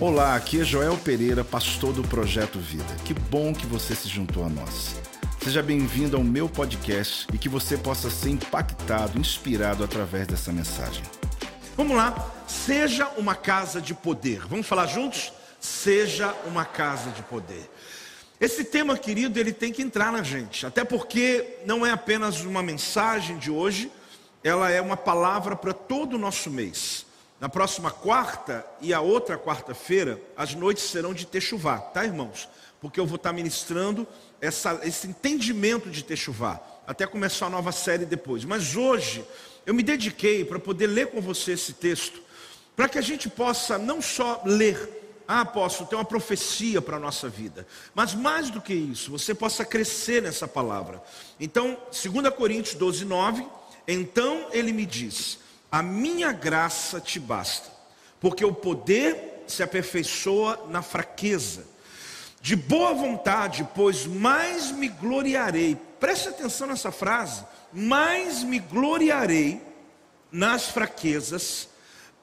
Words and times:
Olá, 0.00 0.34
aqui 0.34 0.60
é 0.60 0.64
Joel 0.64 0.96
Pereira, 0.98 1.44
pastor 1.44 1.92
do 1.92 2.02
Projeto 2.02 2.58
Vida. 2.58 2.94
Que 3.04 3.14
bom 3.14 3.54
que 3.54 3.66
você 3.66 3.94
se 3.94 4.08
juntou 4.08 4.44
a 4.44 4.48
nós. 4.48 4.96
Seja 5.42 5.62
bem-vindo 5.62 6.16
ao 6.16 6.24
meu 6.24 6.48
podcast 6.48 7.26
e 7.32 7.38
que 7.38 7.48
você 7.48 7.76
possa 7.76 8.10
ser 8.10 8.30
impactado, 8.30 9.18
inspirado 9.18 9.84
através 9.84 10.26
dessa 10.26 10.52
mensagem. 10.52 11.02
Vamos 11.76 11.96
lá, 11.96 12.32
seja 12.46 13.08
uma 13.16 13.34
casa 13.34 13.80
de 13.80 13.94
poder. 13.94 14.46
Vamos 14.46 14.66
falar 14.66 14.86
juntos? 14.86 15.32
Seja 15.60 16.34
uma 16.46 16.64
casa 16.64 17.10
de 17.10 17.22
poder. 17.22 17.70
Esse 18.40 18.64
tema, 18.64 18.98
querido, 18.98 19.38
ele 19.38 19.52
tem 19.52 19.72
que 19.72 19.82
entrar 19.82 20.10
na 20.10 20.22
gente, 20.22 20.66
até 20.66 20.84
porque 20.84 21.58
não 21.64 21.86
é 21.86 21.92
apenas 21.92 22.40
uma 22.40 22.62
mensagem 22.62 23.38
de 23.38 23.50
hoje, 23.52 23.90
ela 24.42 24.68
é 24.68 24.80
uma 24.80 24.96
palavra 24.96 25.54
para 25.54 25.72
todo 25.72 26.14
o 26.14 26.18
nosso 26.18 26.50
mês. 26.50 27.06
Na 27.42 27.48
próxima 27.48 27.90
quarta 27.90 28.64
e 28.80 28.94
a 28.94 29.00
outra 29.00 29.36
quarta-feira, 29.36 30.22
as 30.36 30.54
noites 30.54 30.84
serão 30.84 31.12
de 31.12 31.26
Techuvá, 31.26 31.76
tá, 31.76 32.04
irmãos? 32.04 32.48
Porque 32.80 33.00
eu 33.00 33.04
vou 33.04 33.16
estar 33.16 33.32
ministrando 33.32 34.06
essa, 34.40 34.78
esse 34.84 35.08
entendimento 35.08 35.90
de 35.90 36.04
Techuvá, 36.04 36.60
até 36.86 37.04
começar 37.04 37.46
a 37.46 37.50
nova 37.50 37.72
série 37.72 38.04
depois. 38.06 38.44
Mas 38.44 38.76
hoje, 38.76 39.24
eu 39.66 39.74
me 39.74 39.82
dediquei 39.82 40.44
para 40.44 40.60
poder 40.60 40.86
ler 40.86 41.08
com 41.08 41.20
você 41.20 41.54
esse 41.54 41.72
texto, 41.72 42.22
para 42.76 42.88
que 42.88 42.96
a 42.96 43.02
gente 43.02 43.28
possa 43.28 43.76
não 43.76 44.00
só 44.00 44.40
ler, 44.46 45.24
ah, 45.26 45.40
apóstolo, 45.40 45.90
tem 45.90 45.98
uma 45.98 46.04
profecia 46.04 46.80
para 46.80 46.96
a 46.96 47.00
nossa 47.00 47.28
vida. 47.28 47.66
Mas 47.92 48.14
mais 48.14 48.50
do 48.50 48.60
que 48.60 48.72
isso, 48.72 49.10
você 49.10 49.34
possa 49.34 49.64
crescer 49.64 50.22
nessa 50.22 50.46
palavra. 50.46 51.02
Então, 51.40 51.76
2 51.90 52.32
Coríntios 52.36 52.76
12, 52.76 53.04
9, 53.04 53.44
então 53.88 54.46
ele 54.52 54.72
me 54.72 54.86
diz: 54.86 55.42
a 55.72 55.82
minha 55.82 56.32
graça 56.32 57.00
te 57.00 57.18
basta, 57.18 57.70
porque 58.20 58.44
o 58.44 58.52
poder 58.52 59.44
se 59.46 59.62
aperfeiçoa 59.62 60.66
na 60.68 60.82
fraqueza. 60.82 61.64
De 62.42 62.54
boa 62.54 62.92
vontade, 62.92 63.66
pois 63.74 64.04
mais 64.04 64.70
me 64.70 64.88
gloriarei. 64.88 65.78
Preste 65.98 66.28
atenção 66.28 66.66
nessa 66.66 66.92
frase. 66.92 67.44
Mais 67.72 68.42
me 68.42 68.58
gloriarei 68.58 69.62
nas 70.30 70.66
fraquezas, 70.66 71.68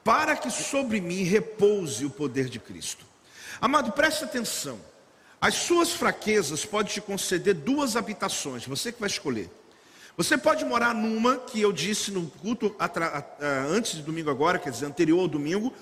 para 0.04 0.36
que 0.36 0.50
sobre 0.50 1.00
mim 1.00 1.24
repouse 1.24 2.04
o 2.06 2.10
poder 2.10 2.48
de 2.48 2.60
Cristo. 2.60 3.04
Amado, 3.60 3.90
preste 3.92 4.22
atenção. 4.22 4.78
As 5.40 5.54
suas 5.54 5.90
fraquezas 5.90 6.64
podem 6.64 6.92
te 6.92 7.00
conceder 7.00 7.54
duas 7.54 7.96
habitações, 7.96 8.64
você 8.64 8.92
que 8.92 9.00
vai 9.00 9.08
escolher. 9.08 9.50
Você 10.16 10.36
pode 10.36 10.64
morar 10.64 10.94
numa 10.94 11.36
que 11.36 11.60
eu 11.60 11.72
disse 11.72 12.10
no 12.10 12.26
culto 12.28 12.74
antes 13.74 13.92
de 13.92 14.02
domingo 14.02 14.30
agora, 14.30 14.58
quer 14.58 14.70
dizer, 14.70 14.86
anterior 14.86 15.20
ao 15.20 15.28
domingo. 15.28 15.72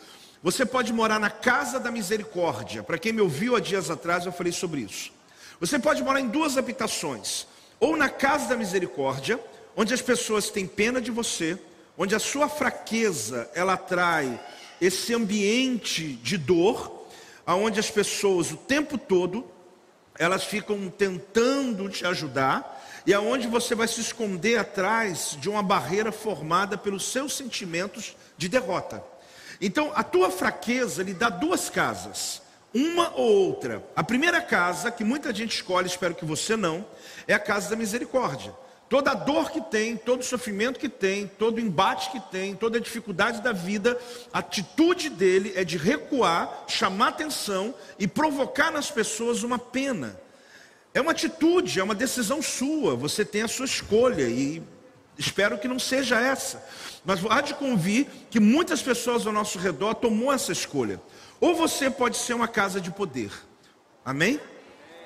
Você 0.43 0.65
pode 0.65 0.93
morar 0.93 1.19
na 1.19 1.31
casa 1.31 1.81
da 1.81 1.91
misericórdia. 1.91 2.83
Para 2.83 2.98
quem 2.98 3.12
me 3.12 3.20
ouviu 3.20 3.57
há 3.57 3.61
dias 3.61 3.91
atrás, 3.91 4.25
eu 4.25 4.33
falei 4.33 4.53
sobre 4.53 4.83
isso. 4.83 5.11
Você 5.59 5.79
pode 5.79 6.03
morar 6.03 6.20
em 6.20 6.29
duas 6.29 6.57
habitações: 6.57 7.47
ou 7.81 7.97
na 7.97 8.09
casa 8.09 8.48
da 8.48 8.57
misericórdia, 8.57 9.41
onde 9.77 9.93
as 9.93 10.03
pessoas 10.03 10.51
têm 10.51 10.67
pena 10.67 11.01
de 11.01 11.11
você, 11.11 11.59
onde 11.97 12.15
a 12.15 12.20
sua 12.20 12.48
fraqueza 12.48 13.51
ela 13.55 13.73
atrai 13.73 14.41
esse 14.81 15.13
ambiente 15.13 16.13
de 16.13 16.39
dor, 16.39 17.09
aonde 17.45 17.81
as 17.81 17.91
pessoas 17.91 18.53
o 18.53 18.57
tempo 18.57 18.97
todo 18.97 19.45
elas 20.17 20.45
ficam 20.45 20.89
tentando 20.89 21.89
te 21.89 22.05
ajudar 22.05 22.77
e 23.09 23.14
aonde 23.14 23.48
você 23.48 23.75
vai 23.75 23.89
se 23.89 24.03
esconder 24.03 24.59
atrás 24.59 25.34
de 25.41 25.48
uma 25.48 25.62
barreira 25.62 26.12
formada 26.12 26.77
pelos 26.77 27.11
seus 27.11 27.34
sentimentos 27.34 28.14
de 28.37 28.51
derrota. 28.51 29.03
Então, 29.62 29.91
a 29.95 30.03
tua 30.03 30.31
fraqueza 30.31 31.03
lhe 31.03 31.14
dá 31.14 31.31
duas 31.31 31.70
casas, 31.70 32.42
uma 32.75 33.11
ou 33.17 33.47
outra. 33.47 33.83
A 33.97 34.05
primeira 34.05 34.42
casa, 34.42 34.91
que 34.91 35.05
muita 35.05 35.34
gente 35.34 35.55
escolhe, 35.55 35.86
espero 35.86 36.14
que 36.14 36.27
você 36.27 36.55
não, 36.55 36.84
é 37.27 37.33
a 37.33 37.39
casa 37.39 37.70
da 37.70 37.77
misericórdia. 37.77 38.55
Toda 38.91 39.14
dor 39.14 39.51
que 39.51 39.63
tem, 39.63 39.96
todo 39.96 40.23
sofrimento 40.23 40.79
que 40.79 40.90
tem, 40.90 41.27
todo 41.27 41.58
embate 41.58 42.11
que 42.11 42.20
tem, 42.20 42.55
toda 42.55 42.79
dificuldade 42.79 43.40
da 43.40 43.52
vida, 43.52 43.98
a 44.35 44.40
atitude 44.40 45.08
dele 45.08 45.55
é 45.57 45.64
de 45.64 45.79
recuar, 45.79 46.64
chamar 46.69 47.08
atenção 47.08 47.75
e 47.98 48.07
provocar 48.07 48.70
nas 48.70 48.90
pessoas 48.90 49.42
uma 49.42 49.58
pena. 49.58 50.27
É 50.98 51.01
uma 51.01 51.13
atitude, 51.13 51.79
é 51.79 51.83
uma 51.85 51.95
decisão 51.95 52.42
sua, 52.42 52.97
você 52.97 53.25
tem 53.25 53.42
a 53.42 53.47
sua 53.47 53.67
escolha 53.67 54.29
e 54.29 54.61
espero 55.17 55.57
que 55.57 55.69
não 55.69 55.79
seja 55.79 56.20
essa. 56.20 56.61
Mas 57.05 57.20
há 57.31 57.41
de 57.41 57.55
convir 57.55 58.09
que 58.29 58.41
muitas 58.41 58.83
pessoas 58.83 59.25
ao 59.25 59.33
nosso 59.33 59.61
redor 59.61 59.95
tomou 59.95 60.33
essa 60.33 60.51
escolha. 60.51 61.01
Ou 61.41 61.55
você 61.55 61.89
pode 61.89 62.17
ser 62.17 62.35
uma 62.35 62.48
casa 62.48 62.81
de 62.81 62.91
poder. 62.91 63.31
Amém? 64.05 64.41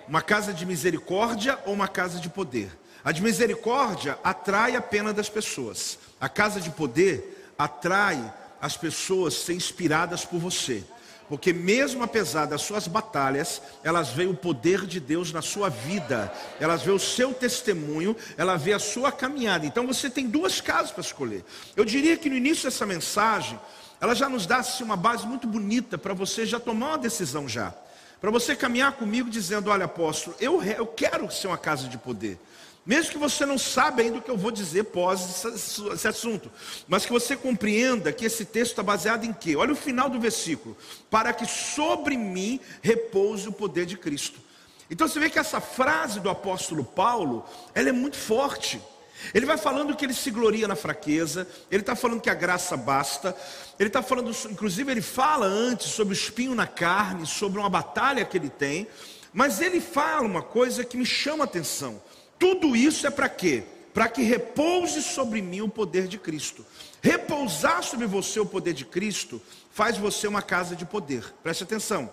Uma 0.08 0.22
casa 0.22 0.54
de 0.54 0.64
misericórdia 0.64 1.58
ou 1.66 1.74
uma 1.74 1.88
casa 1.88 2.18
de 2.18 2.30
poder. 2.30 2.72
A 3.04 3.12
de 3.12 3.20
misericórdia 3.20 4.18
atrai 4.24 4.74
a 4.76 4.80
pena 4.80 5.12
das 5.12 5.28
pessoas. 5.28 5.98
A 6.18 6.26
casa 6.26 6.58
de 6.58 6.70
poder 6.70 7.52
atrai 7.58 8.32
as 8.62 8.78
pessoas 8.78 9.34
ser 9.34 9.52
inspiradas 9.52 10.24
por 10.24 10.40
você. 10.40 10.84
Porque 11.32 11.50
mesmo 11.50 12.04
apesar 12.04 12.44
das 12.44 12.60
suas 12.60 12.86
batalhas, 12.86 13.62
elas 13.82 14.10
veem 14.10 14.28
o 14.28 14.34
poder 14.34 14.84
de 14.84 15.00
Deus 15.00 15.32
na 15.32 15.40
sua 15.40 15.70
vida. 15.70 16.30
Elas 16.60 16.82
veem 16.82 16.94
o 16.94 17.00
seu 17.00 17.32
testemunho, 17.32 18.14
ela 18.36 18.58
vê 18.58 18.74
a 18.74 18.78
sua 18.78 19.10
caminhada. 19.10 19.64
Então 19.64 19.86
você 19.86 20.10
tem 20.10 20.26
duas 20.26 20.60
casas 20.60 20.90
para 20.90 21.00
escolher. 21.00 21.42
Eu 21.74 21.86
diria 21.86 22.18
que 22.18 22.28
no 22.28 22.36
início 22.36 22.64
dessa 22.64 22.84
mensagem, 22.84 23.58
ela 23.98 24.14
já 24.14 24.28
nos 24.28 24.44
dá 24.44 24.58
assim, 24.58 24.84
uma 24.84 24.94
base 24.94 25.26
muito 25.26 25.46
bonita 25.46 25.96
para 25.96 26.12
você 26.12 26.44
já 26.44 26.60
tomar 26.60 26.88
uma 26.88 26.98
decisão 26.98 27.48
já. 27.48 27.72
Para 28.20 28.30
você 28.30 28.54
caminhar 28.54 28.92
comigo 28.92 29.30
dizendo, 29.30 29.70
olha 29.70 29.86
apóstolo, 29.86 30.36
eu, 30.38 30.62
eu 30.62 30.86
quero 30.86 31.30
ser 31.30 31.46
uma 31.46 31.56
casa 31.56 31.88
de 31.88 31.96
poder. 31.96 32.38
Mesmo 32.84 33.12
que 33.12 33.18
você 33.18 33.46
não 33.46 33.56
saiba 33.56 34.02
ainda 34.02 34.18
o 34.18 34.22
que 34.22 34.30
eu 34.30 34.36
vou 34.36 34.50
dizer 34.50 34.84
pós 34.84 35.44
esse 35.44 36.08
assunto, 36.08 36.50
mas 36.88 37.06
que 37.06 37.12
você 37.12 37.36
compreenda 37.36 38.12
que 38.12 38.24
esse 38.24 38.44
texto 38.44 38.72
está 38.72 38.82
baseado 38.82 39.24
em 39.24 39.32
quê? 39.32 39.54
Olha 39.54 39.72
o 39.72 39.76
final 39.76 40.10
do 40.10 40.18
versículo: 40.18 40.76
para 41.08 41.32
que 41.32 41.46
sobre 41.46 42.16
mim 42.16 42.58
repouse 42.82 43.48
o 43.48 43.52
poder 43.52 43.86
de 43.86 43.96
Cristo. 43.96 44.40
Então 44.90 45.06
você 45.06 45.20
vê 45.20 45.30
que 45.30 45.38
essa 45.38 45.60
frase 45.60 46.18
do 46.18 46.28
apóstolo 46.28 46.84
Paulo, 46.84 47.46
ela 47.72 47.88
é 47.88 47.92
muito 47.92 48.16
forte. 48.16 48.80
Ele 49.32 49.46
vai 49.46 49.56
falando 49.56 49.94
que 49.94 50.04
ele 50.04 50.14
se 50.14 50.32
gloria 50.32 50.66
na 50.66 50.74
fraqueza, 50.74 51.46
ele 51.70 51.82
está 51.82 51.94
falando 51.94 52.20
que 52.20 52.28
a 52.28 52.34
graça 52.34 52.76
basta, 52.76 53.36
ele 53.78 53.88
está 53.88 54.02
falando, 54.02 54.34
inclusive 54.50 54.90
ele 54.90 55.00
fala 55.00 55.46
antes 55.46 55.92
sobre 55.92 56.12
o 56.12 56.16
espinho 56.16 56.54
na 56.56 56.66
carne, 56.66 57.24
sobre 57.24 57.60
uma 57.60 57.70
batalha 57.70 58.24
que 58.24 58.36
ele 58.36 58.50
tem, 58.50 58.88
mas 59.32 59.60
ele 59.60 59.80
fala 59.80 60.26
uma 60.26 60.42
coisa 60.42 60.84
que 60.84 60.96
me 60.96 61.06
chama 61.06 61.44
a 61.44 61.46
atenção. 61.46 62.02
Tudo 62.42 62.74
isso 62.74 63.06
é 63.06 63.10
para 63.10 63.28
quê? 63.28 63.62
Para 63.94 64.08
que 64.08 64.20
repouse 64.20 65.00
sobre 65.00 65.40
mim 65.40 65.60
o 65.60 65.68
poder 65.68 66.08
de 66.08 66.18
Cristo. 66.18 66.66
Repousar 67.00 67.84
sobre 67.84 68.04
você 68.04 68.40
o 68.40 68.44
poder 68.44 68.74
de 68.74 68.84
Cristo 68.84 69.40
faz 69.70 69.96
você 69.96 70.26
uma 70.26 70.42
casa 70.42 70.74
de 70.74 70.84
poder. 70.84 71.22
Preste 71.40 71.62
atenção. 71.62 72.12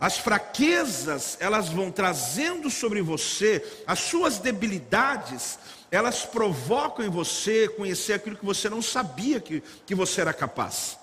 As 0.00 0.18
fraquezas, 0.18 1.36
elas 1.38 1.68
vão 1.68 1.92
trazendo 1.92 2.68
sobre 2.70 3.00
você 3.00 3.64
as 3.86 4.00
suas 4.00 4.38
debilidades, 4.38 5.60
elas 5.92 6.24
provocam 6.24 7.06
em 7.06 7.08
você 7.08 7.68
conhecer 7.68 8.14
aquilo 8.14 8.34
que 8.34 8.44
você 8.44 8.68
não 8.68 8.82
sabia 8.82 9.38
que, 9.38 9.62
que 9.86 9.94
você 9.94 10.22
era 10.22 10.32
capaz. 10.32 10.97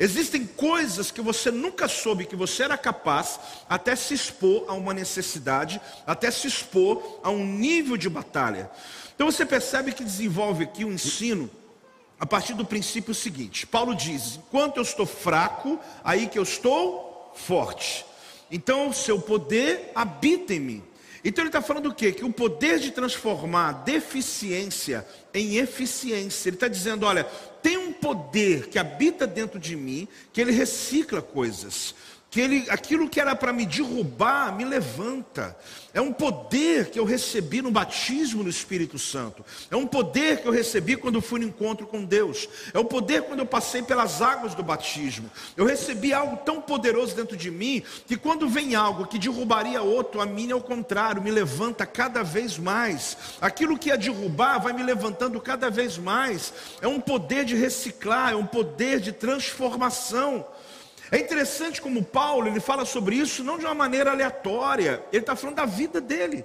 Existem 0.00 0.46
coisas 0.46 1.10
que 1.10 1.20
você 1.20 1.50
nunca 1.50 1.88
soube 1.88 2.26
que 2.26 2.36
você 2.36 2.62
era 2.62 2.78
capaz, 2.78 3.40
até 3.68 3.96
se 3.96 4.14
expor 4.14 4.64
a 4.68 4.72
uma 4.72 4.94
necessidade, 4.94 5.80
até 6.06 6.30
se 6.30 6.46
expor 6.46 7.20
a 7.22 7.30
um 7.30 7.44
nível 7.44 7.96
de 7.96 8.08
batalha. 8.08 8.70
Então 9.14 9.30
você 9.30 9.44
percebe 9.44 9.90
que 9.92 10.04
desenvolve 10.04 10.64
aqui 10.64 10.84
o 10.84 10.88
um 10.88 10.92
ensino 10.92 11.50
a 12.20 12.24
partir 12.24 12.54
do 12.54 12.64
princípio 12.64 13.12
seguinte: 13.12 13.66
Paulo 13.66 13.94
diz: 13.94 14.36
enquanto 14.36 14.76
eu 14.76 14.82
estou 14.84 15.06
fraco, 15.06 15.80
aí 16.04 16.28
que 16.28 16.38
eu 16.38 16.44
estou 16.44 17.32
forte. 17.34 18.06
Então 18.50 18.88
o 18.88 18.94
seu 18.94 19.20
poder 19.20 19.90
habita 19.96 20.54
em 20.54 20.60
mim. 20.60 20.84
Então 21.24 21.42
ele 21.42 21.48
está 21.48 21.60
falando 21.60 21.86
o 21.86 21.94
quê? 21.94 22.12
Que 22.12 22.24
o 22.24 22.32
poder 22.32 22.78
de 22.78 22.92
transformar 22.92 23.72
deficiência 23.84 25.06
em 25.34 25.56
eficiência. 25.56 26.48
Ele 26.48 26.56
está 26.56 26.68
dizendo: 26.68 27.04
olha, 27.04 27.28
tem 27.62 27.76
um 27.76 27.92
poder 27.92 28.68
que 28.68 28.78
habita 28.78 29.26
dentro 29.26 29.58
de 29.58 29.76
mim, 29.76 30.08
que 30.32 30.40
ele 30.40 30.52
recicla 30.52 31.20
coisas 31.20 31.94
que 32.30 32.40
ele, 32.40 32.66
aquilo 32.68 33.08
que 33.08 33.20
era 33.20 33.34
para 33.34 33.52
me 33.52 33.64
derrubar, 33.64 34.54
me 34.54 34.64
levanta. 34.64 35.56
É 35.94 36.00
um 36.00 36.12
poder 36.12 36.90
que 36.90 36.98
eu 36.98 37.04
recebi 37.04 37.62
no 37.62 37.70
batismo 37.70 38.42
no 38.42 38.50
Espírito 38.50 38.98
Santo. 38.98 39.42
É 39.70 39.76
um 39.76 39.86
poder 39.86 40.42
que 40.42 40.46
eu 40.46 40.52
recebi 40.52 40.94
quando 40.94 41.22
fui 41.22 41.40
no 41.40 41.46
encontro 41.46 41.86
com 41.86 42.04
Deus. 42.04 42.46
É 42.74 42.78
o 42.78 42.82
um 42.82 42.84
poder 42.84 43.22
quando 43.22 43.40
eu 43.40 43.46
passei 43.46 43.82
pelas 43.82 44.20
águas 44.20 44.54
do 44.54 44.62
batismo. 44.62 45.30
Eu 45.56 45.64
recebi 45.64 46.12
algo 46.12 46.36
tão 46.44 46.60
poderoso 46.60 47.16
dentro 47.16 47.34
de 47.34 47.50
mim 47.50 47.82
que 48.06 48.16
quando 48.16 48.46
vem 48.46 48.74
algo 48.74 49.06
que 49.06 49.18
derrubaria 49.18 49.80
outro, 49.80 50.20
a 50.20 50.26
mim 50.26 50.50
é 50.50 50.54
o 50.54 50.60
contrário, 50.60 51.22
me 51.22 51.30
levanta 51.30 51.86
cada 51.86 52.22
vez 52.22 52.58
mais. 52.58 53.16
Aquilo 53.40 53.78
que 53.78 53.88
ia 53.88 53.96
derrubar 53.96 54.58
vai 54.58 54.74
me 54.74 54.82
levantando 54.82 55.40
cada 55.40 55.70
vez 55.70 55.96
mais. 55.96 56.52
É 56.82 56.86
um 56.86 57.00
poder 57.00 57.46
de 57.46 57.56
reciclar, 57.56 58.32
é 58.32 58.36
um 58.36 58.46
poder 58.46 59.00
de 59.00 59.12
transformação. 59.12 60.44
É 61.10 61.18
interessante 61.18 61.80
como 61.80 62.04
Paulo 62.04 62.48
ele 62.48 62.60
fala 62.60 62.84
sobre 62.84 63.16
isso 63.16 63.42
não 63.42 63.58
de 63.58 63.64
uma 63.64 63.74
maneira 63.74 64.10
aleatória, 64.10 65.02
ele 65.12 65.22
está 65.22 65.34
falando 65.34 65.56
da 65.56 65.64
vida 65.64 66.00
dele. 66.00 66.44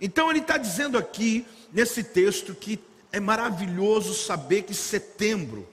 Então 0.00 0.30
ele 0.30 0.38
está 0.38 0.56
dizendo 0.56 0.96
aqui 0.96 1.46
nesse 1.72 2.02
texto 2.02 2.54
que 2.54 2.80
é 3.12 3.20
maravilhoso 3.20 4.14
saber 4.14 4.62
que 4.62 4.74
setembro 4.74 5.68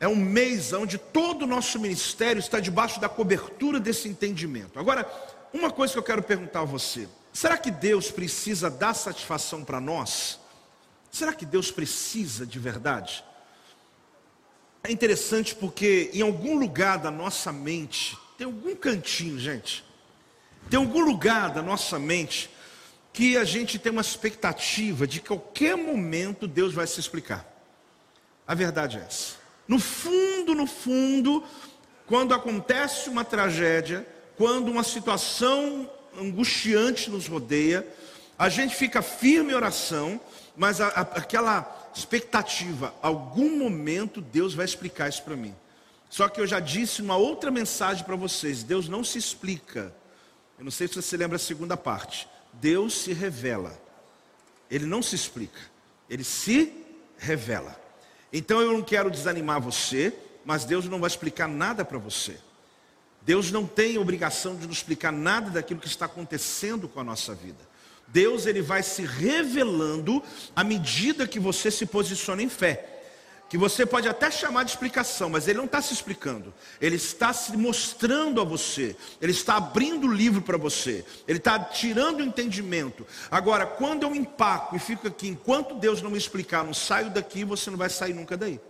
é 0.00 0.08
um 0.08 0.16
mês 0.16 0.72
onde 0.72 0.98
todo 0.98 1.42
o 1.42 1.46
nosso 1.46 1.78
ministério 1.78 2.40
está 2.40 2.58
debaixo 2.58 3.00
da 3.00 3.08
cobertura 3.08 3.78
desse 3.78 4.08
entendimento. 4.08 4.78
Agora, 4.78 5.06
uma 5.52 5.70
coisa 5.70 5.92
que 5.92 5.98
eu 5.98 6.02
quero 6.02 6.22
perguntar 6.22 6.60
a 6.60 6.64
você: 6.64 7.08
será 7.32 7.56
que 7.56 7.70
Deus 7.70 8.10
precisa 8.10 8.68
dar 8.68 8.94
satisfação 8.94 9.64
para 9.64 9.80
nós? 9.80 10.40
Será 11.10 11.32
que 11.32 11.46
Deus 11.46 11.70
precisa 11.70 12.44
de 12.44 12.58
verdade? 12.58 13.24
É 14.86 14.92
interessante 14.92 15.54
porque 15.54 16.10
em 16.12 16.20
algum 16.20 16.58
lugar 16.58 16.98
da 16.98 17.10
nossa 17.10 17.50
mente, 17.50 18.18
tem 18.36 18.44
algum 18.44 18.76
cantinho, 18.76 19.38
gente, 19.38 19.82
tem 20.68 20.78
algum 20.78 21.00
lugar 21.00 21.54
da 21.54 21.62
nossa 21.62 21.98
mente 21.98 22.50
que 23.10 23.38
a 23.38 23.44
gente 23.44 23.78
tem 23.78 23.90
uma 23.90 24.02
expectativa 24.02 25.06
de 25.06 25.20
que 25.20 25.28
qualquer 25.28 25.74
momento 25.74 26.46
Deus 26.46 26.74
vai 26.74 26.86
se 26.86 27.00
explicar. 27.00 27.50
A 28.46 28.54
verdade 28.54 28.98
é 28.98 29.00
essa. 29.00 29.36
No 29.66 29.78
fundo, 29.78 30.54
no 30.54 30.66
fundo, 30.66 31.42
quando 32.06 32.34
acontece 32.34 33.08
uma 33.08 33.24
tragédia, 33.24 34.06
quando 34.36 34.70
uma 34.70 34.84
situação 34.84 35.90
angustiante 36.20 37.08
nos 37.08 37.26
rodeia, 37.26 37.88
a 38.38 38.50
gente 38.50 38.76
fica 38.76 39.00
firme 39.00 39.52
em 39.52 39.56
oração, 39.56 40.20
mas 40.54 40.78
a, 40.78 40.88
a, 40.88 41.00
aquela 41.00 41.83
expectativa, 41.94 42.94
algum 43.00 43.58
momento 43.58 44.20
Deus 44.20 44.54
vai 44.54 44.64
explicar 44.64 45.08
isso 45.08 45.22
para 45.22 45.36
mim. 45.36 45.54
Só 46.10 46.28
que 46.28 46.40
eu 46.40 46.46
já 46.46 46.60
disse 46.60 47.02
uma 47.02 47.16
outra 47.16 47.50
mensagem 47.50 48.04
para 48.04 48.16
vocês: 48.16 48.62
Deus 48.62 48.88
não 48.88 49.02
se 49.02 49.18
explica. 49.18 49.94
Eu 50.58 50.64
não 50.64 50.70
sei 50.70 50.86
se 50.86 50.94
você 50.94 51.16
lembra 51.16 51.36
a 51.36 51.40
segunda 51.40 51.76
parte. 51.76 52.28
Deus 52.52 52.94
se 52.94 53.12
revela. 53.12 53.76
Ele 54.70 54.86
não 54.86 55.02
se 55.02 55.14
explica, 55.14 55.60
ele 56.08 56.24
se 56.24 56.72
revela. 57.18 57.78
Então 58.32 58.60
eu 58.60 58.72
não 58.72 58.82
quero 58.82 59.10
desanimar 59.10 59.60
você, 59.60 60.12
mas 60.44 60.64
Deus 60.64 60.86
não 60.86 60.98
vai 60.98 61.08
explicar 61.08 61.48
nada 61.48 61.84
para 61.84 61.98
você. 61.98 62.38
Deus 63.22 63.50
não 63.50 63.66
tem 63.66 63.98
obrigação 63.98 64.56
de 64.56 64.66
nos 64.66 64.78
explicar 64.78 65.12
nada 65.12 65.50
daquilo 65.50 65.80
que 65.80 65.86
está 65.86 66.06
acontecendo 66.06 66.88
com 66.88 67.00
a 67.00 67.04
nossa 67.04 67.34
vida. 67.34 67.73
Deus 68.08 68.46
ele 68.46 68.62
vai 68.62 68.82
se 68.82 69.02
revelando 69.02 70.22
à 70.54 70.62
medida 70.62 71.26
que 71.26 71.40
você 71.40 71.70
se 71.70 71.86
posiciona 71.86 72.42
em 72.42 72.48
fé. 72.48 72.90
Que 73.48 73.58
você 73.58 73.84
pode 73.84 74.08
até 74.08 74.30
chamar 74.30 74.64
de 74.64 74.70
explicação, 74.70 75.30
mas 75.30 75.46
ele 75.46 75.58
não 75.58 75.66
está 75.66 75.80
se 75.80 75.92
explicando. 75.92 76.52
Ele 76.80 76.96
está 76.96 77.32
se 77.32 77.56
mostrando 77.56 78.40
a 78.40 78.44
você. 78.44 78.96
Ele 79.20 79.32
está 79.32 79.56
abrindo 79.56 80.06
o 80.06 80.12
livro 80.12 80.42
para 80.42 80.56
você. 80.56 81.04
Ele 81.28 81.38
está 81.38 81.58
tirando 81.58 82.20
o 82.20 82.24
entendimento. 82.24 83.06
Agora, 83.30 83.66
quando 83.66 84.04
eu 84.04 84.14
empaco 84.14 84.74
e 84.74 84.78
fico 84.78 85.06
aqui, 85.06 85.28
enquanto 85.28 85.74
Deus 85.74 86.00
não 86.02 86.10
me 86.10 86.18
explicar, 86.18 86.64
não 86.64 86.74
saio 86.74 87.10
daqui, 87.10 87.44
você 87.44 87.70
não 87.70 87.78
vai 87.78 87.90
sair 87.90 88.14
nunca 88.14 88.36
daí. 88.36 88.60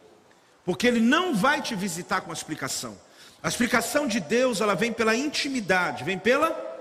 Porque 0.65 0.87
ele 0.87 1.01
não 1.01 1.35
vai 1.35 1.63
te 1.63 1.75
visitar 1.75 2.23
com 2.23 2.31
a 2.31 2.35
explicação. 2.35 2.99
A 3.43 3.49
explicação 3.49 4.07
de 4.07 4.21
Deus, 4.21 4.61
ela 4.61 4.75
vem 4.75 4.93
pela 4.93 5.15
intimidade, 5.15 6.03
vem 6.03 6.19
pela 6.19 6.74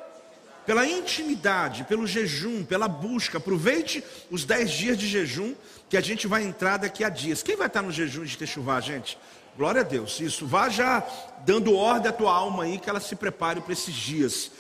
pela 0.66 0.86
intimidade, 0.86 1.84
pelo 1.84 2.08
jejum, 2.08 2.64
pela 2.64 2.88
busca. 2.88 3.38
Aproveite 3.38 4.04
os 4.32 4.46
10 4.46 4.72
dias 4.72 4.98
de 4.98 5.08
jejum 5.08 5.54
que 5.90 5.98
a 5.98 6.02
gente 6.02 6.28
vai 6.28 6.44
entrar 6.44 6.78
daqui 6.78 7.04
a 7.04 7.10
dias. 7.10 7.44
Quem 7.44 7.56
vai 7.56 7.68
estar 7.68 7.82
no 7.82 7.92
jejum 7.92 8.24
de 8.24 8.38
Techuvá, 8.38 8.80
gente? 8.80 9.18
Glória 9.56 9.82
a 9.82 9.84
Deus. 9.84 10.20
Isso, 10.20 10.48
vá 10.48 10.70
já 10.70 11.06
dando 11.46 11.76
ordem 11.76 12.10
à 12.10 12.14
tua 12.14 12.34
alma 12.34 12.64
aí 12.64 12.80
que 12.80 12.90
ela 12.90 13.00
se 13.00 13.16
prepare 13.16 13.62
para 13.62 13.74
esses 13.74 13.94
dias. 13.94 14.52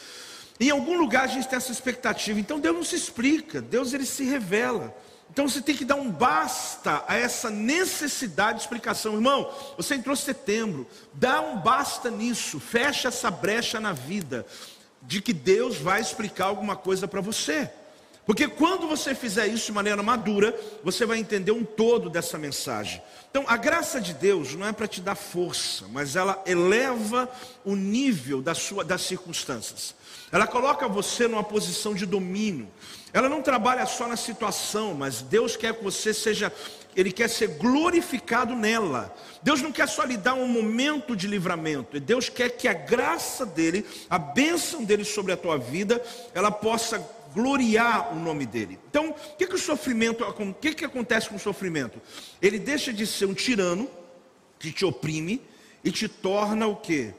Em 0.59 0.69
algum 0.69 0.97
lugar 0.97 1.23
a 1.23 1.27
gente 1.27 1.47
tem 1.47 1.57
essa 1.57 1.71
expectativa. 1.71 2.39
Então 2.39 2.59
Deus 2.59 2.75
não 2.75 2.83
se 2.83 2.95
explica, 2.95 3.61
Deus 3.61 3.93
ele 3.93 4.05
se 4.05 4.23
revela. 4.23 4.95
Então 5.31 5.49
você 5.49 5.61
tem 5.61 5.75
que 5.75 5.83
dar 5.83 5.95
um 5.95 6.11
basta 6.11 7.03
a 7.07 7.15
essa 7.15 7.49
necessidade 7.49 8.59
de 8.59 8.65
explicação. 8.65 9.15
Irmão, 9.15 9.51
você 9.75 9.95
entrou 9.95 10.15
setembro, 10.15 10.87
dá 11.11 11.41
um 11.41 11.57
basta 11.57 12.11
nisso, 12.11 12.59
fecha 12.59 13.07
essa 13.07 13.31
brecha 13.31 13.79
na 13.79 13.93
vida 13.93 14.45
de 15.03 15.21
que 15.21 15.33
Deus 15.33 15.77
vai 15.77 16.01
explicar 16.01 16.45
alguma 16.45 16.75
coisa 16.75 17.07
para 17.07 17.21
você. 17.21 17.69
Porque 18.25 18.47
quando 18.47 18.87
você 18.87 19.13
fizer 19.13 19.47
isso 19.47 19.65
de 19.65 19.71
maneira 19.73 20.01
madura, 20.01 20.57
você 20.81 21.05
vai 21.05 21.19
entender 21.19 21.51
um 21.51 21.63
todo 21.63 22.09
dessa 22.09 22.37
mensagem. 22.37 23.01
Então, 23.29 23.43
a 23.47 23.57
graça 23.57 23.99
de 23.99 24.13
Deus 24.13 24.55
não 24.55 24.67
é 24.67 24.71
para 24.71 24.87
te 24.87 25.01
dar 25.01 25.15
força, 25.15 25.85
mas 25.91 26.15
ela 26.15 26.41
eleva 26.45 27.29
o 27.65 27.75
nível 27.75 28.41
da 28.41 28.55
sua, 28.55 28.83
das 28.83 29.01
circunstâncias. 29.01 29.93
Ela 30.31 30.47
coloca 30.47 30.87
você 30.87 31.27
numa 31.27 31.43
posição 31.43 31.93
de 31.93 32.05
domínio. 32.05 32.67
Ela 33.11 33.27
não 33.27 33.41
trabalha 33.41 33.85
só 33.85 34.07
na 34.07 34.15
situação, 34.15 34.93
mas 34.93 35.21
Deus 35.21 35.57
quer 35.57 35.75
que 35.75 35.83
você 35.83 36.13
seja, 36.13 36.51
Ele 36.95 37.11
quer 37.11 37.29
ser 37.29 37.47
glorificado 37.57 38.55
nela. 38.55 39.15
Deus 39.41 39.61
não 39.61 39.71
quer 39.71 39.87
só 39.87 40.03
lhe 40.03 40.17
dar 40.17 40.33
um 40.33 40.47
momento 40.47 41.15
de 41.15 41.27
livramento, 41.27 41.99
Deus 41.99 42.29
quer 42.29 42.49
que 42.49 42.67
a 42.67 42.73
graça 42.73 43.45
dEle, 43.45 43.85
a 44.09 44.17
bênção 44.17 44.83
dEle 44.83 45.03
sobre 45.03 45.31
a 45.31 45.37
tua 45.37 45.57
vida, 45.57 46.01
ela 46.33 46.51
possa 46.51 46.99
gloriar 47.33 48.13
o 48.13 48.19
nome 48.19 48.45
dEle. 48.45 48.79
Então, 48.89 49.09
o 49.09 49.35
que, 49.37 49.47
que 49.47 49.55
o 49.55 49.59
sofrimento, 49.59 50.23
o 50.23 50.53
que, 50.53 50.73
que 50.73 50.85
acontece 50.85 51.29
com 51.29 51.35
o 51.35 51.39
sofrimento? 51.39 51.99
Ele 52.41 52.59
deixa 52.59 52.93
de 52.93 53.05
ser 53.07 53.25
um 53.25 53.33
tirano 53.33 53.89
que 54.59 54.71
te 54.71 54.85
oprime 54.85 55.41
e 55.83 55.91
te 55.91 56.07
torna 56.07 56.67
o 56.67 56.75
quê? 56.75 57.13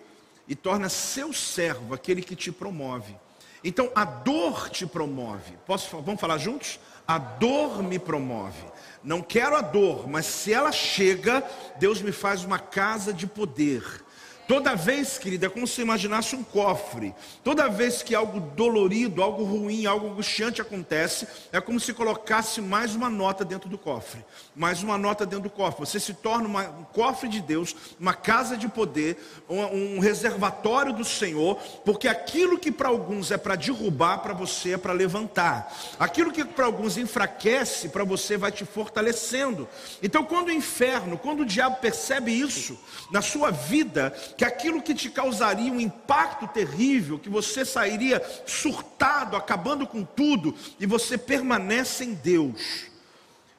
E 0.47 0.55
torna 0.55 0.89
seu 0.89 1.33
servo, 1.33 1.95
aquele 1.95 2.23
que 2.23 2.37
te 2.37 2.53
promove. 2.53 3.15
Então 3.63 3.91
a 3.95 4.05
dor 4.05 4.69
te 4.69 4.87
promove. 4.87 5.55
Posso, 5.67 6.01
vamos 6.03 6.21
falar 6.21 6.39
juntos? 6.39 6.79
A 7.07 7.19
dor 7.19 7.83
me 7.83 7.99
promove. 7.99 8.63
Não 9.05 9.21
quero 9.21 9.55
a 9.55 9.61
dor, 9.61 10.09
mas 10.09 10.25
se 10.25 10.53
ela 10.53 10.73
chega, 10.73 11.45
Deus 11.79 12.01
me 12.01 12.11
faz 12.11 12.43
uma 12.43 12.59
casa 12.59 13.13
de 13.13 13.27
poder. 13.27 14.04
Toda 14.47 14.75
vez, 14.75 15.17
querida, 15.17 15.47
é 15.47 15.49
como 15.49 15.67
se 15.67 15.81
imaginasse 15.81 16.37
um 16.37 16.43
cofre. 16.43 17.15
Toda 17.43 17.69
vez 17.69 18.03
que 18.03 18.15
algo 18.15 18.41
dolorido, 18.41 19.23
algo 19.23 19.43
ruim, 19.43 19.87
algo 19.87 20.09
angustiante 20.09 20.61
acontece, 20.61 21.27
é 21.51 21.61
como 21.61 21.81
se 21.81 21.95
colocasse 21.95 22.61
mais 22.61 22.95
uma 22.95 23.09
nota 23.09 23.43
dentro 23.43 23.71
do 23.71 23.79
cofre. 23.79 24.23
Mais 24.55 24.83
uma 24.83 24.99
nota 24.99 25.25
dentro 25.25 25.45
do 25.45 25.51
cofre. 25.51 25.87
Você 25.87 25.99
se 25.99 26.13
torna 26.13 26.47
uma, 26.47 26.63
um 26.69 26.85
cofre 26.85 27.29
de 27.29 27.41
Deus, 27.41 27.75
uma 27.99 28.13
casa 28.13 28.55
de 28.55 28.69
poder, 28.69 29.17
um, 29.49 29.97
um 29.97 29.99
reservatório 29.99 30.93
do 30.93 31.05
Senhor, 31.05 31.57
porque 31.85 32.07
aquilo 32.07 32.59
que 32.59 32.71
para 32.71 32.89
alguns 32.89 33.31
é 33.31 33.39
para 33.39 33.57
derrubar, 33.57 34.19
para 34.19 34.35
você 34.35 34.75
é 34.75 34.79
para 34.79 34.93
levantar. 34.93 35.75
Aquilo 35.99 36.31
que 36.31 36.45
para 36.45 36.67
alguns 36.67 36.99
enfraquece, 36.99 37.89
para 37.89 38.05
você 38.05 38.37
vai 38.37 38.53
te 38.53 38.67
fortalecendo. 38.67 39.67
Então, 40.03 40.23
quando 40.23 40.49
o 40.49 40.53
inferno, 40.53 41.17
quando 41.17 41.41
o 41.41 41.47
diabo 41.47 41.77
percebe 41.77 42.31
isso 42.31 42.79
na 43.11 43.23
sua 43.23 43.51
vida, 43.51 44.15
que 44.37 44.45
aquilo 44.45 44.83
que 44.83 44.95
te 44.95 45.11
causaria 45.11 45.73
um 45.73 45.81
impacto 45.81 46.47
terrível, 46.49 47.19
que 47.19 47.29
você 47.29 47.65
sairia 47.65 48.23
surtado, 48.47 49.37
acabando 49.37 49.87
com 49.87 50.05
tudo, 50.05 50.55
e 50.79 50.87
você 50.87 51.17
permanece 51.17 52.05
em 52.05 52.15
Deus, 52.15 52.87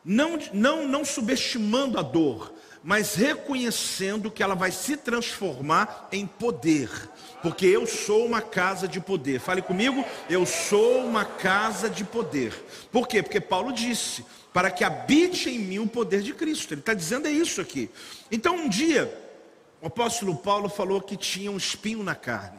não, 0.04 0.38
não, 0.54 0.88
não 0.88 1.04
subestimando 1.04 1.98
a 1.98 2.02
dor, 2.02 2.54
mas 2.84 3.16
reconhecendo 3.16 4.30
que 4.30 4.44
ela 4.44 4.54
vai 4.54 4.72
se 4.72 4.96
transformar 4.96 6.08
em 6.12 6.28
poder, 6.28 6.90
porque 7.42 7.66
eu 7.66 7.88
sou 7.88 8.26
uma 8.26 8.42
casa 8.42 8.88
de 8.88 9.00
poder. 9.00 9.40
Fale 9.40 9.62
comigo, 9.62 10.06
eu 10.30 10.46
sou 10.46 11.04
uma 11.04 11.26
casa 11.26 11.90
de 11.90 12.04
poder. 12.04 12.54
Por 12.92 13.08
quê? 13.08 13.24
Porque 13.24 13.42
Paulo 13.42 13.74
disse: 13.74 14.24
para 14.54 14.72
que 14.72 14.84
habite 14.86 15.50
em 15.50 15.60
mim 15.60 15.80
o 15.80 15.88
poder 15.88 16.22
de 16.22 16.34
Cristo. 16.34 16.74
Ele 16.74 16.80
está 16.80 16.94
dizendo 16.94 17.28
é 17.28 17.32
isso 17.32 17.60
aqui. 17.60 17.90
Então 18.32 18.56
um 18.56 18.70
dia 18.70 19.14
o 19.86 19.88
apóstolo 19.88 20.36
Paulo 20.36 20.68
falou 20.68 21.00
que 21.00 21.16
tinha 21.16 21.52
um 21.52 21.58
espinho 21.58 22.02
na 22.02 22.16
carne. 22.16 22.58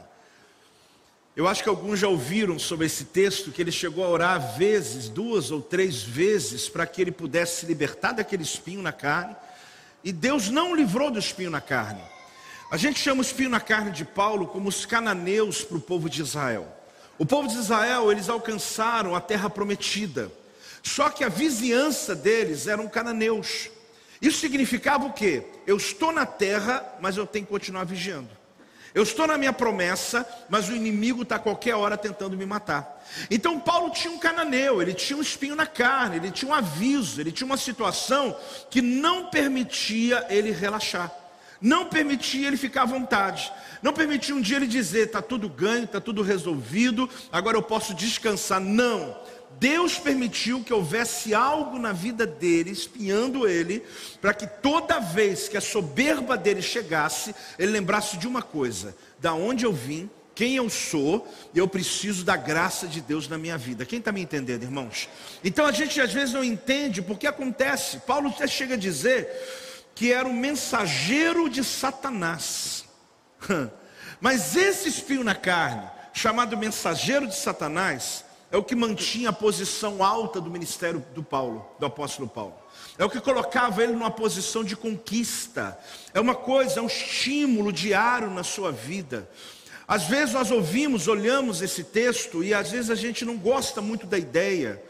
Eu 1.35 1.49
acho 1.49 1.61
que 1.61 1.69
alguns 1.69 1.99
já 1.99 2.07
ouviram 2.07 2.57
sobre 2.57 2.87
esse 2.87 3.07
texto, 3.07 3.51
que 3.51 3.61
ele 3.61 3.73
chegou 3.73 4.05
a 4.05 4.09
orar 4.09 4.57
vezes, 4.57 5.09
duas 5.09 5.51
ou 5.51 5.61
três 5.61 6.05
vezes, 6.05 6.69
para 6.69 6.87
que 6.87 7.03
ele 7.03 7.11
pudesse 7.11 7.63
se 7.63 7.67
libertar 7.67 8.13
daquele 8.13 8.45
espinho 8.45 8.81
na 8.81 8.93
carne. 8.93 9.35
E 10.05 10.13
Deus 10.13 10.51
não 10.51 10.73
livrou 10.73 11.11
do 11.11 11.19
espinho 11.19 11.51
na 11.51 11.61
carne. 11.61 12.01
A 12.71 12.77
gente 12.77 13.01
chama 13.01 13.19
o 13.19 13.25
espinho 13.25 13.51
na 13.51 13.59
carne 13.59 13.91
de 13.91 14.05
Paulo 14.05 14.47
como 14.47 14.69
os 14.69 14.87
cananeus 14.87 15.65
para 15.65 15.79
o 15.79 15.81
povo 15.81 16.09
de 16.09 16.23
Israel. 16.23 16.69
O 17.19 17.27
povo 17.27 17.49
de 17.49 17.59
Israel, 17.59 18.13
eles 18.13 18.29
alcançaram 18.29 19.17
a 19.17 19.21
terra 19.21 19.51
prometida. 19.51 20.31
Só 20.81 21.11
que 21.11 21.25
a 21.25 21.29
vizinhança 21.29 22.15
deles 22.15 22.69
eram 22.69 22.87
cananeus. 22.87 23.69
Isso 24.21 24.39
significava 24.39 25.05
o 25.05 25.13
quê? 25.13 25.43
Eu 25.67 25.77
estou 25.77 26.13
na 26.13 26.25
terra, 26.25 26.85
mas 27.01 27.17
eu 27.17 27.27
tenho 27.27 27.45
que 27.45 27.51
continuar 27.51 27.85
vigiando. 27.85 28.31
Eu 28.97 29.03
estou 29.03 29.27
na 29.27 29.37
minha 29.37 29.53
promessa, 29.53 30.27
mas 30.49 30.71
o 30.71 30.75
inimigo 30.75 31.21
está 31.21 31.37
a 31.37 31.39
qualquer 31.39 31.75
hora 31.75 31.99
tentando 31.99 32.35
me 32.35 32.47
matar. 32.47 33.05
Então 33.31 33.61
Paulo 33.61 33.91
tinha 33.91 34.11
um 34.11 34.19
cananeu, 34.19 34.81
ele 34.81 34.95
tinha 34.95 35.19
um 35.19 35.21
espinho 35.21 35.55
na 35.55 35.67
carne, 35.67 36.17
ele 36.17 36.31
tinha 36.31 36.51
um 36.51 36.55
aviso, 36.55 37.21
ele 37.21 37.31
tinha 37.31 37.45
uma 37.45 37.59
situação 37.59 38.35
que 38.71 38.81
não 38.81 39.27
permitia 39.27 40.25
ele 40.31 40.51
relaxar. 40.51 41.13
Não 41.61 41.87
permitia 41.87 42.47
ele 42.47 42.57
ficar 42.57 42.83
à 42.83 42.87
vontade. 42.87 43.53
Não 43.83 43.93
permitia 43.93 44.35
um 44.35 44.41
dia 44.41 44.57
ele 44.57 44.67
dizer: 44.67 45.09
está 45.09 45.21
tudo 45.21 45.47
ganho, 45.49 45.85
está 45.85 46.01
tudo 46.01 46.23
resolvido, 46.23 47.09
agora 47.31 47.59
eu 47.59 47.63
posso 47.63 47.93
descansar. 47.93 48.61
Não. 48.61 49.15
Deus 49.59 49.99
permitiu 49.99 50.63
que 50.63 50.73
houvesse 50.73 51.35
algo 51.35 51.79
na 51.79 51.93
vida 51.93 52.27
dele, 52.27 52.71
espiando 52.71 53.49
ele, 53.49 53.83
para 54.21 54.35
que 54.35 54.47
toda 54.47 54.99
vez 54.99 55.49
que 55.49 55.57
a 55.57 55.61
soberba 55.61 56.37
dele 56.37 56.61
chegasse, 56.61 57.35
ele 57.59 57.73
lembrasse 57.73 58.19
de 58.19 58.29
uma 58.29 58.43
coisa: 58.43 58.95
da 59.19 59.33
onde 59.33 59.65
eu 59.65 59.73
vim, 59.73 60.11
quem 60.35 60.57
eu 60.57 60.69
sou, 60.69 61.27
e 61.55 61.59
eu 61.59 61.67
preciso 61.67 62.23
da 62.23 62.37
graça 62.37 62.87
de 62.87 63.01
Deus 63.01 63.27
na 63.27 63.39
minha 63.39 63.57
vida. 63.57 63.87
Quem 63.87 63.99
está 63.99 64.13
me 64.13 64.21
entendendo, 64.21 64.63
irmãos? 64.63 65.09
Então 65.43 65.65
a 65.65 65.73
gente 65.73 65.99
às 65.99 66.13
vezes 66.13 66.35
não 66.35 66.45
entende 66.45 67.01
porque 67.01 67.27
acontece. 67.27 68.01
Paulo 68.01 68.29
até 68.29 68.47
chega 68.47 68.75
a 68.75 68.79
dizer 68.79 69.27
que 69.95 70.13
era 70.13 70.29
o 70.29 70.35
mensageiro 70.35 71.49
de 71.49 71.65
Satanás. 71.65 72.85
Mas 74.21 74.55
esse 74.55 74.91
espinho 74.91 75.25
na 75.25 75.35
carne, 75.35 75.89
chamado 76.13 76.57
mensageiro 76.59 77.27
de 77.27 77.35
Satanás, 77.35 78.26
é 78.51 78.57
o 78.57 78.63
que 78.63 78.75
mantinha 78.75 79.31
a 79.31 79.33
posição 79.33 80.03
alta 80.03 80.41
do 80.41 80.51
ministério 80.51 81.05
do 81.15 81.23
Paulo, 81.23 81.67
do 81.79 81.87
apóstolo 81.87 82.29
Paulo. 82.29 82.55
É 82.99 83.05
o 83.05 83.11
que 83.11 83.21
colocava 83.21 83.83
ele 83.83 83.93
numa 83.93 84.11
posição 84.11 84.65
de 84.65 84.77
conquista. 84.77 85.79
É 86.15 86.21
uma 86.21 86.35
coisa, 86.35 86.79
é 86.79 86.83
um 86.83 86.87
estímulo 86.87 87.73
diário 87.73 88.31
na 88.31 88.43
sua 88.43 88.73
vida. 88.73 89.29
Às 89.87 90.05
vezes 90.05 90.35
nós 90.35 90.51
ouvimos, 90.51 91.07
olhamos 91.07 91.61
esse 91.61 91.85
texto 91.85 92.43
e 92.43 92.55
às 92.55 92.71
vezes 92.71 92.91
a 92.91 92.95
gente 92.95 93.25
não 93.25 93.37
gosta 93.37 93.81
muito 93.81 94.07
da 94.07 94.19
ideia. 94.19 94.83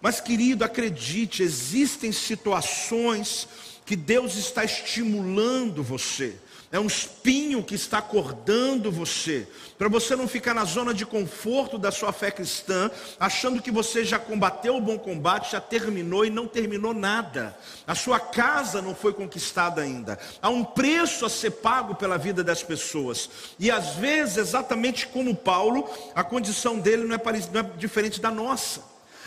Mas 0.00 0.20
querido, 0.20 0.64
acredite, 0.64 1.42
existem 1.42 2.10
situações 2.10 3.48
que 3.86 3.94
Deus 3.94 4.36
está 4.36 4.64
estimulando 4.64 5.82
você 5.82 6.36
é 6.72 6.80
um 6.80 6.86
espinho 6.86 7.62
que 7.62 7.74
está 7.74 7.98
acordando 7.98 8.90
você, 8.90 9.46
para 9.76 9.90
você 9.90 10.16
não 10.16 10.26
ficar 10.26 10.54
na 10.54 10.64
zona 10.64 10.94
de 10.94 11.04
conforto 11.04 11.76
da 11.76 11.92
sua 11.92 12.14
fé 12.14 12.30
cristã, 12.30 12.90
achando 13.20 13.60
que 13.60 13.70
você 13.70 14.06
já 14.06 14.18
combateu 14.18 14.78
o 14.78 14.80
bom 14.80 14.98
combate, 14.98 15.52
já 15.52 15.60
terminou 15.60 16.24
e 16.24 16.30
não 16.30 16.46
terminou 16.48 16.94
nada. 16.94 17.54
A 17.86 17.94
sua 17.94 18.18
casa 18.18 18.80
não 18.80 18.94
foi 18.94 19.12
conquistada 19.12 19.82
ainda. 19.82 20.18
Há 20.40 20.48
um 20.48 20.64
preço 20.64 21.26
a 21.26 21.28
ser 21.28 21.50
pago 21.50 21.94
pela 21.94 22.16
vida 22.16 22.42
das 22.42 22.62
pessoas. 22.62 23.28
E 23.58 23.70
às 23.70 23.96
vezes, 23.96 24.38
exatamente 24.38 25.06
como 25.06 25.36
Paulo, 25.36 25.86
a 26.14 26.24
condição 26.24 26.78
dele 26.78 27.04
não 27.04 27.14
é, 27.14 27.20
não 27.52 27.60
é 27.60 27.64
diferente 27.76 28.18
da 28.18 28.30
nossa. 28.30 28.82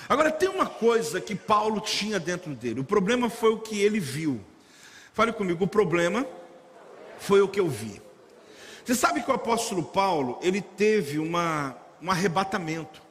Agora, 0.10 0.32
tem 0.32 0.50
uma 0.50 0.66
coisa 0.66 1.22
que 1.22 1.36
Paulo 1.36 1.80
tinha 1.80 2.20
dentro 2.20 2.56
dele. 2.56 2.80
O 2.80 2.84
problema 2.84 3.30
foi 3.30 3.52
o 3.52 3.60
que 3.60 3.80
ele 3.80 4.00
viu. 4.00 4.42
Fale 5.14 5.32
comigo, 5.32 5.64
o 5.64 5.68
problema 5.68 6.26
foi 7.20 7.42
o 7.42 7.48
que 7.48 7.60
eu 7.60 7.68
vi. 7.68 8.02
Você 8.84 8.94
sabe 8.94 9.24
que 9.24 9.32
o 9.32 9.34
apóstolo 9.34 9.84
Paulo, 9.84 10.40
ele 10.42 10.62
teve 10.62 11.18
uma, 11.18 11.76
um 12.02 12.12
arrebatamento. 12.12 13.02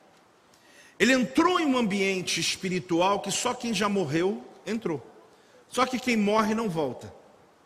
Ele 0.99 1.13
entrou 1.13 1.59
em 1.59 1.67
um 1.67 1.77
ambiente 1.77 2.41
espiritual 2.41 3.21
que 3.21 3.31
só 3.31 3.53
quem 3.53 3.75
já 3.75 3.89
morreu 3.89 4.43
entrou. 4.65 5.05
Só 5.69 5.85
que 5.85 5.99
quem 5.99 6.17
morre 6.17 6.55
não 6.55 6.69
volta. 6.69 7.13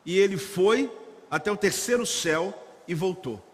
E 0.06 0.18
ele 0.18 0.38
foi 0.38 0.90
até 1.30 1.52
o 1.52 1.56
terceiro 1.56 2.06
céu 2.06 2.54
e 2.86 2.94
voltou. 2.94 3.44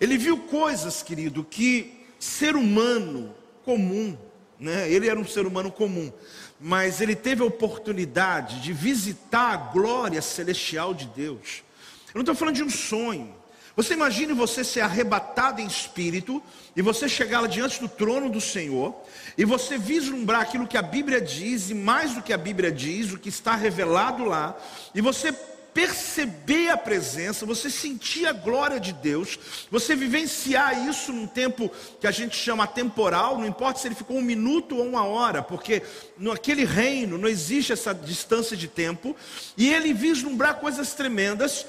Ele 0.00 0.16
viu 0.16 0.38
coisas, 0.38 1.02
querido, 1.02 1.42
que 1.42 2.06
ser 2.18 2.54
humano 2.54 3.34
comum, 3.64 4.16
né? 4.58 4.90
Ele 4.90 5.08
era 5.08 5.18
um 5.18 5.26
ser 5.26 5.46
humano 5.46 5.72
comum, 5.72 6.12
mas 6.60 7.00
ele 7.00 7.16
teve 7.16 7.42
a 7.42 7.46
oportunidade 7.46 8.60
de 8.60 8.72
visitar 8.72 9.52
a 9.52 9.56
glória 9.56 10.22
celestial 10.22 10.94
de 10.94 11.06
Deus. 11.06 11.64
Eu 12.12 12.18
não 12.18 12.22
estou 12.22 12.34
falando 12.34 12.56
de 12.56 12.64
um 12.64 12.70
sonho. 12.70 13.34
Você 13.76 13.94
imagine 13.94 14.32
você 14.32 14.64
ser 14.64 14.80
arrebatado 14.80 15.60
em 15.60 15.66
espírito 15.66 16.42
e 16.74 16.82
você 16.82 17.08
chegar 17.08 17.40
lá 17.40 17.46
diante 17.46 17.80
do 17.80 17.88
trono 17.88 18.28
do 18.28 18.40
Senhor 18.40 18.94
e 19.38 19.44
você 19.44 19.78
vislumbrar 19.78 20.42
aquilo 20.42 20.66
que 20.66 20.76
a 20.76 20.82
Bíblia 20.82 21.20
diz 21.20 21.70
e 21.70 21.74
mais 21.74 22.14
do 22.14 22.22
que 22.22 22.32
a 22.32 22.38
Bíblia 22.38 22.70
diz, 22.72 23.12
o 23.12 23.18
que 23.18 23.28
está 23.28 23.54
revelado 23.54 24.24
lá, 24.24 24.56
e 24.94 25.00
você 25.00 25.32
perceber 25.72 26.68
a 26.68 26.76
presença, 26.76 27.46
você 27.46 27.70
sentir 27.70 28.26
a 28.26 28.32
glória 28.32 28.80
de 28.80 28.92
Deus, 28.92 29.38
você 29.70 29.94
vivenciar 29.94 30.86
isso 30.88 31.12
num 31.12 31.26
tempo 31.26 31.70
que 32.00 32.06
a 32.06 32.10
gente 32.10 32.36
chama 32.36 32.66
temporal, 32.66 33.38
não 33.38 33.46
importa 33.46 33.78
se 33.78 33.86
ele 33.88 33.94
ficou 33.94 34.16
um 34.16 34.22
minuto 34.22 34.76
ou 34.76 34.84
uma 34.84 35.04
hora, 35.04 35.42
porque 35.42 35.82
naquele 36.18 36.64
reino 36.64 37.16
não 37.16 37.28
existe 37.28 37.72
essa 37.72 37.94
distância 37.94 38.56
de 38.56 38.66
tempo, 38.66 39.14
e 39.56 39.72
ele 39.72 39.92
vislumbrar 39.92 40.56
coisas 40.56 40.92
tremendas, 40.92 41.64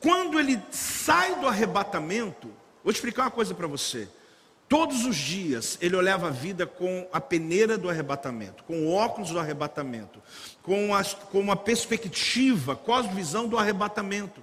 quando 0.00 0.38
ele 0.38 0.60
sai 0.70 1.38
do 1.40 1.46
arrebatamento, 1.46 2.48
vou 2.82 2.92
explicar 2.92 3.22
uma 3.22 3.30
coisa 3.30 3.54
para 3.54 3.66
você. 3.66 4.08
Todos 4.68 5.04
os 5.04 5.16
dias 5.16 5.76
ele 5.80 5.94
olhava 5.94 6.28
a 6.28 6.30
vida 6.30 6.66
com 6.66 7.06
a 7.12 7.20
peneira 7.20 7.76
do 7.76 7.90
arrebatamento, 7.90 8.64
com 8.64 8.86
o 8.86 8.92
óculos 8.92 9.30
do 9.30 9.38
arrebatamento, 9.38 10.22
com, 10.62 10.94
a, 10.94 11.04
com 11.04 11.38
uma 11.38 11.54
perspectiva, 11.54 12.74
do 13.46 13.58
arrebatamento. 13.58 14.42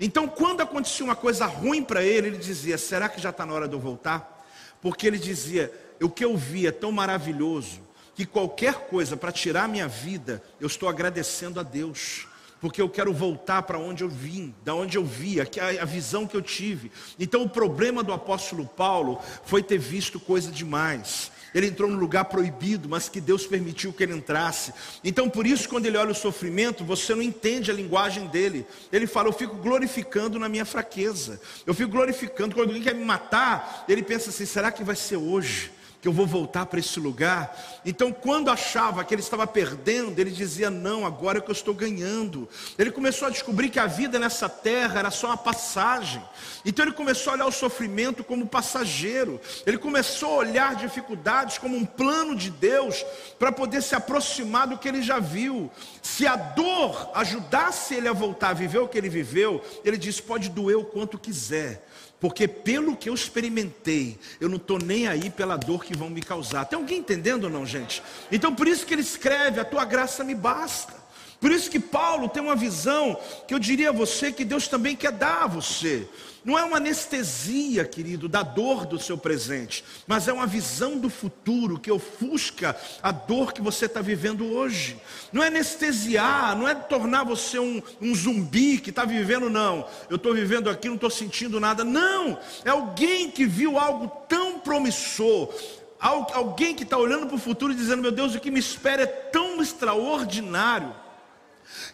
Então, 0.00 0.26
quando 0.26 0.62
acontecia 0.62 1.04
uma 1.04 1.16
coisa 1.16 1.44
ruim 1.44 1.82
para 1.82 2.02
ele, 2.02 2.28
ele 2.28 2.38
dizia: 2.38 2.78
Será 2.78 3.08
que 3.08 3.20
já 3.20 3.30
está 3.30 3.44
na 3.44 3.52
hora 3.52 3.68
de 3.68 3.74
eu 3.74 3.80
voltar? 3.80 4.46
Porque 4.80 5.06
ele 5.06 5.18
dizia: 5.18 5.72
O 6.00 6.08
que 6.08 6.24
eu 6.24 6.36
vi 6.36 6.66
é 6.66 6.72
tão 6.72 6.90
maravilhoso 6.90 7.80
que 8.14 8.24
qualquer 8.24 8.74
coisa 8.88 9.16
para 9.16 9.30
tirar 9.30 9.68
minha 9.68 9.86
vida, 9.86 10.42
eu 10.60 10.66
estou 10.66 10.88
agradecendo 10.88 11.60
a 11.60 11.62
Deus 11.62 12.26
porque 12.60 12.80
eu 12.80 12.88
quero 12.88 13.12
voltar 13.12 13.62
para 13.62 13.78
onde 13.78 14.02
eu 14.02 14.08
vim, 14.08 14.54
da 14.64 14.74
onde 14.74 14.98
eu 14.98 15.04
vi, 15.04 15.40
a, 15.40 15.44
a 15.80 15.84
visão 15.84 16.26
que 16.26 16.36
eu 16.36 16.42
tive. 16.42 16.90
Então 17.18 17.42
o 17.42 17.48
problema 17.48 18.02
do 18.02 18.12
apóstolo 18.12 18.66
Paulo 18.66 19.20
foi 19.44 19.62
ter 19.62 19.78
visto 19.78 20.18
coisa 20.18 20.50
demais. 20.50 21.30
Ele 21.54 21.66
entrou 21.66 21.88
no 21.88 21.96
lugar 21.96 22.26
proibido, 22.26 22.88
mas 22.88 23.08
que 23.08 23.20
Deus 23.20 23.46
permitiu 23.46 23.92
que 23.92 24.02
ele 24.02 24.14
entrasse. 24.14 24.72
Então, 25.02 25.30
por 25.30 25.46
isso, 25.46 25.68
quando 25.68 25.86
ele 25.86 25.96
olha 25.96 26.12
o 26.12 26.14
sofrimento, 26.14 26.84
você 26.84 27.14
não 27.14 27.22
entende 27.22 27.70
a 27.70 27.74
linguagem 27.74 28.26
dele. 28.26 28.66
Ele 28.92 29.06
fala: 29.06 29.28
Eu 29.28 29.32
fico 29.32 29.56
glorificando 29.56 30.38
na 30.38 30.48
minha 30.48 30.64
fraqueza. 30.64 31.40
Eu 31.66 31.74
fico 31.74 31.90
glorificando. 31.90 32.54
Quando 32.54 32.68
alguém 32.68 32.82
quer 32.82 32.94
me 32.94 33.04
matar, 33.04 33.84
ele 33.88 34.02
pensa 34.02 34.30
assim: 34.30 34.44
será 34.44 34.70
que 34.70 34.84
vai 34.84 34.96
ser 34.96 35.16
hoje? 35.16 35.70
Que 36.00 36.06
eu 36.06 36.12
vou 36.12 36.26
voltar 36.26 36.66
para 36.66 36.78
esse 36.78 37.00
lugar. 37.00 37.56
Então, 37.84 38.12
quando 38.12 38.50
achava 38.50 39.04
que 39.04 39.14
ele 39.14 39.22
estava 39.22 39.46
perdendo, 39.46 40.18
ele 40.18 40.30
dizia: 40.30 40.70
Não, 40.70 41.04
agora 41.04 41.38
é 41.38 41.40
que 41.40 41.50
eu 41.50 41.54
estou 41.54 41.74
ganhando. 41.74 42.48
Ele 42.78 42.90
começou 42.90 43.26
a 43.26 43.30
descobrir 43.30 43.68
que 43.68 43.80
a 43.80 43.86
vida 43.86 44.18
nessa 44.18 44.48
terra 44.48 45.00
era 45.00 45.10
só 45.10 45.28
uma 45.28 45.36
passagem. 45.36 46.22
Então, 46.64 46.84
ele 46.84 46.94
começou 46.94 47.32
a 47.32 47.34
olhar 47.34 47.46
o 47.46 47.52
sofrimento 47.52 48.22
como 48.22 48.46
passageiro. 48.46 49.40
Ele 49.66 49.78
começou 49.78 50.34
a 50.34 50.38
olhar 50.38 50.76
dificuldades 50.76 51.58
como 51.58 51.76
um 51.76 51.84
plano 51.84 52.36
de 52.36 52.50
Deus 52.50 53.04
para 53.38 53.50
poder 53.50 53.82
se 53.82 53.94
aproximar 53.94 54.68
do 54.68 54.78
que 54.78 54.88
ele 54.88 55.02
já 55.02 55.18
viu. 55.18 55.70
Se 56.02 56.26
a 56.26 56.36
dor 56.36 57.10
ajudasse 57.14 57.94
ele 57.94 58.08
a 58.08 58.12
voltar 58.12 58.50
a 58.50 58.54
viver 58.54 58.78
o 58.78 58.88
que 58.88 58.98
ele 58.98 59.08
viveu, 59.08 59.62
ele 59.84 59.96
disse: 59.96 60.22
Pode 60.22 60.48
doer 60.48 60.76
o 60.78 60.84
quanto 60.84 61.18
quiser 61.18 61.84
porque 62.20 62.48
pelo 62.48 62.96
que 62.96 63.08
eu 63.08 63.14
experimentei, 63.14 64.18
eu 64.40 64.48
não 64.48 64.56
estou 64.56 64.78
nem 64.78 65.06
aí 65.06 65.30
pela 65.30 65.56
dor 65.56 65.84
que 65.84 65.96
vão 65.96 66.10
me 66.10 66.20
causar. 66.20 66.64
Tem 66.64 66.78
alguém 66.78 66.98
entendendo 66.98 67.44
ou 67.44 67.50
não, 67.50 67.64
gente? 67.64 68.02
Então 68.30 68.54
por 68.54 68.66
isso 68.66 68.84
que 68.84 68.94
ele 68.94 69.02
escreve: 69.02 69.60
a 69.60 69.64
tua 69.64 69.84
graça 69.84 70.24
me 70.24 70.34
basta. 70.34 70.94
Por 71.40 71.52
isso 71.52 71.70
que 71.70 71.78
Paulo 71.78 72.28
tem 72.28 72.42
uma 72.42 72.56
visão 72.56 73.16
que 73.46 73.54
eu 73.54 73.58
diria 73.60 73.90
a 73.90 73.92
você 73.92 74.32
que 74.32 74.44
Deus 74.44 74.66
também 74.66 74.96
quer 74.96 75.12
dar 75.12 75.44
a 75.44 75.46
você. 75.46 76.08
Não 76.48 76.58
é 76.58 76.64
uma 76.64 76.78
anestesia, 76.78 77.84
querido, 77.84 78.26
da 78.26 78.42
dor 78.42 78.86
do 78.86 78.98
seu 78.98 79.18
presente, 79.18 79.84
mas 80.06 80.28
é 80.28 80.32
uma 80.32 80.46
visão 80.46 80.96
do 80.96 81.10
futuro 81.10 81.78
que 81.78 81.90
ofusca 81.90 82.74
a 83.02 83.12
dor 83.12 83.52
que 83.52 83.60
você 83.60 83.84
está 83.84 84.00
vivendo 84.00 84.46
hoje. 84.46 84.96
Não 85.30 85.42
é 85.42 85.48
anestesiar, 85.48 86.56
não 86.56 86.66
é 86.66 86.74
tornar 86.74 87.24
você 87.24 87.58
um, 87.58 87.82
um 88.00 88.14
zumbi 88.14 88.78
que 88.78 88.88
está 88.88 89.04
vivendo, 89.04 89.50
não. 89.50 89.86
Eu 90.08 90.16
estou 90.16 90.32
vivendo 90.32 90.70
aqui, 90.70 90.88
não 90.88 90.94
estou 90.94 91.10
sentindo 91.10 91.60
nada. 91.60 91.84
Não, 91.84 92.38
é 92.64 92.70
alguém 92.70 93.30
que 93.30 93.44
viu 93.44 93.78
algo 93.78 94.10
tão 94.26 94.58
promissor, 94.58 95.52
alguém 96.00 96.74
que 96.74 96.82
está 96.82 96.96
olhando 96.96 97.26
para 97.26 97.36
o 97.36 97.38
futuro 97.38 97.74
e 97.74 97.76
dizendo: 97.76 98.00
Meu 98.00 98.10
Deus, 98.10 98.34
o 98.34 98.40
que 98.40 98.50
me 98.50 98.58
espera 98.58 99.02
é 99.02 99.06
tão 99.06 99.60
extraordinário 99.60 100.94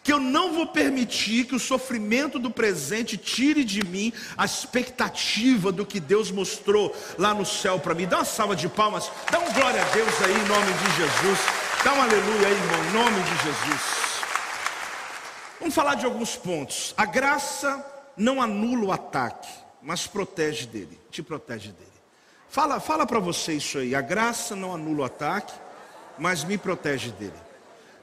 que 0.02 0.12
eu 0.12 0.18
não 0.18 0.52
vou 0.52 0.66
permitir 0.66 1.44
que 1.44 1.54
o 1.54 1.60
sofrimento 1.60 2.38
do 2.38 2.50
presente 2.50 3.16
tire 3.16 3.64
de 3.64 3.84
mim 3.84 4.12
a 4.36 4.44
expectativa 4.44 5.72
do 5.72 5.86
que 5.86 6.00
Deus 6.00 6.30
mostrou 6.30 6.94
lá 7.18 7.32
no 7.32 7.44
céu 7.44 7.78
para 7.78 7.94
mim. 7.94 8.06
Dá 8.06 8.18
uma 8.18 8.24
salva 8.24 8.54
de 8.54 8.68
palmas, 8.68 9.10
dá 9.30 9.38
um 9.38 9.52
glória 9.52 9.80
a 9.80 9.84
Deus 9.90 10.22
aí 10.22 10.32
em 10.32 10.48
nome 10.48 10.72
de 10.72 10.96
Jesus. 10.96 11.38
Dá 11.82 11.94
um 11.94 12.02
aleluia 12.02 12.48
aí, 12.48 12.54
irmão, 12.54 12.84
em 12.84 12.92
nome 12.92 13.22
de 13.22 13.36
Jesus. 13.42 14.14
Vamos 15.58 15.74
falar 15.74 15.94
de 15.94 16.04
alguns 16.04 16.36
pontos. 16.36 16.94
A 16.96 17.06
graça 17.06 17.84
não 18.16 18.40
anula 18.42 18.84
o 18.86 18.92
ataque, 18.92 19.48
mas 19.82 20.06
protege 20.06 20.66
dele, 20.66 21.00
te 21.10 21.22
protege 21.22 21.72
dele. 21.72 21.90
Fala, 22.48 22.78
fala 22.78 23.06
para 23.06 23.18
você 23.18 23.54
isso 23.54 23.78
aí. 23.78 23.94
A 23.94 24.00
graça 24.00 24.54
não 24.54 24.74
anula 24.74 25.00
o 25.00 25.04
ataque, 25.04 25.52
mas 26.18 26.44
me 26.44 26.56
protege 26.56 27.10
dele. 27.10 27.32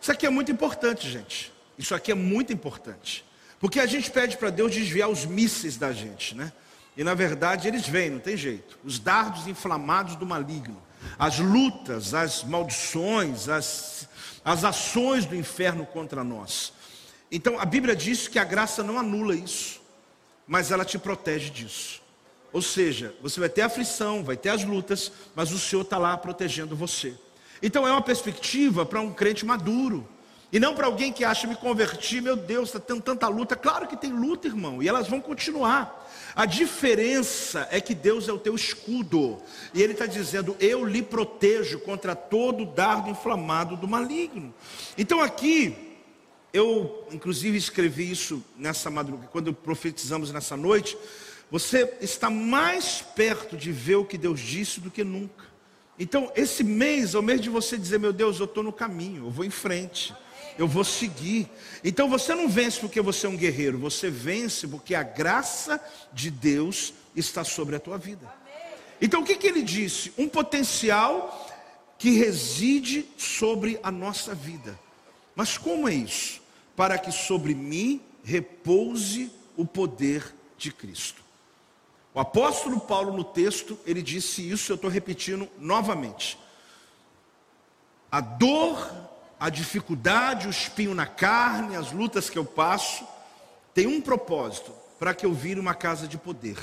Isso 0.01 0.11
aqui 0.11 0.25
é 0.25 0.29
muito 0.29 0.51
importante, 0.51 1.09
gente. 1.09 1.53
Isso 1.77 1.95
aqui 1.95 2.11
é 2.11 2.15
muito 2.15 2.51
importante. 2.53 3.25
Porque 3.59 3.79
a 3.79 3.85
gente 3.85 4.09
pede 4.09 4.37
para 4.37 4.49
Deus 4.49 4.73
desviar 4.73 5.09
os 5.09 5.25
mísseis 5.25 5.77
da 5.77 5.91
gente, 5.91 6.35
né? 6.35 6.51
E 6.97 7.03
na 7.03 7.13
verdade 7.13 7.67
eles 7.67 7.87
vêm, 7.87 8.09
não 8.09 8.19
tem 8.19 8.35
jeito. 8.35 8.77
Os 8.83 8.99
dardos 8.99 9.47
inflamados 9.47 10.15
do 10.15 10.25
maligno, 10.25 10.81
as 11.17 11.39
lutas, 11.39 12.13
as 12.13 12.43
maldições, 12.43 13.47
as, 13.47 14.09
as 14.43 14.63
ações 14.63 15.25
do 15.25 15.35
inferno 15.35 15.85
contra 15.85 16.23
nós. 16.23 16.73
Então 17.31 17.59
a 17.59 17.65
Bíblia 17.65 17.95
diz 17.95 18.27
que 18.27 18.39
a 18.39 18.43
graça 18.43 18.83
não 18.83 18.99
anula 18.99 19.35
isso, 19.35 19.79
mas 20.45 20.71
ela 20.71 20.83
te 20.83 20.97
protege 20.97 21.49
disso. 21.49 22.01
Ou 22.51 22.61
seja, 22.61 23.15
você 23.21 23.39
vai 23.39 23.47
ter 23.47 23.61
aflição, 23.61 24.23
vai 24.23 24.35
ter 24.35 24.49
as 24.49 24.63
lutas, 24.63 25.11
mas 25.33 25.51
o 25.51 25.59
Senhor 25.59 25.83
está 25.83 25.97
lá 25.97 26.17
protegendo 26.17 26.75
você. 26.75 27.15
Então 27.63 27.87
é 27.87 27.91
uma 27.91 28.01
perspectiva 28.01 28.85
para 28.85 28.99
um 28.99 29.13
crente 29.13 29.45
maduro. 29.45 30.07
E 30.51 30.59
não 30.59 30.75
para 30.75 30.85
alguém 30.85 31.13
que 31.13 31.23
acha 31.23 31.47
me 31.47 31.55
convertir, 31.55 32.21
meu 32.21 32.35
Deus, 32.35 32.69
está 32.69 32.79
tendo 32.79 33.01
tanta 33.01 33.25
luta. 33.29 33.55
Claro 33.55 33.87
que 33.87 33.95
tem 33.95 34.11
luta, 34.11 34.47
irmão, 34.47 34.83
e 34.83 34.89
elas 34.89 35.07
vão 35.07 35.21
continuar. 35.21 36.09
A 36.35 36.45
diferença 36.45 37.67
é 37.71 37.79
que 37.79 37.95
Deus 37.95 38.27
é 38.27 38.33
o 38.33 38.37
teu 38.37 38.53
escudo, 38.53 39.41
e 39.73 39.81
Ele 39.81 39.93
está 39.93 40.05
dizendo: 40.05 40.55
Eu 40.59 40.83
lhe 40.83 41.01
protejo 41.01 41.79
contra 41.79 42.15
todo 42.15 42.65
dardo 42.65 43.09
inflamado 43.09 43.77
do 43.77 43.87
maligno. 43.87 44.53
Então 44.97 45.21
aqui, 45.21 45.97
eu 46.51 47.07
inclusive 47.11 47.57
escrevi 47.57 48.11
isso 48.11 48.43
nessa 48.57 48.89
madrugada, 48.89 49.29
quando 49.31 49.53
profetizamos 49.53 50.31
nessa 50.31 50.57
noite. 50.57 50.97
Você 51.49 51.97
está 52.01 52.29
mais 52.29 53.01
perto 53.01 53.55
de 53.55 53.71
ver 53.71 53.95
o 53.95 54.05
que 54.05 54.17
Deus 54.17 54.39
disse 54.39 54.81
do 54.81 54.91
que 54.91 55.03
nunca. 55.03 55.45
Então, 55.99 56.31
esse 56.33 56.63
mês 56.63 57.13
é 57.13 57.19
o 57.19 57.21
mês 57.21 57.39
de 57.39 57.49
você 57.49 57.77
dizer: 57.77 57.99
Meu 57.99 58.11
Deus, 58.11 58.37
eu 58.39 58.45
estou 58.45 58.63
no 58.63 58.73
caminho, 58.73 59.27
eu 59.27 59.31
vou 59.31 59.45
em 59.45 59.49
frente 59.49 60.13
eu 60.57 60.67
vou 60.67 60.83
seguir. 60.83 61.49
Então 61.83 62.09
você 62.09 62.35
não 62.35 62.47
vence 62.47 62.79
porque 62.79 63.01
você 63.01 63.25
é 63.25 63.29
um 63.29 63.37
guerreiro, 63.37 63.77
você 63.77 64.09
vence 64.09 64.67
porque 64.67 64.95
a 64.95 65.03
graça 65.03 65.83
de 66.13 66.29
Deus 66.29 66.93
está 67.15 67.43
sobre 67.43 67.75
a 67.75 67.79
tua 67.79 67.97
vida. 67.97 68.31
Então 69.01 69.21
o 69.21 69.25
que, 69.25 69.35
que 69.35 69.47
ele 69.47 69.63
disse? 69.63 70.13
Um 70.17 70.27
potencial 70.27 71.49
que 71.97 72.11
reside 72.11 73.05
sobre 73.17 73.79
a 73.83 73.91
nossa 73.91 74.33
vida. 74.33 74.79
Mas 75.35 75.57
como 75.57 75.87
é 75.87 75.93
isso? 75.93 76.41
Para 76.75 76.97
que 76.97 77.11
sobre 77.11 77.53
mim 77.53 78.01
repouse 78.23 79.31
o 79.57 79.65
poder 79.65 80.33
de 80.57 80.71
Cristo. 80.71 81.21
O 82.13 82.19
apóstolo 82.19 82.79
Paulo 82.79 83.15
no 83.15 83.23
texto, 83.23 83.79
ele 83.85 84.01
disse 84.01 84.47
isso, 84.47 84.71
eu 84.71 84.75
estou 84.75 84.89
repetindo 84.89 85.47
novamente. 85.57 86.37
A 88.11 88.19
dor 88.19 89.10
a 89.41 89.49
dificuldade, 89.49 90.45
o 90.45 90.51
espinho 90.51 90.93
na 90.93 91.07
carne, 91.07 91.75
as 91.75 91.91
lutas 91.91 92.29
que 92.29 92.37
eu 92.37 92.45
passo, 92.45 93.03
tem 93.73 93.87
um 93.87 93.99
propósito: 93.99 94.71
para 94.99 95.15
que 95.15 95.25
eu 95.25 95.33
vire 95.33 95.59
uma 95.59 95.73
casa 95.73 96.07
de 96.07 96.15
poder, 96.15 96.57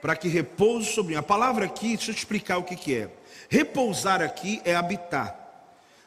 para 0.00 0.16
que 0.16 0.26
repouse 0.26 0.94
sobre 0.94 1.12
mim. 1.12 1.18
A 1.18 1.22
palavra 1.22 1.66
aqui, 1.66 1.88
deixa 1.98 2.10
eu 2.10 2.14
te 2.14 2.18
explicar 2.18 2.56
o 2.56 2.64
que, 2.64 2.74
que 2.74 2.96
é. 2.96 3.10
Repousar 3.50 4.22
aqui 4.22 4.62
é 4.64 4.74
habitar. 4.74 5.36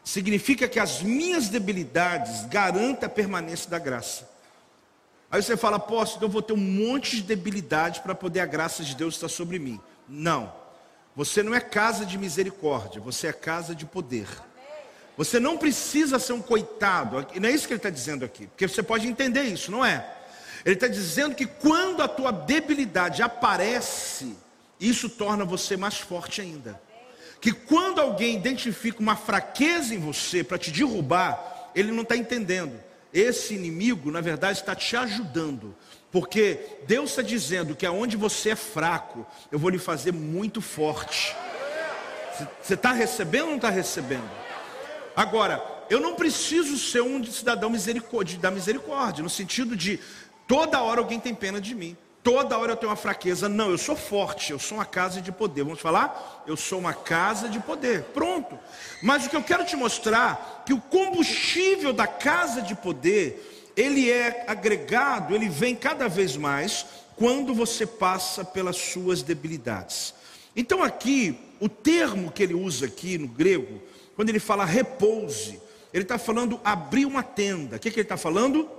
Significa 0.04 0.68
que 0.68 0.80
as 0.80 1.04
minhas 1.04 1.48
debilidades 1.48 2.44
garantem 2.48 3.06
a 3.06 3.10
permanência 3.10 3.70
da 3.70 3.78
graça. 3.78 4.28
Aí 5.30 5.44
você 5.44 5.56
fala, 5.56 5.78
posso, 5.78 6.18
então 6.18 6.28
eu 6.28 6.32
vou 6.32 6.42
ter 6.42 6.54
um 6.54 6.58
monte 6.58 7.18
de 7.18 7.22
debilidade 7.22 8.02
para 8.02 8.16
poder 8.16 8.40
a 8.40 8.46
graça 8.48 8.84
de 8.84 8.96
Deus 8.96 9.14
estar 9.14 9.30
sobre 9.30 9.60
mim. 9.60 9.80
Não. 10.10 10.52
Você 11.16 11.44
não 11.44 11.54
é 11.54 11.60
casa 11.60 12.04
de 12.04 12.18
misericórdia, 12.18 13.00
você 13.00 13.28
é 13.28 13.34
casa 13.34 13.76
de 13.76 13.86
poder. 13.86 14.28
Você 15.18 15.40
não 15.40 15.58
precisa 15.58 16.18
ser 16.18 16.34
um 16.34 16.42
coitado, 16.42 17.26
não 17.40 17.50
é 17.50 17.52
isso 17.52 17.68
que 17.68 17.74
ele 17.74 17.78
está 17.78 17.90
dizendo 17.90 18.26
aqui, 18.26 18.48
porque 18.48 18.68
você 18.68 18.82
pode 18.82 19.08
entender 19.08 19.44
isso, 19.44 19.72
não 19.72 19.86
é? 19.86 20.06
Ele 20.66 20.76
está 20.76 20.88
dizendo 20.88 21.36
que 21.36 21.46
quando 21.46 22.02
a 22.02 22.08
tua 22.08 22.32
debilidade 22.32 23.22
aparece, 23.22 24.36
isso 24.80 25.10
torna 25.10 25.46
você 25.46 25.78
mais 25.78 25.98
forte 25.98 26.42
ainda. 26.42 26.82
Que 27.40 27.52
quando 27.52 28.00
alguém 28.00 28.36
identifica 28.36 29.00
uma 29.02 29.16
fraqueza 29.16 29.94
em 29.94 30.00
você 30.00 30.44
para 30.44 30.58
te 30.58 30.72
derrubar, 30.72 31.72
ele 31.76 31.92
não 31.92 32.04
está 32.04 32.16
entendendo. 32.16 32.80
Esse 33.14 33.54
inimigo, 33.54 34.10
na 34.10 34.22
verdade, 34.22 34.60
está 34.60 34.74
te 34.74 34.96
ajudando. 34.96 35.76
Porque 36.12 36.60
Deus 36.88 37.10
está 37.10 37.22
dizendo 37.22 37.76
que 37.76 37.86
aonde 37.86 38.16
você 38.16 38.52
é 38.52 38.56
fraco, 38.56 39.26
eu 39.52 39.60
vou 39.60 39.70
lhe 39.70 39.78
fazer 39.78 40.14
muito 40.14 40.62
forte. 40.62 41.36
Você 42.62 42.76
está 42.76 42.94
recebendo 42.94 43.44
ou 43.44 43.50
não 43.50 43.56
está 43.58 43.70
recebendo? 43.70 44.43
Agora, 45.16 45.64
eu 45.90 46.00
não 46.00 46.16
preciso 46.16 46.78
ser 46.78 47.02
um 47.02 47.24
cidadão 47.24 47.70
misericórdia, 47.70 48.40
da 48.40 48.50
misericórdia, 48.50 49.24
no 49.24 49.30
sentido 49.30 49.76
de 49.76 50.00
toda 50.48 50.82
hora 50.82 51.00
alguém 51.00 51.20
tem 51.20 51.36
pena 51.36 51.62
de 51.62 51.76
mim, 51.76 51.96
toda 52.24 52.58
hora 52.58 52.72
eu 52.72 52.78
tenho 52.78 52.90
uma 52.90 52.96
fraqueza. 52.96 53.50
Não, 53.50 53.70
eu 53.70 53.78
sou 53.78 53.96
forte, 53.96 54.52
eu 54.52 54.60
sou 54.60 54.78
uma 54.78 54.86
casa 54.86 55.22
de 55.22 55.32
poder. 55.32 55.64
Vamos 55.64 55.82
falar? 55.82 56.44
Eu 56.48 56.56
sou 56.56 56.80
uma 56.80 56.94
casa 56.94 57.50
de 57.50 57.60
poder. 57.60 58.04
Pronto. 58.14 58.58
Mas 59.02 59.26
o 59.26 59.30
que 59.30 59.36
eu 59.36 59.44
quero 59.44 59.66
te 59.66 59.76
mostrar 59.76 60.64
que 60.66 60.74
o 60.74 60.82
combustível 60.82 61.92
da 61.92 62.08
casa 62.08 62.62
de 62.62 62.74
poder, 62.74 63.72
ele 63.76 64.10
é 64.10 64.46
agregado, 64.48 65.36
ele 65.36 65.50
vem 65.50 65.76
cada 65.76 66.08
vez 66.08 66.38
mais 66.38 66.86
quando 67.16 67.54
você 67.54 67.86
passa 67.86 68.44
pelas 68.44 68.78
suas 68.78 69.22
debilidades. 69.22 70.14
Então 70.56 70.82
aqui, 70.82 71.38
o 71.60 71.68
termo 71.68 72.32
que 72.32 72.44
ele 72.44 72.54
usa 72.54 72.86
aqui 72.86 73.18
no 73.18 73.28
grego, 73.28 73.82
quando 74.16 74.30
ele 74.30 74.40
fala 74.40 74.66
repouse, 74.66 75.60
ele 75.94 76.04
está 76.04 76.18
falando 76.18 76.60
abrir 76.64 77.06
uma 77.06 77.24
tenda. 77.24 77.76
O 77.76 77.80
que, 77.80 77.92
que 77.92 78.00
ele 78.00 78.06
está 78.06 78.18
falando? 78.18 78.70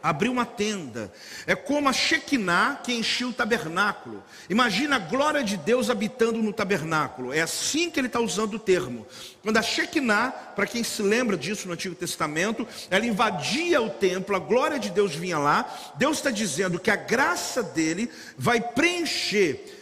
Abrir 0.00 0.28
uma 0.28 0.46
tenda. 0.46 1.12
É 1.46 1.54
como 1.54 1.88
a 1.88 1.92
Shekinah 1.92 2.80
que 2.84 2.92
enchia 2.92 3.26
o 3.26 3.32
tabernáculo. 3.32 4.22
Imagina 4.48 4.96
a 4.96 4.98
glória 5.00 5.42
de 5.42 5.56
Deus 5.56 5.90
habitando 5.90 6.40
no 6.40 6.52
tabernáculo. 6.52 7.32
É 7.32 7.40
assim 7.40 7.90
que 7.90 7.98
ele 7.98 8.06
está 8.06 8.20
usando 8.20 8.54
o 8.54 8.58
termo. 8.58 9.06
Quando 9.42 9.56
a 9.56 9.62
Shekinah, 9.62 10.30
para 10.54 10.66
quem 10.66 10.84
se 10.84 11.02
lembra 11.02 11.36
disso 11.36 11.66
no 11.66 11.74
Antigo 11.74 11.94
Testamento, 11.94 12.66
ela 12.90 13.04
invadia 13.04 13.82
o 13.82 13.90
templo, 13.90 14.36
a 14.36 14.38
glória 14.38 14.78
de 14.78 14.88
Deus 14.88 15.14
vinha 15.14 15.38
lá. 15.38 15.68
Deus 15.96 16.18
está 16.18 16.30
dizendo 16.30 16.78
que 16.78 16.90
a 16.90 16.96
graça 16.96 17.62
dele 17.62 18.08
vai 18.36 18.60
preencher 18.60 19.77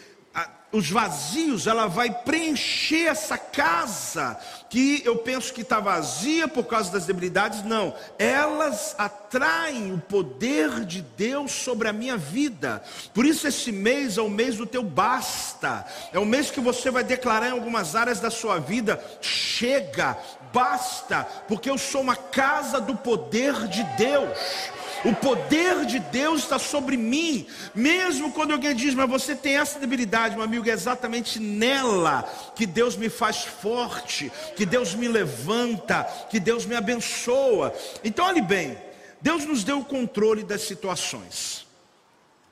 os 0.72 0.90
vazios, 0.90 1.66
ela 1.66 1.86
vai 1.86 2.10
preencher 2.10 3.06
essa 3.06 3.38
casa 3.38 4.38
que 4.68 5.00
eu 5.04 5.16
penso 5.16 5.52
que 5.52 5.62
está 5.62 5.78
vazia 5.78 6.48
por 6.48 6.64
causa 6.64 6.90
das 6.90 7.06
debilidades. 7.06 7.64
Não, 7.64 7.94
elas 8.18 8.94
atraem 8.98 9.92
o 9.92 9.98
poder 9.98 10.84
de 10.84 11.02
Deus 11.02 11.52
sobre 11.52 11.88
a 11.88 11.92
minha 11.92 12.16
vida. 12.16 12.82
Por 13.14 13.24
isso, 13.24 13.46
esse 13.46 13.70
mês 13.70 14.18
é 14.18 14.22
o 14.22 14.28
mês 14.28 14.56
do 14.56 14.66
teu 14.66 14.82
basta, 14.82 15.86
é 16.12 16.18
o 16.18 16.26
mês 16.26 16.50
que 16.50 16.60
você 16.60 16.90
vai 16.90 17.04
declarar 17.04 17.48
em 17.48 17.52
algumas 17.52 17.94
áreas 17.94 18.20
da 18.20 18.30
sua 18.30 18.58
vida: 18.58 19.02
chega, 19.20 20.18
basta, 20.52 21.24
porque 21.46 21.70
eu 21.70 21.78
sou 21.78 22.00
uma 22.00 22.16
casa 22.16 22.80
do 22.80 22.96
poder 22.96 23.68
de 23.68 23.84
Deus. 23.96 24.75
O 25.06 25.14
poder 25.14 25.86
de 25.86 26.00
Deus 26.00 26.42
está 26.42 26.58
sobre 26.58 26.96
mim. 26.96 27.46
Mesmo 27.72 28.32
quando 28.32 28.50
alguém 28.50 28.74
diz, 28.74 28.92
mas 28.92 29.08
você 29.08 29.36
tem 29.36 29.56
essa 29.56 29.78
debilidade, 29.78 30.34
meu 30.34 30.42
amigo, 30.42 30.68
é 30.68 30.72
exatamente 30.72 31.38
nela 31.38 32.24
que 32.56 32.66
Deus 32.66 32.96
me 32.96 33.08
faz 33.08 33.44
forte, 33.44 34.32
que 34.56 34.66
Deus 34.66 34.96
me 34.96 35.06
levanta, 35.06 36.02
que 36.28 36.40
Deus 36.40 36.66
me 36.66 36.74
abençoa. 36.74 37.72
Então, 38.02 38.24
olhe 38.24 38.42
bem, 38.42 38.76
Deus 39.20 39.44
nos 39.44 39.62
deu 39.62 39.78
o 39.78 39.84
controle 39.84 40.42
das 40.42 40.62
situações. 40.62 41.64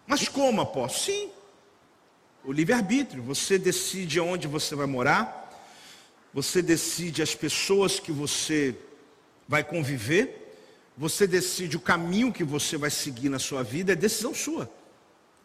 Mas 0.07 0.29
como, 0.29 0.61
apóstolo? 0.61 1.19
Sim, 1.19 1.31
o 2.45 2.53
livre-arbítrio. 2.53 3.21
Você 3.25 3.59
decide 3.59 4.21
aonde 4.21 4.47
você 4.47 4.77
vai 4.77 4.87
morar, 4.87 5.51
você 6.33 6.63
decide 6.63 7.21
as 7.21 7.35
pessoas 7.35 7.99
que 7.99 8.13
você 8.13 8.77
vai 9.49 9.65
conviver. 9.65 10.44
Você 10.97 11.27
decide 11.27 11.77
o 11.77 11.81
caminho 11.81 12.33
que 12.33 12.45
você 12.45 12.77
vai 12.77 12.91
seguir 12.91 13.29
na 13.29 13.39
sua 13.39 13.63
vida, 13.63 13.93
é 13.93 13.97
decisão 13.97 14.35
sua. 14.35 14.71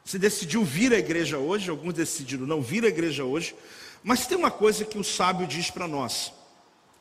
Você 0.05 0.17
decidiu 0.17 0.63
vir 0.63 0.93
à 0.93 0.97
igreja 0.97 1.37
hoje, 1.37 1.69
alguns 1.69 1.93
decidiram 1.93 2.45
não 2.45 2.61
vir 2.61 2.83
à 2.85 2.87
igreja 2.87 3.23
hoje, 3.23 3.55
mas 4.03 4.25
tem 4.27 4.37
uma 4.37 4.51
coisa 4.51 4.85
que 4.85 4.97
o 4.97 5.03
sábio 5.03 5.45
diz 5.45 5.69
para 5.69 5.87
nós, 5.87 6.31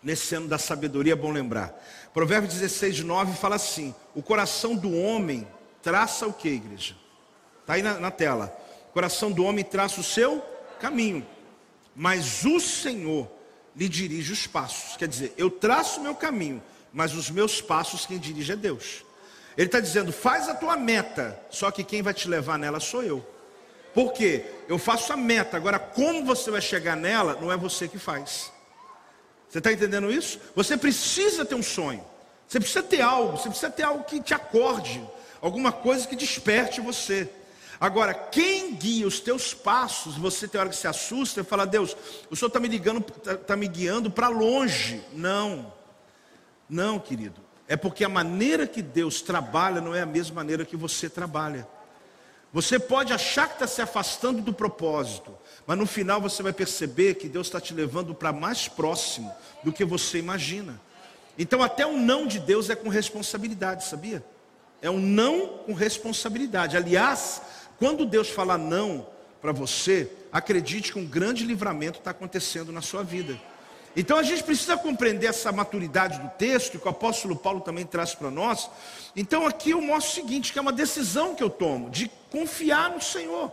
nesse 0.03 0.35
ano 0.35 0.49
da 0.49 0.59
sabedoria 0.59 1.13
é 1.13 1.17
bom 1.17 1.31
lembrar. 1.31 1.75
Provérbios 2.13 2.55
16, 2.55 3.01
9 3.01 3.37
fala 3.37 3.57
assim: 3.57 3.95
O 4.15 4.23
coração 4.23 4.75
do 4.75 4.93
homem 4.93 5.47
traça 5.83 6.27
o 6.27 6.33
que, 6.33 6.49
igreja? 6.49 6.97
Está 7.61 7.75
aí 7.75 7.83
na, 7.83 8.01
na 8.01 8.11
tela. 8.11 8.55
O 8.91 8.93
coração 8.93 9.31
do 9.31 9.45
homem 9.45 9.65
traça 9.65 10.01
o 10.01 10.05
seu 10.05 10.43
caminho, 10.81 11.27
mas 11.95 12.45
o 12.45 12.59
Senhor 12.59 13.31
lhe 13.77 13.89
dirige 13.89 14.33
os 14.33 14.47
passos. 14.47 14.97
Quer 14.97 15.07
dizer, 15.07 15.35
eu 15.37 15.51
traço 15.51 16.01
o 16.01 16.03
meu 16.03 16.15
caminho, 16.15 16.63
mas 16.93 17.15
os 17.15 17.31
meus 17.31 17.61
passos 17.61 18.07
quem 18.07 18.19
dirige 18.19 18.53
é 18.53 18.57
Deus. 18.57 19.05
Ele 19.57 19.67
está 19.67 19.81
dizendo: 19.81 20.13
faz 20.13 20.49
a 20.49 20.55
tua 20.55 20.77
meta, 20.77 21.39
só 21.51 21.71
que 21.71 21.83
quem 21.83 22.03
vai 22.03 22.15
te 22.15 22.29
levar 22.29 22.59
nela 22.59 22.81
sou 22.81 23.03
eu. 23.03 23.27
Por 23.93 24.13
quê? 24.13 24.45
Eu 24.69 24.79
faço 24.79 25.13
a 25.13 25.17
meta, 25.17 25.57
agora 25.57 25.79
como 25.79 26.25
você 26.25 26.51
vai 26.51 26.61
chegar 26.61 26.97
nela, 26.97 27.37
não 27.41 27.51
é 27.51 27.57
você 27.57 27.89
que 27.89 27.99
faz. 27.99 28.53
Você 29.49 29.59
está 29.59 29.73
entendendo 29.73 30.11
isso? 30.11 30.39
Você 30.55 30.77
precisa 30.77 31.45
ter 31.45 31.55
um 31.55 31.63
sonho, 31.63 32.05
você 32.47 32.61
precisa 32.61 32.83
ter 32.83 33.01
algo, 33.01 33.37
você 33.37 33.49
precisa 33.49 33.71
ter 33.71 33.83
algo 33.83 34.05
que 34.05 34.21
te 34.21 34.35
acorde, 34.35 35.03
alguma 35.41 35.73
coisa 35.73 36.07
que 36.07 36.15
desperte 36.15 36.81
você. 36.81 37.29
Agora, 37.81 38.13
quem 38.13 38.75
guia 38.75 39.07
os 39.07 39.21
teus 39.21 39.55
passos, 39.55 40.17
você 40.17 40.47
tem 40.47 40.61
hora 40.61 40.71
que 40.71 40.77
se 40.77 40.87
assusta 40.87 41.41
e 41.41 41.45
fala, 41.45 41.65
Deus, 41.65 41.97
o 42.29 42.37
Senhor 42.37 42.49
está 42.49 42.59
me 42.59 42.69
ligando, 42.69 43.05
está 43.17 43.37
tá 43.37 43.57
me 43.57 43.69
guiando 43.69 44.11
para 44.11 44.29
longe. 44.29 45.01
Não, 45.13 45.73
não, 46.69 46.99
querido. 46.99 47.41
É 47.67 47.77
porque 47.77 48.05
a 48.05 48.09
maneira 48.09 48.67
que 48.67 48.81
Deus 48.81 49.21
trabalha 49.21 49.81
não 49.81 49.95
é 49.95 50.03
a 50.03 50.07
mesma 50.07 50.37
maneira 50.37 50.65
que 50.65 50.77
você 50.77 51.09
trabalha. 51.09 51.69
Você 52.53 52.79
pode 52.79 53.13
achar 53.13 53.47
que 53.47 53.55
está 53.55 53.67
se 53.67 53.83
afastando 53.83 54.41
do 54.41 54.55
propósito, 54.55 55.37
mas 55.67 55.77
no 55.77 55.87
final 55.87 56.21
você 56.21 56.43
vai 56.43 56.53
perceber 56.53 57.15
que 57.15 57.29
Deus 57.29 57.47
está 57.47 57.61
te 57.61 57.75
levando 57.75 58.15
para 58.15 58.33
mais 58.33 58.69
próximo 58.69 59.31
do 59.63 59.71
que 59.71 59.85
você 59.85 60.19
imagina. 60.19 60.81
Então, 61.39 61.63
até 61.63 61.87
o 61.87 61.97
não 61.97 62.27
de 62.27 62.41
Deus 62.41 62.71
é 62.71 62.75
com 62.75 62.89
responsabilidade, 62.89 63.85
sabia? 63.85 64.25
É 64.81 64.91
um 64.91 64.99
não 64.99 65.59
com 65.59 65.75
responsabilidade. 65.75 66.77
Aliás, 66.77 67.43
quando 67.79 68.07
Deus 68.07 68.31
fala 68.31 68.57
não 68.57 69.07
para 69.43 69.53
você, 69.53 70.11
acredite 70.33 70.93
que 70.93 70.99
um 70.99 71.07
grande 71.07 71.45
livramento 71.45 71.99
está 71.99 72.13
acontecendo 72.13 72.73
na 72.73 72.81
sua 72.81 73.03
vida. 73.03 73.39
Então 73.97 74.19
a 74.19 74.23
gente 74.23 74.43
precisa 74.43 74.77
compreender 74.77 75.27
essa 75.27 75.51
maturidade 75.51 76.21
do 76.21 76.29
texto, 76.31 76.79
que 76.79 76.87
o 76.87 76.91
apóstolo 76.91 77.35
Paulo 77.35 77.61
também 77.61 77.85
traz 77.85 78.15
para 78.15 78.31
nós. 78.31 78.71
Então 79.17 79.47
aqui 79.47 79.71
eu 79.71 79.81
mostro 79.81 80.13
o 80.13 80.15
seguinte: 80.15 80.53
que 80.53 80.59
é 80.59 80.63
uma 80.63 80.73
decisão 80.73 81.35
que 81.35 81.43
eu 81.43 81.51
tomo 81.51 81.91
de 81.91 82.11
confiar 82.31 82.91
no 82.91 83.01
Senhor, 83.01 83.53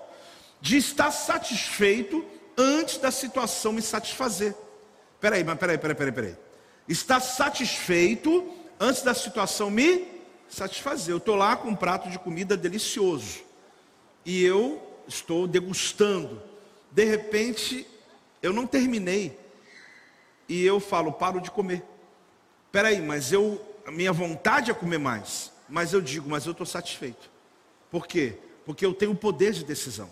de 0.62 0.78
estar 0.78 1.12
satisfeito 1.12 2.24
antes 2.58 2.98
da 2.98 3.12
situação 3.12 3.74
me 3.74 3.82
satisfazer. 3.82 4.56
Peraí, 5.20 5.44
mas 5.44 5.58
peraí, 5.58 5.78
peraí, 5.78 5.96
peraí, 5.96 6.12
peraí. 6.12 6.36
Estar 6.88 7.20
satisfeito 7.20 8.48
antes 8.80 9.02
da 9.02 9.14
situação 9.14 9.72
me 9.72 10.08
satisfazer. 10.48 11.14
Eu 11.14 11.18
estou 11.18 11.36
lá 11.36 11.56
com 11.56 11.70
um 11.70 11.76
prato 11.76 12.10
de 12.10 12.20
comida 12.20 12.56
delicioso 12.56 13.40
e 14.26 14.44
eu 14.44 14.82
estou 15.08 15.48
degustando. 15.48 16.42
De 16.92 17.04
repente, 17.04 17.88
eu 18.42 18.54
não 18.54 18.68
terminei 18.68 19.45
e 20.48 20.64
eu 20.64 20.80
falo, 20.80 21.12
paro 21.12 21.42
de 21.42 21.52
comer. 21.52 21.84
Espera 22.68 22.90
aí, 22.90 23.02
mas 23.02 23.32
eu, 23.32 23.62
a 23.86 23.92
minha 23.92 24.12
vontade 24.12 24.70
é 24.70 24.74
comer 24.74 25.00
mais. 25.00 25.52
Mas 25.68 25.94
eu 25.94 26.02
digo, 26.02 26.30
mas 26.30 26.46
eu 26.46 26.52
estou 26.52 26.66
satisfeito. 26.66 27.30
Por 27.90 28.08
quê? 28.08 28.38
Porque 28.66 28.86
eu 28.86 28.94
tenho 28.94 29.12
o 29.12 29.16
poder 29.16 29.54
de 29.54 29.64
decisão. 29.64 30.10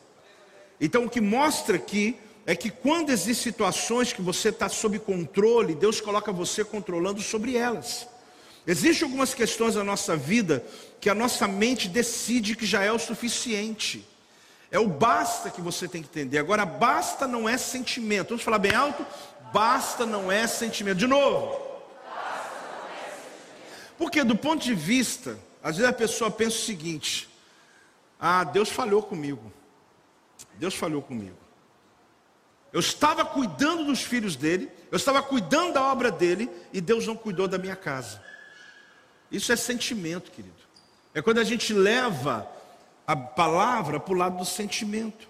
Então, 0.79 1.05
o 1.05 1.09
que 1.09 1.21
mostra 1.21 1.75
aqui 1.75 2.17
é 2.45 2.55
que 2.55 2.69
quando 2.69 3.09
existem 3.09 3.51
situações 3.51 4.11
que 4.11 4.21
você 4.21 4.49
está 4.49 4.67
sob 4.67 4.99
controle, 4.99 5.75
Deus 5.75 6.01
coloca 6.01 6.31
você 6.31 6.63
controlando 6.63 7.21
sobre 7.21 7.55
elas. 7.55 8.07
Existem 8.65 9.05
algumas 9.05 9.33
questões 9.33 9.75
da 9.75 9.83
nossa 9.83 10.15
vida 10.15 10.63
que 10.99 11.09
a 11.09 11.15
nossa 11.15 11.47
mente 11.47 11.87
decide 11.87 12.55
que 12.55 12.65
já 12.65 12.83
é 12.83 12.91
o 12.91 12.99
suficiente. 12.99 14.07
É 14.71 14.79
o 14.79 14.87
basta 14.87 15.49
que 15.51 15.61
você 15.61 15.87
tem 15.87 16.01
que 16.01 16.07
entender. 16.07 16.39
Agora, 16.39 16.65
basta 16.65 17.27
não 17.27 17.47
é 17.47 17.57
sentimento. 17.57 18.29
Vamos 18.29 18.43
falar 18.43 18.57
bem 18.57 18.73
alto? 18.73 19.05
Basta 19.53 20.05
não 20.05 20.31
é 20.31 20.47
sentimento. 20.47 20.97
De 20.97 21.07
novo. 21.07 21.61
Porque 23.97 24.23
do 24.23 24.35
ponto 24.35 24.63
de 24.63 24.73
vista, 24.73 25.39
às 25.61 25.77
vezes 25.77 25.89
a 25.89 25.93
pessoa 25.93 26.31
pensa 26.31 26.57
o 26.57 26.61
seguinte: 26.61 27.29
Ah, 28.19 28.43
Deus 28.43 28.69
falhou 28.69 29.03
comigo. 29.03 29.53
Deus 30.55 30.73
falhou 30.73 31.01
comigo. 31.01 31.37
Eu 32.71 32.79
estava 32.79 33.23
cuidando 33.23 33.85
dos 33.85 34.01
filhos 34.01 34.35
dele, 34.35 34.71
eu 34.91 34.97
estava 34.97 35.21
cuidando 35.21 35.73
da 35.73 35.83
obra 35.83 36.09
dele 36.09 36.49
e 36.73 36.81
Deus 36.81 37.05
não 37.05 37.15
cuidou 37.15 37.47
da 37.47 37.59
minha 37.59 37.75
casa. 37.75 38.21
Isso 39.31 39.51
é 39.51 39.55
sentimento, 39.55 40.31
querido. 40.31 40.55
É 41.13 41.21
quando 41.21 41.37
a 41.37 41.43
gente 41.43 41.71
leva 41.71 42.49
a 43.05 43.15
palavra 43.15 43.99
para 43.99 44.13
o 44.13 44.17
lado 44.17 44.37
do 44.37 44.45
sentimento. 44.45 45.29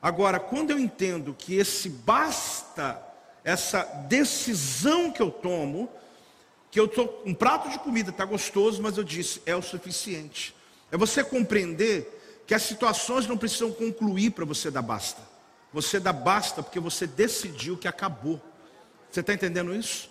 Agora, 0.00 0.40
quando 0.40 0.72
eu 0.72 0.78
entendo 0.78 1.32
que 1.38 1.54
esse 1.54 1.88
basta, 1.88 3.00
essa 3.44 3.82
decisão 4.08 5.10
que 5.10 5.20
eu 5.20 5.30
tomo, 5.30 5.88
que 6.70 6.78
eu 6.78 6.86
estou, 6.86 7.22
um 7.26 7.34
prato 7.34 7.68
de 7.68 7.78
comida 7.78 8.10
está 8.10 8.24
gostoso, 8.24 8.82
mas 8.82 8.96
eu 8.96 9.04
disse, 9.04 9.42
é 9.44 9.54
o 9.54 9.62
suficiente. 9.62 10.54
É 10.90 10.96
você 10.96 11.24
compreender 11.24 12.42
que 12.46 12.54
as 12.54 12.62
situações 12.62 13.26
não 13.26 13.36
precisam 13.36 13.72
concluir 13.72 14.30
para 14.30 14.44
você 14.44 14.70
dar 14.70 14.82
basta. 14.82 15.22
Você 15.72 15.98
dá 15.98 16.12
basta 16.12 16.62
porque 16.62 16.78
você 16.78 17.06
decidiu 17.06 17.76
que 17.76 17.88
acabou. 17.88 18.40
Você 19.10 19.20
está 19.20 19.32
entendendo 19.32 19.74
isso? 19.74 20.10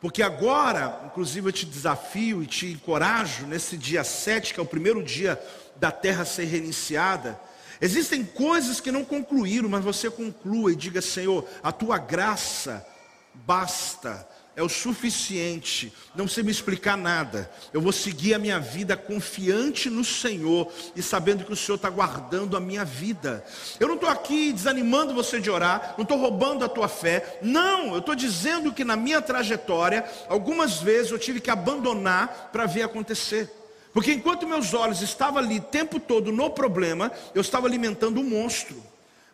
Porque 0.00 0.22
agora, 0.22 1.00
inclusive, 1.06 1.48
eu 1.48 1.52
te 1.52 1.64
desafio 1.64 2.42
e 2.42 2.46
te 2.46 2.72
encorajo 2.72 3.46
nesse 3.46 3.76
dia 3.76 4.02
7, 4.02 4.52
que 4.52 4.58
é 4.58 4.62
o 4.62 4.66
primeiro 4.66 5.02
dia 5.02 5.40
da 5.76 5.92
terra 5.92 6.24
ser 6.24 6.44
reiniciada. 6.44 7.38
Existem 7.82 8.24
coisas 8.24 8.80
que 8.80 8.92
não 8.92 9.04
concluíram, 9.04 9.68
mas 9.68 9.82
você 9.82 10.08
conclua 10.08 10.70
e 10.70 10.76
diga: 10.76 11.02
Senhor, 11.02 11.44
a 11.64 11.72
tua 11.72 11.98
graça 11.98 12.86
basta 13.34 14.26
é 14.54 14.62
o 14.62 14.68
suficiente, 14.68 15.92
não 16.14 16.26
precisa 16.26 16.44
me 16.44 16.52
explicar 16.52 16.96
nada. 16.96 17.50
Eu 17.72 17.80
vou 17.80 17.90
seguir 17.90 18.34
a 18.34 18.38
minha 18.38 18.60
vida 18.60 18.96
confiante 18.96 19.88
no 19.88 20.04
Senhor 20.04 20.70
e 20.94 21.02
sabendo 21.02 21.44
que 21.44 21.52
o 21.52 21.56
Senhor 21.56 21.76
está 21.76 21.88
guardando 21.88 22.56
a 22.56 22.60
minha 22.60 22.84
vida. 22.84 23.44
Eu 23.80 23.88
não 23.88 23.94
estou 23.94 24.10
aqui 24.10 24.52
desanimando 24.52 25.14
você 25.14 25.40
de 25.40 25.50
orar, 25.50 25.94
não 25.96 26.02
estou 26.02 26.18
roubando 26.18 26.64
a 26.64 26.68
tua 26.68 26.86
fé. 26.86 27.40
Não, 27.42 27.94
eu 27.94 27.98
estou 27.98 28.14
dizendo 28.14 28.72
que 28.72 28.84
na 28.84 28.94
minha 28.94 29.22
trajetória, 29.22 30.04
algumas 30.28 30.80
vezes 30.80 31.10
eu 31.10 31.18
tive 31.18 31.40
que 31.40 31.50
abandonar 31.50 32.50
para 32.52 32.66
ver 32.66 32.82
acontecer. 32.82 33.61
Porque 33.92 34.12
enquanto 34.12 34.46
meus 34.46 34.72
olhos 34.72 35.02
estavam 35.02 35.38
ali 35.38 35.58
o 35.58 35.62
tempo 35.62 36.00
todo 36.00 36.32
no 36.32 36.50
problema, 36.50 37.12
eu 37.34 37.40
estava 37.40 37.66
alimentando 37.66 38.20
um 38.20 38.24
monstro. 38.24 38.82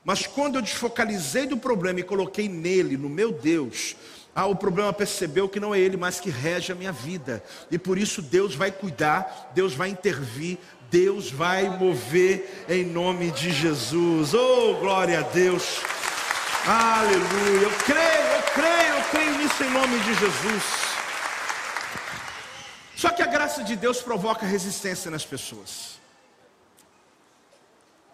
Mas 0.04 0.26
quando 0.26 0.56
eu 0.56 0.62
desfocalizei 0.62 1.46
do 1.46 1.56
problema 1.56 2.00
e 2.00 2.02
coloquei 2.02 2.48
nele, 2.48 2.96
no 2.96 3.08
meu 3.08 3.30
Deus, 3.30 3.94
ah, 4.34 4.46
o 4.46 4.56
problema 4.56 4.92
percebeu 4.92 5.48
que 5.48 5.60
não 5.60 5.74
é 5.74 5.80
ele, 5.80 5.96
mas 5.96 6.20
que 6.20 6.30
rege 6.30 6.72
a 6.72 6.74
minha 6.74 6.92
vida. 6.92 7.42
E 7.70 7.78
por 7.78 7.98
isso 7.98 8.22
Deus 8.22 8.54
vai 8.54 8.70
cuidar, 8.70 9.50
Deus 9.54 9.74
vai 9.74 9.88
intervir, 9.90 10.58
Deus 10.90 11.30
vai 11.30 11.68
mover 11.68 12.64
em 12.68 12.84
nome 12.84 13.30
de 13.30 13.50
Jesus. 13.50 14.34
Oh, 14.34 14.74
glória 14.80 15.20
a 15.20 15.22
Deus. 15.22 15.80
Aleluia. 16.66 17.62
Eu 17.62 17.70
creio, 17.84 18.26
eu 18.36 18.42
creio, 18.54 18.94
eu 18.94 19.04
creio 19.10 19.38
nisso 19.38 19.64
em 19.64 19.70
nome 19.70 19.98
de 20.00 20.14
Jesus. 20.14 20.87
Só 22.98 23.10
que 23.10 23.22
a 23.22 23.26
graça 23.26 23.62
de 23.62 23.76
Deus 23.76 24.02
provoca 24.02 24.44
resistência 24.44 25.08
nas 25.08 25.24
pessoas. 25.24 26.00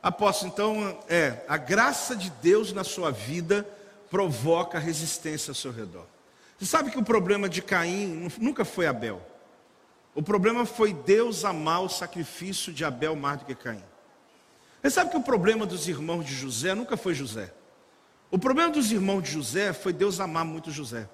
Apóstolo, 0.03 0.53
então, 0.53 1.03
é, 1.09 1.43
a 1.49 1.57
graça 1.57 2.15
de 2.15 2.29
Deus 2.29 2.71
na 2.71 2.85
sua 2.85 3.11
vida 3.11 3.67
provoca 4.11 4.79
resistência 4.79 5.53
ao 5.53 5.55
seu 5.55 5.73
redor. 5.73 6.05
Você 6.59 6.67
sabe 6.67 6.91
que 6.91 6.99
o 6.99 7.03
problema 7.03 7.49
de 7.49 7.63
Caim 7.63 8.29
nunca 8.37 8.63
foi 8.63 8.87
Abel. 8.87 9.23
O 10.15 10.23
problema 10.23 10.67
foi 10.67 10.93
Deus 10.93 11.47
amar 11.47 11.81
o 11.81 11.89
sacrifício 11.89 12.71
de 12.71 12.85
Abel 12.85 13.17
mais 13.17 13.39
do 13.39 13.47
que 13.47 13.55
Caim. 13.55 13.83
Você 14.83 14.91
sabe 14.91 15.11
que 15.11 15.17
o 15.17 15.23
problema 15.23 15.65
dos 15.65 15.89
irmãos 15.89 16.27
de 16.27 16.35
José 16.35 16.75
nunca 16.75 16.95
foi 16.95 17.15
José. 17.15 17.55
O 18.31 18.39
problema 18.39 18.71
dos 18.71 18.93
irmãos 18.93 19.23
de 19.23 19.31
José 19.31 19.73
foi 19.73 19.95
Deus 19.95 20.21
amar 20.21 20.45
muito 20.45 20.71
José. 20.71 21.09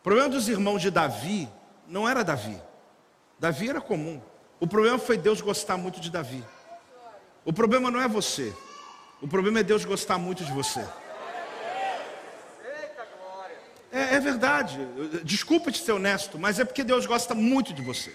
O 0.00 0.02
problema 0.02 0.28
dos 0.28 0.46
irmãos 0.46 0.82
de 0.82 0.90
Davi 0.90 1.48
não 1.88 2.08
era 2.08 2.22
Davi. 2.22 2.60
Davi 3.38 3.70
era 3.70 3.80
comum. 3.80 4.20
O 4.60 4.66
problema 4.66 4.98
foi 4.98 5.16
Deus 5.16 5.40
gostar 5.40 5.76
muito 5.76 6.00
de 6.00 6.10
Davi. 6.10 6.44
O 7.44 7.52
problema 7.52 7.90
não 7.90 8.00
é 8.00 8.06
você. 8.06 8.54
O 9.20 9.26
problema 9.26 9.60
é 9.60 9.62
Deus 9.62 9.84
gostar 9.84 10.18
muito 10.18 10.44
de 10.44 10.52
você. 10.52 10.84
É, 13.90 14.16
é 14.16 14.20
verdade. 14.20 14.78
Desculpa 15.24 15.72
te 15.72 15.82
ser 15.82 15.92
honesto, 15.92 16.38
mas 16.38 16.60
é 16.60 16.64
porque 16.64 16.84
Deus 16.84 17.06
gosta 17.06 17.34
muito 17.34 17.72
de 17.72 17.82
você. 17.82 18.14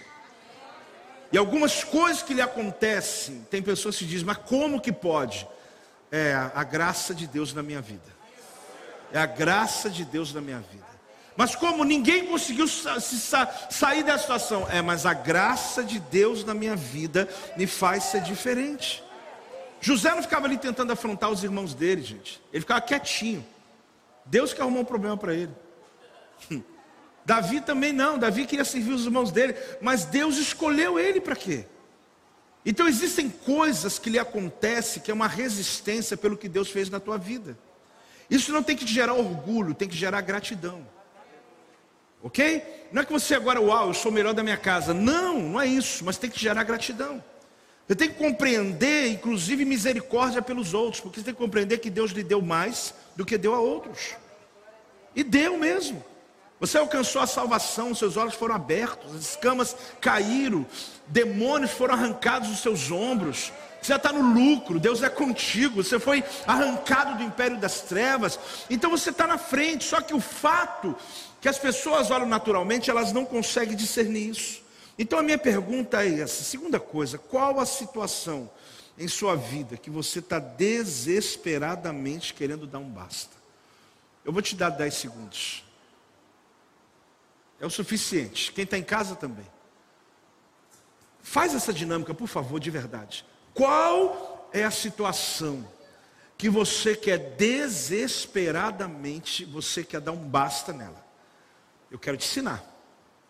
E 1.32 1.36
algumas 1.36 1.82
coisas 1.82 2.22
que 2.22 2.32
lhe 2.32 2.40
acontecem, 2.40 3.44
tem 3.50 3.60
pessoas 3.60 3.96
que 3.96 4.06
dizem, 4.06 4.24
mas 4.24 4.36
como 4.36 4.80
que 4.80 4.92
pode? 4.92 5.48
É 6.12 6.32
a 6.54 6.62
graça 6.62 7.12
de 7.12 7.26
Deus 7.26 7.52
na 7.52 7.62
minha 7.62 7.80
vida. 7.80 8.14
É 9.12 9.18
a 9.18 9.26
graça 9.26 9.90
de 9.90 10.04
Deus 10.04 10.32
na 10.32 10.40
minha 10.40 10.60
vida. 10.60 10.83
Mas 11.36 11.56
como 11.56 11.84
ninguém 11.84 12.26
conseguiu 12.26 12.68
sa 12.68 13.00
sa 13.00 13.46
sair 13.68 14.02
dessa 14.04 14.20
situação? 14.20 14.68
É, 14.70 14.80
mas 14.80 15.04
a 15.04 15.12
graça 15.12 15.82
de 15.82 15.98
Deus 15.98 16.44
na 16.44 16.54
minha 16.54 16.76
vida 16.76 17.28
me 17.56 17.66
faz 17.66 18.04
ser 18.04 18.22
diferente. 18.22 19.02
José 19.80 20.14
não 20.14 20.22
ficava 20.22 20.46
ali 20.46 20.56
tentando 20.56 20.92
afrontar 20.92 21.30
os 21.30 21.42
irmãos 21.42 21.74
dele, 21.74 22.02
gente. 22.02 22.40
Ele 22.52 22.60
ficava 22.60 22.80
quietinho. 22.80 23.44
Deus 24.24 24.52
que 24.52 24.60
arrumou 24.60 24.82
um 24.82 24.84
problema 24.84 25.16
para 25.16 25.34
ele. 25.34 25.52
Davi 27.24 27.60
também 27.60 27.92
não, 27.92 28.18
Davi 28.18 28.46
queria 28.46 28.64
servir 28.64 28.92
os 28.92 29.04
irmãos 29.04 29.30
dele, 29.30 29.54
mas 29.80 30.04
Deus 30.04 30.36
escolheu 30.36 30.98
ele 30.98 31.20
para 31.20 31.34
quê? 31.34 31.64
Então 32.66 32.86
existem 32.86 33.28
coisas 33.28 33.98
que 33.98 34.10
lhe 34.10 34.18
acontecem 34.18 35.02
que 35.02 35.10
é 35.10 35.14
uma 35.14 35.28
resistência 35.28 36.16
pelo 36.16 36.36
que 36.36 36.48
Deus 36.48 36.70
fez 36.70 36.88
na 36.88 37.00
tua 37.00 37.18
vida. 37.18 37.58
Isso 38.28 38.52
não 38.52 38.62
tem 38.62 38.76
que 38.76 38.84
te 38.84 38.92
gerar 38.92 39.14
orgulho, 39.14 39.74
tem 39.74 39.88
que 39.88 39.96
gerar 39.96 40.20
gratidão. 40.20 40.86
Ok? 42.24 42.88
Não 42.90 43.02
é 43.02 43.04
que 43.04 43.12
você 43.12 43.34
agora, 43.34 43.60
uau, 43.60 43.88
eu 43.88 43.94
sou 43.94 44.10
o 44.10 44.14
melhor 44.14 44.32
da 44.32 44.42
minha 44.42 44.56
casa. 44.56 44.94
Não, 44.94 45.38
não 45.38 45.60
é 45.60 45.66
isso, 45.66 46.02
mas 46.06 46.16
tem 46.16 46.30
que 46.30 46.40
gerar 46.40 46.64
gratidão. 46.64 47.22
Você 47.86 47.94
tem 47.94 48.08
que 48.08 48.14
compreender, 48.14 49.08
inclusive, 49.08 49.62
misericórdia 49.66 50.40
pelos 50.40 50.72
outros, 50.72 51.02
porque 51.02 51.20
você 51.20 51.26
tem 51.26 51.34
que 51.34 51.40
compreender 51.40 51.78
que 51.78 51.90
Deus 51.90 52.12
lhe 52.12 52.22
deu 52.22 52.40
mais 52.40 52.94
do 53.14 53.26
que 53.26 53.36
deu 53.36 53.54
a 53.54 53.60
outros. 53.60 54.14
E 55.14 55.22
deu 55.22 55.58
mesmo. 55.58 56.02
Você 56.58 56.78
alcançou 56.78 57.20
a 57.20 57.26
salvação, 57.26 57.94
seus 57.94 58.16
olhos 58.16 58.34
foram 58.34 58.54
abertos, 58.54 59.14
as 59.14 59.20
escamas 59.32 59.76
caíram, 60.00 60.64
demônios 61.06 61.72
foram 61.72 61.92
arrancados 61.92 62.48
dos 62.48 62.60
seus 62.60 62.90
ombros. 62.90 63.52
Você 63.84 63.92
já 63.92 63.96
está 63.96 64.10
no 64.14 64.32
lucro, 64.32 64.80
Deus 64.80 65.02
é 65.02 65.10
contigo, 65.10 65.84
você 65.84 66.00
foi 66.00 66.24
arrancado 66.46 67.18
do 67.18 67.22
império 67.22 67.58
das 67.58 67.82
trevas, 67.82 68.40
então 68.70 68.90
você 68.90 69.10
está 69.10 69.26
na 69.26 69.36
frente. 69.36 69.84
Só 69.84 70.00
que 70.00 70.14
o 70.14 70.20
fato 70.20 70.96
que 71.38 71.50
as 71.50 71.58
pessoas 71.58 72.10
olham 72.10 72.26
naturalmente, 72.26 72.88
elas 72.88 73.12
não 73.12 73.26
conseguem 73.26 73.76
discernir 73.76 74.30
isso. 74.30 74.62
Então 74.98 75.18
a 75.18 75.22
minha 75.22 75.36
pergunta 75.36 76.02
é 76.02 76.20
essa: 76.20 76.42
segunda 76.42 76.80
coisa, 76.80 77.18
qual 77.18 77.60
a 77.60 77.66
situação 77.66 78.50
em 78.96 79.06
sua 79.06 79.36
vida 79.36 79.76
que 79.76 79.90
você 79.90 80.20
está 80.20 80.38
desesperadamente 80.38 82.32
querendo 82.32 82.66
dar 82.66 82.78
um 82.78 82.88
basta? 82.88 83.36
Eu 84.24 84.32
vou 84.32 84.40
te 84.40 84.56
dar 84.56 84.70
10 84.70 84.94
segundos. 84.94 85.62
É 87.60 87.66
o 87.66 87.70
suficiente. 87.70 88.50
Quem 88.50 88.64
está 88.64 88.78
em 88.78 88.82
casa 88.82 89.14
também. 89.14 89.46
Faz 91.22 91.54
essa 91.54 91.70
dinâmica, 91.72 92.14
por 92.14 92.28
favor, 92.28 92.58
de 92.58 92.70
verdade. 92.70 93.26
Qual 93.54 94.50
é 94.52 94.64
a 94.64 94.70
situação 94.70 95.66
que 96.36 96.50
você 96.50 96.96
quer 96.96 97.36
desesperadamente, 97.36 99.44
você 99.44 99.84
quer 99.84 100.00
dar 100.00 100.12
um 100.12 100.28
basta 100.28 100.72
nela? 100.72 101.04
Eu 101.90 101.98
quero 101.98 102.16
te 102.16 102.26
ensinar. 102.26 102.64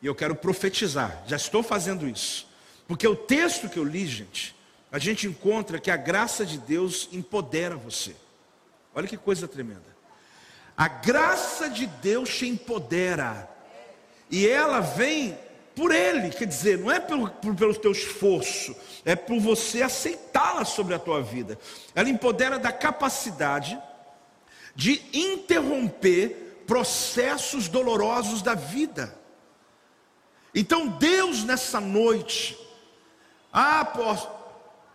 E 0.00 0.06
eu 0.06 0.14
quero 0.14 0.34
profetizar. 0.34 1.22
Já 1.26 1.36
estou 1.36 1.62
fazendo 1.62 2.08
isso. 2.08 2.48
Porque 2.88 3.06
o 3.06 3.14
texto 3.14 3.68
que 3.68 3.78
eu 3.78 3.84
li, 3.84 4.06
gente, 4.06 4.56
a 4.90 4.98
gente 4.98 5.26
encontra 5.26 5.78
que 5.78 5.90
a 5.90 5.96
graça 5.96 6.46
de 6.46 6.58
Deus 6.58 7.08
empodera 7.12 7.76
você. 7.76 8.16
Olha 8.94 9.08
que 9.08 9.16
coisa 9.16 9.48
tremenda. 9.48 9.94
A 10.76 10.88
graça 10.88 11.68
de 11.68 11.86
Deus 11.86 12.36
te 12.36 12.46
empodera. 12.46 13.48
E 14.30 14.48
ela 14.48 14.80
vem 14.80 15.38
por 15.74 15.92
Ele, 15.92 16.30
quer 16.30 16.46
dizer, 16.46 16.78
não 16.78 16.90
é 16.90 17.00
pelo, 17.00 17.28
pelo 17.30 17.74
teu 17.74 17.92
esforço, 17.92 18.74
é 19.04 19.16
por 19.16 19.40
você 19.40 19.82
aceitá-la 19.82 20.64
sobre 20.64 20.94
a 20.94 20.98
tua 20.98 21.20
vida. 21.20 21.58
Ela 21.94 22.08
empodera 22.08 22.58
da 22.58 22.72
capacidade 22.72 23.78
de 24.74 25.02
interromper 25.12 26.62
processos 26.66 27.68
dolorosos 27.68 28.42
da 28.42 28.54
vida. 28.54 29.16
Então 30.54 30.86
Deus 30.86 31.44
nessa 31.44 31.80
noite, 31.80 32.56
ah, 33.52 33.80
apóstolo, 33.80 34.34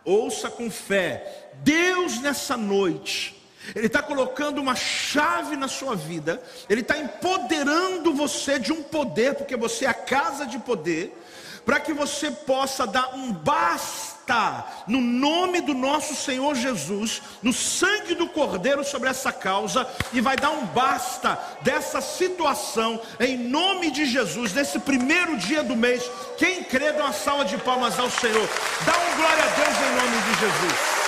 ouça 0.04 0.50
com 0.50 0.70
fé, 0.70 1.50
Deus 1.62 2.20
nessa 2.20 2.56
noite, 2.56 3.39
ele 3.74 3.86
está 3.86 4.02
colocando 4.02 4.60
uma 4.60 4.74
chave 4.74 5.56
na 5.56 5.68
sua 5.68 5.94
vida, 5.94 6.42
Ele 6.68 6.80
está 6.80 6.98
empoderando 6.98 8.14
você 8.14 8.58
de 8.58 8.72
um 8.72 8.82
poder, 8.82 9.34
porque 9.34 9.56
você 9.56 9.84
é 9.84 9.88
a 9.88 9.94
casa 9.94 10.46
de 10.46 10.58
poder, 10.58 11.16
para 11.64 11.78
que 11.78 11.92
você 11.92 12.30
possa 12.30 12.86
dar 12.86 13.14
um 13.14 13.32
basta 13.32 14.64
no 14.86 15.00
nome 15.00 15.60
do 15.60 15.74
nosso 15.74 16.14
Senhor 16.14 16.54
Jesus, 16.54 17.20
no 17.42 17.52
sangue 17.52 18.14
do 18.14 18.28
Cordeiro 18.28 18.84
sobre 18.84 19.08
essa 19.08 19.32
causa, 19.32 19.86
e 20.12 20.20
vai 20.20 20.36
dar 20.36 20.50
um 20.50 20.66
basta 20.66 21.38
dessa 21.62 22.00
situação, 22.00 23.00
em 23.18 23.36
nome 23.36 23.90
de 23.90 24.06
Jesus, 24.06 24.52
nesse 24.52 24.78
primeiro 24.78 25.36
dia 25.36 25.62
do 25.62 25.76
mês. 25.76 26.08
Quem 26.38 26.62
crê, 26.62 26.92
dá 26.92 27.04
uma 27.04 27.12
salva 27.12 27.44
de 27.44 27.58
palmas 27.58 27.98
ao 27.98 28.10
Senhor, 28.10 28.48
dá 28.86 28.92
um 28.92 29.16
glória 29.16 29.44
a 29.44 29.48
Deus 29.48 29.76
em 29.76 29.96
nome 29.96 30.22
de 30.22 30.40
Jesus. 30.40 30.99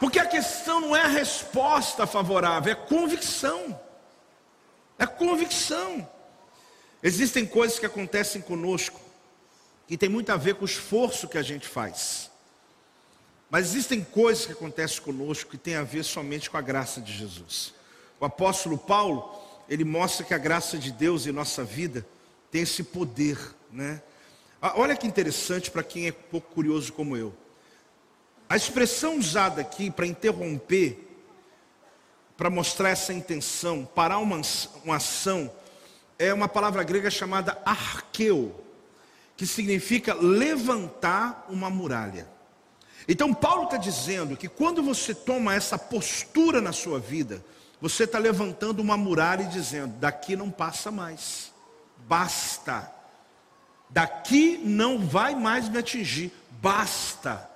Porque 0.00 0.18
a 0.18 0.26
questão 0.26 0.80
não 0.80 0.96
é 0.96 1.02
a 1.02 1.08
resposta 1.08 2.06
favorável, 2.06 2.72
é 2.72 2.74
convicção. 2.74 3.78
É 4.98 5.06
convicção. 5.06 6.08
Existem 7.02 7.46
coisas 7.46 7.78
que 7.78 7.84
acontecem 7.84 8.40
conosco 8.40 8.98
que 9.86 9.98
tem 9.98 10.08
muito 10.08 10.30
a 10.30 10.36
ver 10.36 10.54
com 10.54 10.62
o 10.62 10.66
esforço 10.66 11.28
que 11.28 11.36
a 11.36 11.42
gente 11.42 11.68
faz. 11.68 12.30
Mas 13.50 13.66
existem 13.66 14.02
coisas 14.02 14.46
que 14.46 14.52
acontecem 14.52 15.02
conosco 15.02 15.50
que 15.50 15.58
tem 15.58 15.74
a 15.74 15.82
ver 15.82 16.04
somente 16.04 16.48
com 16.48 16.56
a 16.56 16.62
graça 16.62 17.00
de 17.00 17.12
Jesus. 17.12 17.74
O 18.18 18.24
apóstolo 18.24 18.78
Paulo, 18.78 19.38
ele 19.68 19.84
mostra 19.84 20.24
que 20.24 20.32
a 20.32 20.38
graça 20.38 20.78
de 20.78 20.92
Deus 20.92 21.26
em 21.26 21.32
nossa 21.32 21.62
vida 21.62 22.06
tem 22.50 22.62
esse 22.62 22.84
poder, 22.84 23.38
né? 23.70 24.02
Ah, 24.62 24.74
olha 24.76 24.96
que 24.96 25.06
interessante 25.06 25.70
para 25.70 25.82
quem 25.82 26.06
é 26.06 26.12
pouco 26.12 26.54
curioso 26.54 26.92
como 26.92 27.16
eu. 27.16 27.34
A 28.50 28.56
expressão 28.56 29.16
usada 29.16 29.60
aqui 29.60 29.92
para 29.92 30.04
interromper, 30.04 31.08
para 32.36 32.50
mostrar 32.50 32.90
essa 32.90 33.12
intenção, 33.12 33.88
parar 33.94 34.18
uma, 34.18 34.40
uma 34.84 34.96
ação, 34.96 35.48
é 36.18 36.34
uma 36.34 36.48
palavra 36.48 36.82
grega 36.82 37.08
chamada 37.12 37.56
arqueu, 37.64 38.60
que 39.36 39.46
significa 39.46 40.14
levantar 40.14 41.46
uma 41.48 41.70
muralha. 41.70 42.28
Então 43.06 43.32
Paulo 43.32 43.66
está 43.66 43.76
dizendo 43.76 44.36
que 44.36 44.48
quando 44.48 44.82
você 44.82 45.14
toma 45.14 45.54
essa 45.54 45.78
postura 45.78 46.60
na 46.60 46.72
sua 46.72 46.98
vida, 46.98 47.44
você 47.80 48.02
está 48.02 48.18
levantando 48.18 48.80
uma 48.80 48.96
muralha 48.96 49.44
e 49.44 49.48
dizendo: 49.48 49.94
daqui 50.00 50.34
não 50.34 50.50
passa 50.50 50.90
mais, 50.90 51.52
basta, 52.08 52.92
daqui 53.88 54.60
não 54.64 54.98
vai 54.98 55.36
mais 55.36 55.68
me 55.68 55.78
atingir, 55.78 56.32
basta. 56.60 57.49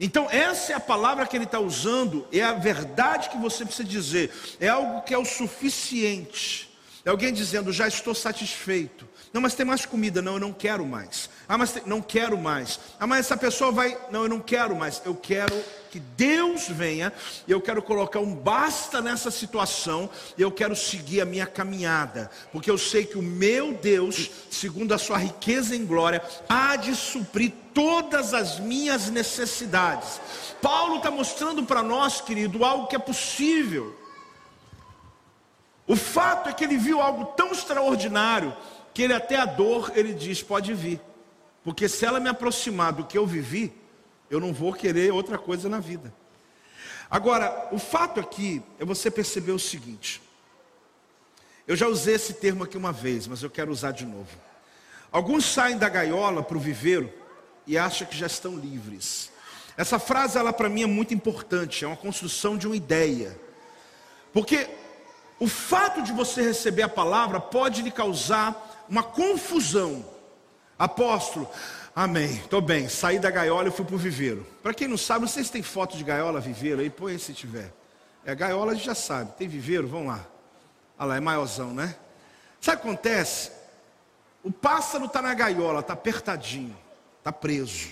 Então, 0.00 0.28
essa 0.30 0.72
é 0.72 0.74
a 0.74 0.80
palavra 0.80 1.26
que 1.26 1.36
ele 1.36 1.44
está 1.44 1.60
usando, 1.60 2.26
é 2.32 2.42
a 2.42 2.54
verdade 2.54 3.28
que 3.28 3.36
você 3.36 3.66
precisa 3.66 3.86
dizer, 3.86 4.32
é 4.58 4.68
algo 4.68 5.02
que 5.02 5.12
é 5.12 5.18
o 5.18 5.26
suficiente. 5.26 6.70
É 7.04 7.10
alguém 7.10 7.32
dizendo, 7.32 7.72
já 7.72 7.86
estou 7.86 8.14
satisfeito. 8.14 9.06
Não, 9.32 9.40
mas 9.40 9.54
tem 9.54 9.64
mais 9.64 9.86
comida. 9.86 10.20
Não, 10.20 10.34
eu 10.34 10.40
não 10.40 10.52
quero 10.52 10.84
mais. 10.84 11.30
Ah, 11.48 11.56
mas 11.56 11.72
tem... 11.72 11.82
não 11.86 12.02
quero 12.02 12.36
mais. 12.36 12.80
Ah, 12.98 13.06
mas 13.06 13.20
essa 13.20 13.36
pessoa 13.36 13.70
vai. 13.70 13.96
Não, 14.10 14.24
eu 14.24 14.28
não 14.28 14.40
quero 14.40 14.74
mais. 14.74 15.00
Eu 15.04 15.14
quero 15.14 15.54
que 15.90 15.98
Deus 15.98 16.68
venha. 16.68 17.12
Eu 17.48 17.60
quero 17.60 17.82
colocar 17.82 18.20
um 18.20 18.34
basta 18.34 19.00
nessa 19.00 19.30
situação. 19.30 20.08
Eu 20.38 20.50
quero 20.52 20.76
seguir 20.76 21.20
a 21.20 21.24
minha 21.24 21.46
caminhada. 21.46 22.30
Porque 22.52 22.70
eu 22.70 22.78
sei 22.78 23.04
que 23.04 23.18
o 23.18 23.22
meu 23.22 23.74
Deus, 23.74 24.30
segundo 24.50 24.94
a 24.94 24.98
sua 24.98 25.18
riqueza 25.18 25.74
em 25.74 25.84
glória, 25.84 26.22
há 26.48 26.76
de 26.76 26.94
suprir 26.94 27.52
todas 27.74 28.32
as 28.32 28.58
minhas 28.60 29.10
necessidades. 29.10 30.20
Paulo 30.62 30.96
está 30.96 31.10
mostrando 31.10 31.64
para 31.64 31.82
nós, 31.82 32.20
querido, 32.20 32.64
algo 32.64 32.86
que 32.86 32.96
é 32.96 32.98
possível. 32.98 33.98
O 35.86 35.96
fato 35.96 36.48
é 36.48 36.52
que 36.52 36.62
ele 36.62 36.76
viu 36.76 37.00
algo 37.00 37.24
tão 37.36 37.50
extraordinário 37.50 38.56
que 38.94 39.02
ele 39.02 39.12
até 39.12 39.36
a 39.36 39.44
dor, 39.44 39.92
ele 39.94 40.12
diz, 40.12 40.42
pode 40.42 40.72
vir. 40.74 41.00
Porque 41.64 41.88
se 41.88 42.04
ela 42.04 42.20
me 42.20 42.28
aproximar 42.28 42.92
do 42.92 43.04
que 43.04 43.18
eu 43.18 43.26
vivi, 43.26 43.72
eu 44.30 44.38
não 44.40 44.52
vou 44.52 44.72
querer 44.72 45.12
outra 45.12 45.36
coisa 45.36 45.68
na 45.68 45.80
vida. 45.80 46.12
Agora, 47.10 47.68
o 47.72 47.78
fato 47.78 48.20
aqui 48.20 48.62
é 48.78 48.84
você 48.84 49.10
perceber 49.10 49.52
o 49.52 49.58
seguinte. 49.58 50.22
Eu 51.66 51.74
já 51.76 51.88
usei 51.88 52.14
esse 52.14 52.34
termo 52.34 52.64
aqui 52.64 52.76
uma 52.76 52.92
vez, 52.92 53.26
mas 53.26 53.42
eu 53.42 53.50
quero 53.50 53.72
usar 53.72 53.90
de 53.90 54.06
novo. 54.06 54.30
Alguns 55.10 55.44
saem 55.44 55.76
da 55.76 55.88
gaiola 55.88 56.42
para 56.42 56.56
o 56.56 56.60
viveiro 56.60 57.12
e 57.66 57.76
acham 57.76 58.06
que 58.06 58.16
já 58.16 58.26
estão 58.26 58.56
livres. 58.56 59.30
Essa 59.76 59.98
frase, 59.98 60.38
ela 60.38 60.52
para 60.52 60.68
mim 60.68 60.82
é 60.82 60.86
muito 60.86 61.12
importante, 61.12 61.84
é 61.84 61.88
uma 61.88 61.96
construção 61.96 62.56
de 62.56 62.66
uma 62.66 62.76
ideia. 62.76 63.38
Porque 64.32 64.68
o 65.38 65.48
fato 65.48 66.02
de 66.02 66.12
você 66.12 66.42
receber 66.42 66.82
a 66.82 66.88
palavra 66.88 67.40
pode 67.40 67.82
lhe 67.82 67.90
causar 67.90 68.84
uma 68.88 69.02
confusão. 69.02 70.04
Apóstolo, 70.80 71.46
amém, 71.94 72.36
estou 72.36 72.62
bem, 72.62 72.88
saí 72.88 73.18
da 73.18 73.30
gaiola 73.30 73.68
e 73.68 73.70
fui 73.70 73.84
para 73.84 73.96
o 73.96 73.98
viveiro. 73.98 74.46
Para 74.62 74.72
quem 74.72 74.88
não 74.88 74.96
sabe, 74.96 75.28
vocês 75.28 75.50
têm 75.50 75.62
foto 75.62 75.94
de 75.94 76.02
gaiola, 76.02 76.40
viveiro 76.40 76.80
aí? 76.80 76.88
Põe 76.88 77.18
se 77.18 77.34
tiver. 77.34 77.70
É 78.24 78.34
gaiola, 78.34 78.72
a 78.72 78.74
gente 78.74 78.86
já 78.86 78.94
sabe. 78.94 79.30
Tem 79.36 79.46
viveiro? 79.46 79.86
Vamos 79.86 80.08
lá. 80.08 80.26
Olha 80.98 81.08
lá, 81.08 81.16
é 81.18 81.20
maiorzão, 81.20 81.74
né? 81.74 81.94
Sabe 82.62 82.78
o 82.78 82.80
que 82.80 82.88
acontece? 82.88 83.52
O 84.42 84.50
pássaro 84.50 85.04
está 85.04 85.20
na 85.20 85.34
gaiola, 85.34 85.80
está 85.80 85.92
apertadinho, 85.92 86.74
está 87.18 87.30
preso. 87.30 87.90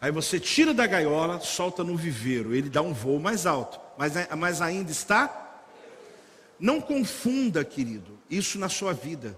Aí 0.00 0.12
você 0.12 0.38
tira 0.38 0.72
da 0.72 0.86
gaiola, 0.86 1.40
solta 1.40 1.82
no 1.82 1.96
viveiro, 1.96 2.54
ele 2.54 2.70
dá 2.70 2.82
um 2.82 2.92
voo 2.92 3.18
mais 3.18 3.46
alto, 3.46 3.80
mas, 3.98 4.12
mas 4.38 4.62
ainda 4.62 4.92
está. 4.92 5.58
Não 6.56 6.80
confunda, 6.80 7.64
querido, 7.64 8.16
isso 8.30 8.60
na 8.60 8.68
sua 8.68 8.92
vida. 8.92 9.36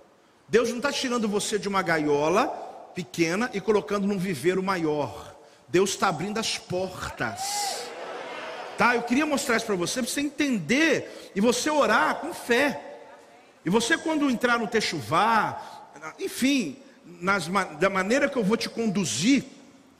Deus 0.49 0.71
não 0.71 0.79
está 0.79 0.91
tirando 0.91 1.29
você 1.29 1.59
de 1.59 1.69
uma 1.69 1.83
gaiola 1.83 2.47
pequena 2.95 3.51
e 3.53 3.61
colocando 3.61 4.07
num 4.07 4.19
viveiro 4.19 4.63
maior. 4.63 5.37
Deus 5.69 5.91
está 5.91 6.09
abrindo 6.09 6.39
as 6.39 6.57
portas. 6.57 7.87
Tá? 8.79 8.97
Eu 8.97 9.03
queria 9.03 9.27
mostrar 9.27 9.57
isso 9.57 9.67
para 9.67 9.75
você, 9.75 10.01
para 10.01 10.11
você 10.11 10.21
entender 10.21 11.31
e 11.35 11.41
você 11.41 11.69
orar 11.69 12.17
com 12.17 12.33
fé. 12.33 13.01
E 13.65 13.69
você, 13.69 13.99
quando 13.99 14.31
entrar 14.31 14.59
no 14.59 14.67
Techuvá, 14.67 15.61
enfim, 16.19 16.79
nas, 17.05 17.49
da 17.79 17.91
maneira 17.91 18.29
que 18.29 18.39
eu 18.39 18.45
vou 18.45 18.57
te 18.57 18.71
conduzir, 18.71 19.45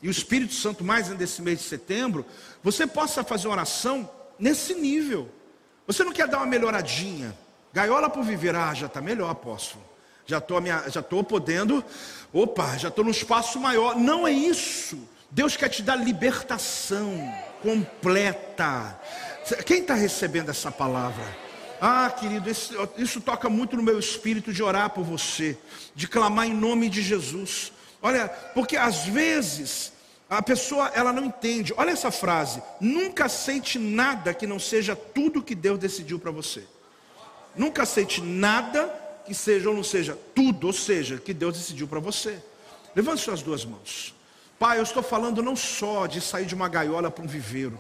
e 0.01 0.09
o 0.09 0.11
Espírito 0.11 0.55
Santo 0.55 0.85
mais 0.85 1.09
nesse 1.09 1.43
mês 1.43 1.59
de 1.59 1.65
setembro, 1.65 2.25
você 2.63 2.87
possa 2.87 3.25
fazer 3.25 3.49
oração 3.49 4.09
nesse 4.39 4.75
nível. 4.75 5.29
Você 5.87 6.05
não 6.05 6.13
quer 6.13 6.29
dar 6.29 6.39
uma 6.39 6.47
melhoradinha. 6.47 7.37
Gaiola 7.73 8.09
por 8.09 8.23
viver, 8.23 8.55
ah, 8.55 8.73
já 8.73 8.87
está 8.87 9.01
melhor, 9.01 9.29
apóstolo. 9.29 9.85
Já 10.29 10.37
estou 10.37 10.61
já 10.91 11.03
tô 11.03 11.25
podendo, 11.25 11.83
opa, 12.31 12.77
já 12.77 12.89
estou 12.89 13.03
num 13.03 13.11
espaço 13.11 13.59
maior. 13.59 13.97
Não 13.97 14.29
é 14.29 14.31
isso. 14.31 15.09
Deus 15.31 15.57
quer 15.57 15.71
te 15.71 15.83
dar 15.83 15.97
libertação 15.97 17.33
completa. 17.63 19.01
Quem 19.65 19.81
está 19.81 19.95
recebendo 19.95 20.51
essa 20.51 20.71
palavra? 20.71 21.25
Ah, 21.81 22.11
querido, 22.11 22.51
isso, 22.51 22.75
isso 22.99 23.23
toca 23.23 23.49
muito 23.49 23.75
no 23.75 23.83
meu 23.83 23.99
espírito 23.99 24.53
de 24.53 24.63
orar 24.63 24.91
por 24.91 25.03
você, 25.03 25.57
de 25.95 26.07
clamar 26.07 26.47
em 26.47 26.53
nome 26.53 26.91
de 26.91 27.01
Jesus. 27.01 27.73
Olha, 28.03 28.29
porque 28.29 28.77
às 28.77 29.07
vezes 29.07 29.95
a 30.29 30.43
pessoa 30.43 30.93
ela 30.95 31.11
não 31.11 31.25
entende. 31.25 31.73
Olha 31.75 31.93
essa 31.93 32.11
frase: 32.11 32.63
nunca 32.79 33.25
aceite 33.25 33.79
nada 33.79 34.35
que 34.35 34.47
não 34.47 34.59
seja 34.59 34.95
tudo 34.95 35.43
que 35.43 35.55
Deus 35.55 35.79
decidiu 35.79 36.19
para 36.19 36.31
você. 36.31 36.65
Nunca 37.57 37.85
aceite 37.85 38.21
nada 38.21 39.08
que 39.29 39.35
seja 39.35 39.69
ou 39.69 39.77
não 39.77 39.85
seja 39.85 40.19
tudo, 40.35 40.69
ou 40.69 40.73
seja, 40.73 41.19
que 41.19 41.35
Deus 41.35 41.59
decidiu 41.59 41.87
para 41.87 42.01
você. 42.01 42.43
Levante 42.97 43.21
suas 43.21 43.43
duas 43.43 43.63
mãos. 43.63 44.15
Pai, 44.59 44.79
eu 44.79 44.83
estou 44.83 45.03
falando 45.03 45.43
não 45.43 45.55
só 45.55 46.07
de 46.07 46.19
sair 46.19 46.47
de 46.47 46.55
uma 46.55 46.67
gaiola 46.67 47.11
para 47.11 47.23
um 47.23 47.27
viveiro. 47.29 47.79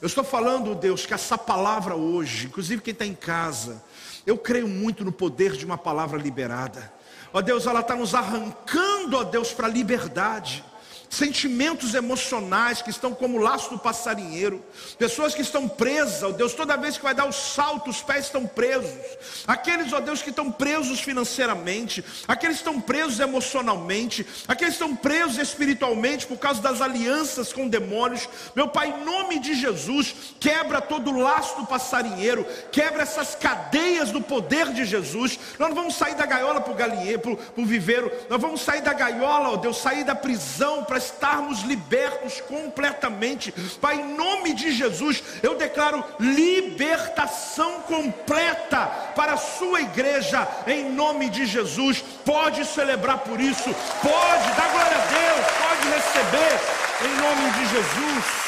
Eu 0.00 0.06
estou 0.06 0.24
falando, 0.24 0.74
Deus, 0.74 1.04
que 1.04 1.12
essa 1.12 1.36
palavra 1.36 1.94
hoje, 1.94 2.46
inclusive 2.46 2.80
quem 2.80 2.92
está 2.92 3.04
em 3.04 3.14
casa, 3.14 3.84
eu 4.26 4.38
creio 4.38 4.66
muito 4.66 5.04
no 5.04 5.12
poder 5.12 5.52
de 5.52 5.66
uma 5.66 5.76
palavra 5.76 6.18
liberada. 6.18 6.90
Ó 7.34 7.42
Deus, 7.42 7.66
ela 7.66 7.80
está 7.80 7.94
nos 7.94 8.14
arrancando, 8.14 9.18
ó 9.18 9.24
Deus, 9.24 9.52
para 9.52 9.66
a 9.66 9.70
liberdade 9.70 10.64
sentimentos 11.12 11.94
emocionais 11.94 12.80
que 12.80 12.88
estão 12.88 13.12
como 13.12 13.36
o 13.36 13.40
laço 13.42 13.68
do 13.68 13.78
passarinheiro, 13.78 14.64
pessoas 14.98 15.34
que 15.34 15.42
estão 15.42 15.68
presas, 15.68 16.22
ó 16.22 16.30
Deus, 16.30 16.54
toda 16.54 16.74
vez 16.74 16.96
que 16.96 17.02
vai 17.02 17.14
dar 17.14 17.26
o 17.26 17.32
salto, 17.32 17.90
os 17.90 18.00
pés 18.00 18.24
estão 18.24 18.46
presos, 18.46 18.98
aqueles, 19.46 19.92
ó 19.92 20.00
Deus, 20.00 20.22
que 20.22 20.30
estão 20.30 20.50
presos 20.50 21.00
financeiramente, 21.00 22.02
aqueles 22.26 22.56
que 22.56 22.62
estão 22.62 22.80
presos 22.80 23.20
emocionalmente, 23.20 24.26
aqueles 24.48 24.78
que 24.78 24.82
estão 24.82 24.96
presos 24.96 25.36
espiritualmente 25.36 26.26
por 26.26 26.38
causa 26.38 26.62
das 26.62 26.80
alianças 26.80 27.52
com 27.52 27.68
demônios, 27.68 28.26
meu 28.56 28.68
Pai, 28.68 28.88
em 28.88 29.04
nome 29.04 29.38
de 29.38 29.52
Jesus, 29.52 30.14
quebra 30.40 30.80
todo 30.80 31.10
o 31.10 31.20
laço 31.20 31.60
do 31.60 31.66
passarinheiro, 31.66 32.46
quebra 32.70 33.02
essas 33.02 33.34
cadeias 33.34 34.10
do 34.10 34.22
poder 34.22 34.72
de 34.72 34.86
Jesus, 34.86 35.38
nós 35.58 35.68
não 35.68 35.76
vamos 35.76 35.94
sair 35.94 36.14
da 36.14 36.24
gaiola 36.24 36.62
para 36.62 36.72
o 36.72 36.76
galinheiro, 36.76 37.20
para 37.20 37.62
o 37.62 37.66
viveiro, 37.66 38.10
nós 38.30 38.40
vamos 38.40 38.62
sair 38.62 38.80
da 38.80 38.94
gaiola, 38.94 39.50
ó 39.50 39.56
Deus, 39.56 39.76
sair 39.76 40.04
da 40.04 40.14
prisão 40.14 40.84
para 40.84 41.01
estarmos 41.04 41.62
libertos 41.62 42.40
completamente. 42.42 43.52
Pai, 43.80 43.96
em 43.96 44.14
nome 44.14 44.54
de 44.54 44.72
Jesus, 44.72 45.22
eu 45.42 45.56
declaro 45.56 46.04
libertação 46.18 47.80
completa 47.82 48.86
para 49.14 49.34
a 49.34 49.36
sua 49.36 49.80
igreja, 49.80 50.46
em 50.66 50.90
nome 50.90 51.28
de 51.28 51.46
Jesus. 51.46 52.02
Pode 52.24 52.64
celebrar 52.64 53.18
por 53.18 53.40
isso, 53.40 53.74
pode 54.02 54.56
dar 54.56 54.70
glória 54.70 54.96
a 54.96 55.06
Deus, 55.06 55.46
pode 55.58 55.88
receber, 55.88 56.60
em 57.04 57.16
nome 57.20 57.50
de 57.52 57.68
Jesus. 57.68 58.42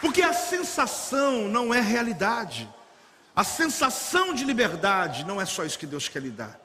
Porque 0.00 0.22
a 0.22 0.32
sensação 0.32 1.48
não 1.48 1.72
é 1.72 1.80
realidade. 1.80 2.68
A 3.34 3.44
sensação 3.44 4.34
de 4.34 4.44
liberdade 4.44 5.24
não 5.24 5.40
é 5.40 5.44
só 5.44 5.64
isso 5.64 5.78
que 5.78 5.86
Deus 5.86 6.08
quer 6.08 6.22
lhe 6.22 6.30
dar. 6.30 6.58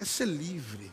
É 0.00 0.04
ser 0.04 0.26
livre. 0.26 0.92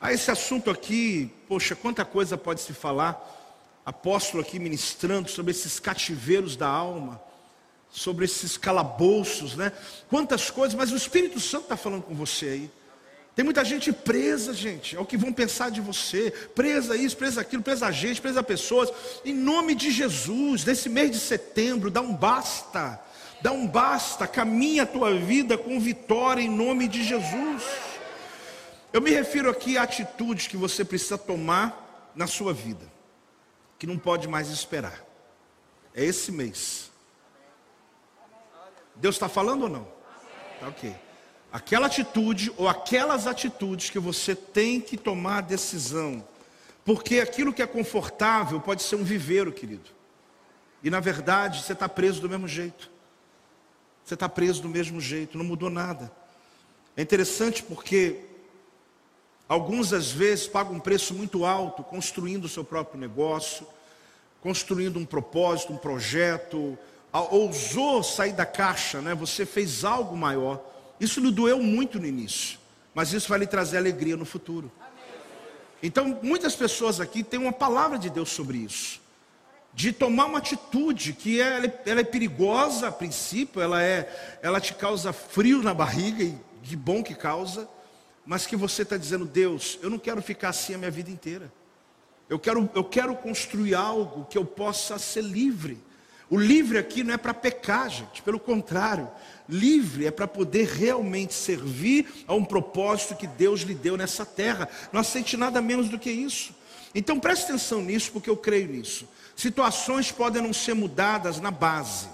Ah, 0.00 0.14
esse 0.14 0.30
assunto 0.30 0.70
aqui, 0.70 1.30
poxa, 1.46 1.76
quanta 1.76 2.06
coisa 2.06 2.38
pode 2.38 2.62
se 2.62 2.72
falar. 2.72 3.36
Apóstolo 3.84 4.42
aqui 4.42 4.58
ministrando 4.58 5.30
sobre 5.30 5.50
esses 5.50 5.78
cativeiros 5.78 6.56
da 6.56 6.66
alma, 6.66 7.20
sobre 7.90 8.24
esses 8.24 8.56
calabouços, 8.56 9.56
né? 9.56 9.72
Quantas 10.08 10.50
coisas, 10.50 10.74
mas 10.74 10.90
o 10.90 10.96
Espírito 10.96 11.38
Santo 11.38 11.64
está 11.64 11.76
falando 11.76 12.02
com 12.02 12.14
você 12.14 12.46
aí. 12.46 12.70
Tem 13.36 13.44
muita 13.44 13.62
gente 13.62 13.92
presa, 13.92 14.54
gente, 14.54 14.96
é 14.96 15.00
o 15.00 15.04
que 15.04 15.16
vão 15.18 15.32
pensar 15.32 15.70
de 15.70 15.80
você, 15.80 16.30
presa 16.54 16.96
isso, 16.96 17.16
presa 17.16 17.42
aquilo, 17.42 17.62
presa 17.62 17.86
a 17.86 17.92
gente, 17.92 18.20
presa 18.20 18.40
a 18.40 18.42
pessoas. 18.42 18.90
Em 19.24 19.34
nome 19.34 19.74
de 19.74 19.90
Jesus, 19.90 20.64
nesse 20.64 20.88
mês 20.88 21.10
de 21.10 21.18
setembro, 21.18 21.90
dá 21.90 22.00
um 22.00 22.14
basta, 22.14 22.98
dá 23.42 23.52
um 23.52 23.66
basta, 23.66 24.26
caminha 24.26 24.84
a 24.84 24.86
tua 24.86 25.14
vida 25.14 25.58
com 25.58 25.78
vitória 25.78 26.42
em 26.42 26.48
nome 26.48 26.88
de 26.88 27.04
Jesus. 27.04 27.89
Eu 28.92 29.00
me 29.00 29.10
refiro 29.10 29.48
aqui 29.48 29.78
a 29.78 29.82
atitudes 29.82 30.48
que 30.48 30.56
você 30.56 30.84
precisa 30.84 31.16
tomar 31.16 32.10
na 32.14 32.26
sua 32.26 32.52
vida, 32.52 32.90
que 33.78 33.86
não 33.86 33.96
pode 33.96 34.26
mais 34.26 34.48
esperar. 34.48 35.04
É 35.94 36.04
esse 36.04 36.32
mês. 36.32 36.90
Deus 38.96 39.14
está 39.14 39.28
falando 39.28 39.62
ou 39.62 39.68
não? 39.68 39.88
Tá 40.58 40.68
ok. 40.68 40.94
Aquela 41.52 41.86
atitude 41.86 42.52
ou 42.56 42.68
aquelas 42.68 43.26
atitudes 43.26 43.90
que 43.90 43.98
você 43.98 44.34
tem 44.34 44.80
que 44.80 44.96
tomar 44.96 45.38
a 45.38 45.42
decisão, 45.42 46.26
porque 46.84 47.20
aquilo 47.20 47.52
que 47.52 47.62
é 47.62 47.66
confortável 47.66 48.60
pode 48.60 48.82
ser 48.82 48.96
um 48.96 49.04
viveiro, 49.04 49.52
querido. 49.52 49.90
E 50.82 50.90
na 50.90 51.00
verdade 51.00 51.62
você 51.62 51.72
está 51.72 51.88
preso 51.88 52.20
do 52.20 52.28
mesmo 52.28 52.48
jeito. 52.48 52.90
Você 54.04 54.14
está 54.14 54.28
preso 54.28 54.62
do 54.62 54.68
mesmo 54.68 55.00
jeito, 55.00 55.38
não 55.38 55.44
mudou 55.44 55.70
nada. 55.70 56.10
É 56.96 57.02
interessante 57.02 57.62
porque 57.62 58.29
Alguns, 59.50 59.92
às 59.92 60.12
vezes, 60.12 60.46
pagam 60.46 60.74
um 60.74 60.78
preço 60.78 61.12
muito 61.12 61.44
alto 61.44 61.82
construindo 61.82 62.44
o 62.44 62.48
seu 62.48 62.62
próprio 62.62 63.00
negócio, 63.00 63.66
construindo 64.40 64.96
um 64.96 65.04
propósito, 65.04 65.72
um 65.72 65.76
projeto, 65.76 66.78
ousou 67.12 68.00
sair 68.00 68.32
da 68.32 68.46
caixa, 68.46 69.02
né? 69.02 69.12
você 69.12 69.44
fez 69.44 69.84
algo 69.84 70.16
maior. 70.16 70.64
Isso 71.00 71.18
lhe 71.18 71.32
doeu 71.32 71.58
muito 71.58 71.98
no 71.98 72.06
início, 72.06 72.60
mas 72.94 73.12
isso 73.12 73.28
vai 73.28 73.40
lhe 73.40 73.46
trazer 73.48 73.78
alegria 73.78 74.16
no 74.16 74.24
futuro. 74.24 74.70
Então, 75.82 76.16
muitas 76.22 76.54
pessoas 76.54 77.00
aqui 77.00 77.24
têm 77.24 77.40
uma 77.40 77.52
palavra 77.52 77.98
de 77.98 78.08
Deus 78.08 78.30
sobre 78.30 78.58
isso. 78.58 79.00
De 79.74 79.92
tomar 79.92 80.26
uma 80.26 80.38
atitude 80.38 81.12
que 81.12 81.40
é, 81.40 81.56
ela 81.56 81.66
é, 81.66 82.00
é 82.02 82.04
perigosa 82.04 82.86
a 82.86 82.92
princípio, 82.92 83.60
ela, 83.60 83.82
é, 83.82 84.38
ela 84.42 84.60
te 84.60 84.74
causa 84.74 85.12
frio 85.12 85.60
na 85.60 85.74
barriga, 85.74 86.22
e 86.22 86.38
de 86.62 86.76
bom 86.76 87.02
que 87.02 87.16
causa, 87.16 87.68
mas 88.24 88.46
que 88.46 88.56
você 88.56 88.82
está 88.82 88.96
dizendo, 88.96 89.24
Deus, 89.24 89.78
eu 89.82 89.90
não 89.90 89.98
quero 89.98 90.22
ficar 90.22 90.50
assim 90.50 90.74
a 90.74 90.78
minha 90.78 90.90
vida 90.90 91.10
inteira. 91.10 91.52
Eu 92.28 92.38
quero, 92.38 92.70
eu 92.74 92.84
quero 92.84 93.14
construir 93.16 93.74
algo 93.74 94.24
que 94.26 94.38
eu 94.38 94.44
possa 94.44 94.98
ser 94.98 95.22
livre. 95.22 95.78
O 96.30 96.38
livre 96.38 96.78
aqui 96.78 97.02
não 97.02 97.12
é 97.12 97.16
para 97.16 97.34
pecar, 97.34 97.90
gente, 97.90 98.22
pelo 98.22 98.38
contrário, 98.38 99.10
livre 99.48 100.06
é 100.06 100.12
para 100.12 100.28
poder 100.28 100.68
realmente 100.68 101.34
servir 101.34 102.24
a 102.28 102.34
um 102.34 102.44
propósito 102.44 103.16
que 103.16 103.26
Deus 103.26 103.62
lhe 103.62 103.74
deu 103.74 103.96
nessa 103.96 104.24
terra. 104.24 104.68
Não 104.92 105.00
aceite 105.00 105.36
nada 105.36 105.60
menos 105.60 105.88
do 105.88 105.98
que 105.98 106.10
isso. 106.10 106.54
Então 106.94 107.18
preste 107.18 107.44
atenção 107.44 107.82
nisso, 107.82 108.12
porque 108.12 108.30
eu 108.30 108.36
creio 108.36 108.68
nisso. 108.68 109.08
Situações 109.34 110.12
podem 110.12 110.40
não 110.40 110.52
ser 110.52 110.74
mudadas 110.74 111.40
na 111.40 111.50
base, 111.50 112.08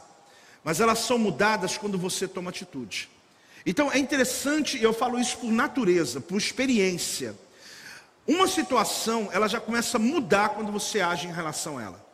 mas 0.65 0.81
elas 0.81 1.01
são 1.01 1.19
mudadas 1.19 1.77
quando 1.77 1.99
você 1.99 2.27
toma 2.27 2.49
atitude. 2.49 3.11
Então 3.67 3.91
é 3.91 3.99
interessante, 3.99 4.79
e 4.79 4.83
eu 4.85 4.93
falo 4.93 5.19
isso 5.19 5.39
por 5.39 5.51
natureza, 5.51 6.21
por 6.21 6.39
experiência. 6.39 7.35
Uma 8.25 8.47
situação, 8.47 9.29
ela 9.33 9.49
já 9.49 9.59
começa 9.59 9.97
a 9.97 10.01
mudar 10.01 10.51
quando 10.51 10.71
você 10.71 11.01
age 11.01 11.27
em 11.27 11.33
relação 11.33 11.77
a 11.77 11.83
ela. 11.83 12.07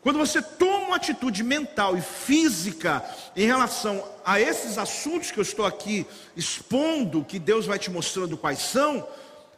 Quando 0.00 0.18
você 0.18 0.40
toma 0.40 0.86
uma 0.86 0.96
atitude 0.96 1.42
mental 1.42 1.96
e 1.96 2.00
física 2.00 3.04
em 3.36 3.46
relação 3.46 4.04
a 4.24 4.40
esses 4.40 4.78
assuntos 4.78 5.30
que 5.30 5.38
eu 5.38 5.42
estou 5.42 5.66
aqui 5.66 6.06
expondo, 6.36 7.24
que 7.24 7.38
Deus 7.38 7.66
vai 7.66 7.78
te 7.78 7.90
mostrando 7.90 8.36
quais 8.36 8.60
são, 8.60 9.06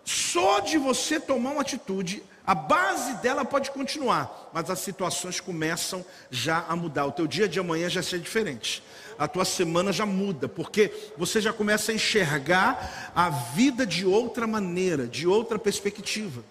só 0.05 0.61
de 0.61 0.76
você 0.78 1.18
tomar 1.18 1.53
uma 1.53 1.62
atitude, 1.62 2.22
a 2.47 2.55
base 2.55 3.14
dela 3.22 3.42
pode 3.42 3.70
continuar, 3.70 4.51
mas 4.53 4.68
as 4.68 4.80
situações 4.80 5.40
começam 5.40 6.05
já 6.30 6.64
a 6.68 6.76
mudar. 6.76 7.07
O 7.07 7.12
teu 7.12 7.26
dia 7.26 7.49
de 7.49 7.59
amanhã 7.59 7.88
já 7.88 8.03
ser 8.03 8.18
diferente 8.18 8.82
a 9.18 9.28
tua 9.28 9.44
semana 9.44 9.92
já 9.92 10.06
muda, 10.06 10.48
porque 10.48 10.92
você 11.16 11.40
já 11.40 11.52
começa 11.52 11.92
a 11.92 11.94
enxergar 11.94 13.12
a 13.14 13.30
vida 13.30 13.86
de 13.86 14.06
outra 14.06 14.46
maneira, 14.46 15.06
de 15.06 15.26
outra 15.26 15.58
perspectiva. 15.58 16.44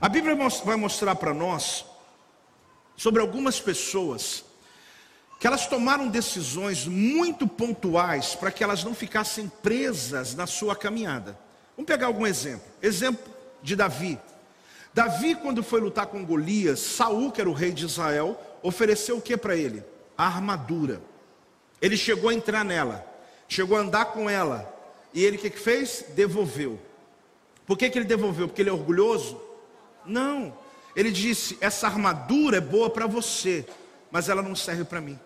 A 0.00 0.08
Bíblia 0.08 0.36
vai 0.64 0.76
mostrar 0.76 1.14
para 1.14 1.32
nós 1.32 1.84
sobre 2.96 3.20
algumas 3.20 3.60
pessoas 3.60 4.44
que 5.38 5.46
elas 5.46 5.66
tomaram 5.66 6.08
decisões 6.08 6.86
muito 6.86 7.46
pontuais 7.46 8.34
para 8.34 8.50
que 8.50 8.64
elas 8.64 8.82
não 8.82 8.94
ficassem 8.94 9.48
presas 9.62 10.34
na 10.34 10.46
sua 10.46 10.74
caminhada. 10.74 11.38
Vamos 11.76 11.86
pegar 11.86 12.08
algum 12.08 12.26
exemplo. 12.26 12.66
Exemplo 12.82 13.32
de 13.62 13.76
Davi. 13.76 14.18
Davi, 14.92 15.36
quando 15.36 15.62
foi 15.62 15.80
lutar 15.80 16.06
com 16.06 16.24
Golias, 16.24 16.80
Saul, 16.80 17.30
que 17.30 17.40
era 17.40 17.48
o 17.48 17.52
rei 17.52 17.70
de 17.70 17.84
Israel, 17.84 18.40
ofereceu 18.62 19.18
o 19.18 19.22
que 19.22 19.36
para 19.36 19.54
ele? 19.54 19.84
A 20.16 20.26
armadura. 20.26 21.00
Ele 21.80 21.96
chegou 21.96 22.30
a 22.30 22.34
entrar 22.34 22.64
nela, 22.64 23.06
chegou 23.48 23.76
a 23.76 23.80
andar 23.80 24.06
com 24.06 24.28
ela, 24.28 24.74
e 25.14 25.24
ele 25.24 25.36
o 25.36 25.40
que, 25.40 25.50
que 25.50 25.58
fez? 25.58 26.04
Devolveu. 26.14 26.78
Por 27.66 27.76
que, 27.76 27.90
que 27.90 27.98
ele 27.98 28.06
devolveu? 28.06 28.48
Porque 28.48 28.62
ele 28.62 28.70
é 28.70 28.72
orgulhoso? 28.72 29.40
Não. 30.04 30.56
Ele 30.96 31.10
disse: 31.10 31.56
essa 31.60 31.86
armadura 31.86 32.56
é 32.56 32.60
boa 32.60 32.90
para 32.90 33.06
você, 33.06 33.66
mas 34.10 34.28
ela 34.28 34.42
não 34.42 34.56
serve 34.56 34.84
para 34.84 35.00
mim. 35.00 35.18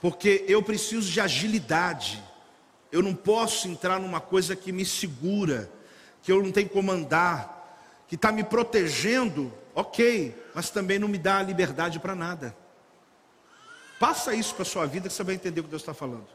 Porque 0.00 0.44
eu 0.46 0.62
preciso 0.62 1.10
de 1.10 1.20
agilidade. 1.20 2.22
Eu 2.90 3.02
não 3.02 3.14
posso 3.14 3.68
entrar 3.68 3.98
numa 3.98 4.20
coisa 4.20 4.56
que 4.56 4.72
me 4.72 4.84
segura, 4.84 5.70
que 6.22 6.32
eu 6.32 6.42
não 6.42 6.50
tenho 6.50 6.68
como 6.68 6.90
andar, 6.90 7.58
que 8.06 8.14
está 8.14 8.32
me 8.32 8.42
protegendo, 8.42 9.52
ok, 9.74 10.34
mas 10.54 10.70
também 10.70 10.98
não 10.98 11.08
me 11.08 11.18
dá 11.18 11.42
liberdade 11.42 11.98
para 11.98 12.14
nada. 12.14 12.56
Passa 13.98 14.34
isso 14.34 14.54
para 14.54 14.62
a 14.62 14.66
sua 14.66 14.86
vida 14.86 15.08
que 15.08 15.14
você 15.14 15.24
vai 15.24 15.34
entender 15.34 15.60
o 15.60 15.64
que 15.64 15.70
Deus 15.70 15.82
está 15.82 15.94
falando. 15.94 16.26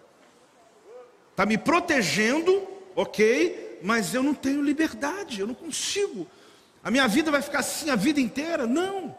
Está 1.31 1.45
me 1.45 1.57
protegendo, 1.57 2.67
ok, 2.95 3.79
mas 3.81 4.13
eu 4.13 4.21
não 4.21 4.33
tenho 4.33 4.61
liberdade, 4.61 5.39
eu 5.39 5.47
não 5.47 5.55
consigo. 5.55 6.27
A 6.83 6.91
minha 6.91 7.07
vida 7.07 7.31
vai 7.31 7.41
ficar 7.41 7.59
assim 7.59 7.89
a 7.89 7.95
vida 7.95 8.19
inteira? 8.19 8.67
Não. 8.67 9.15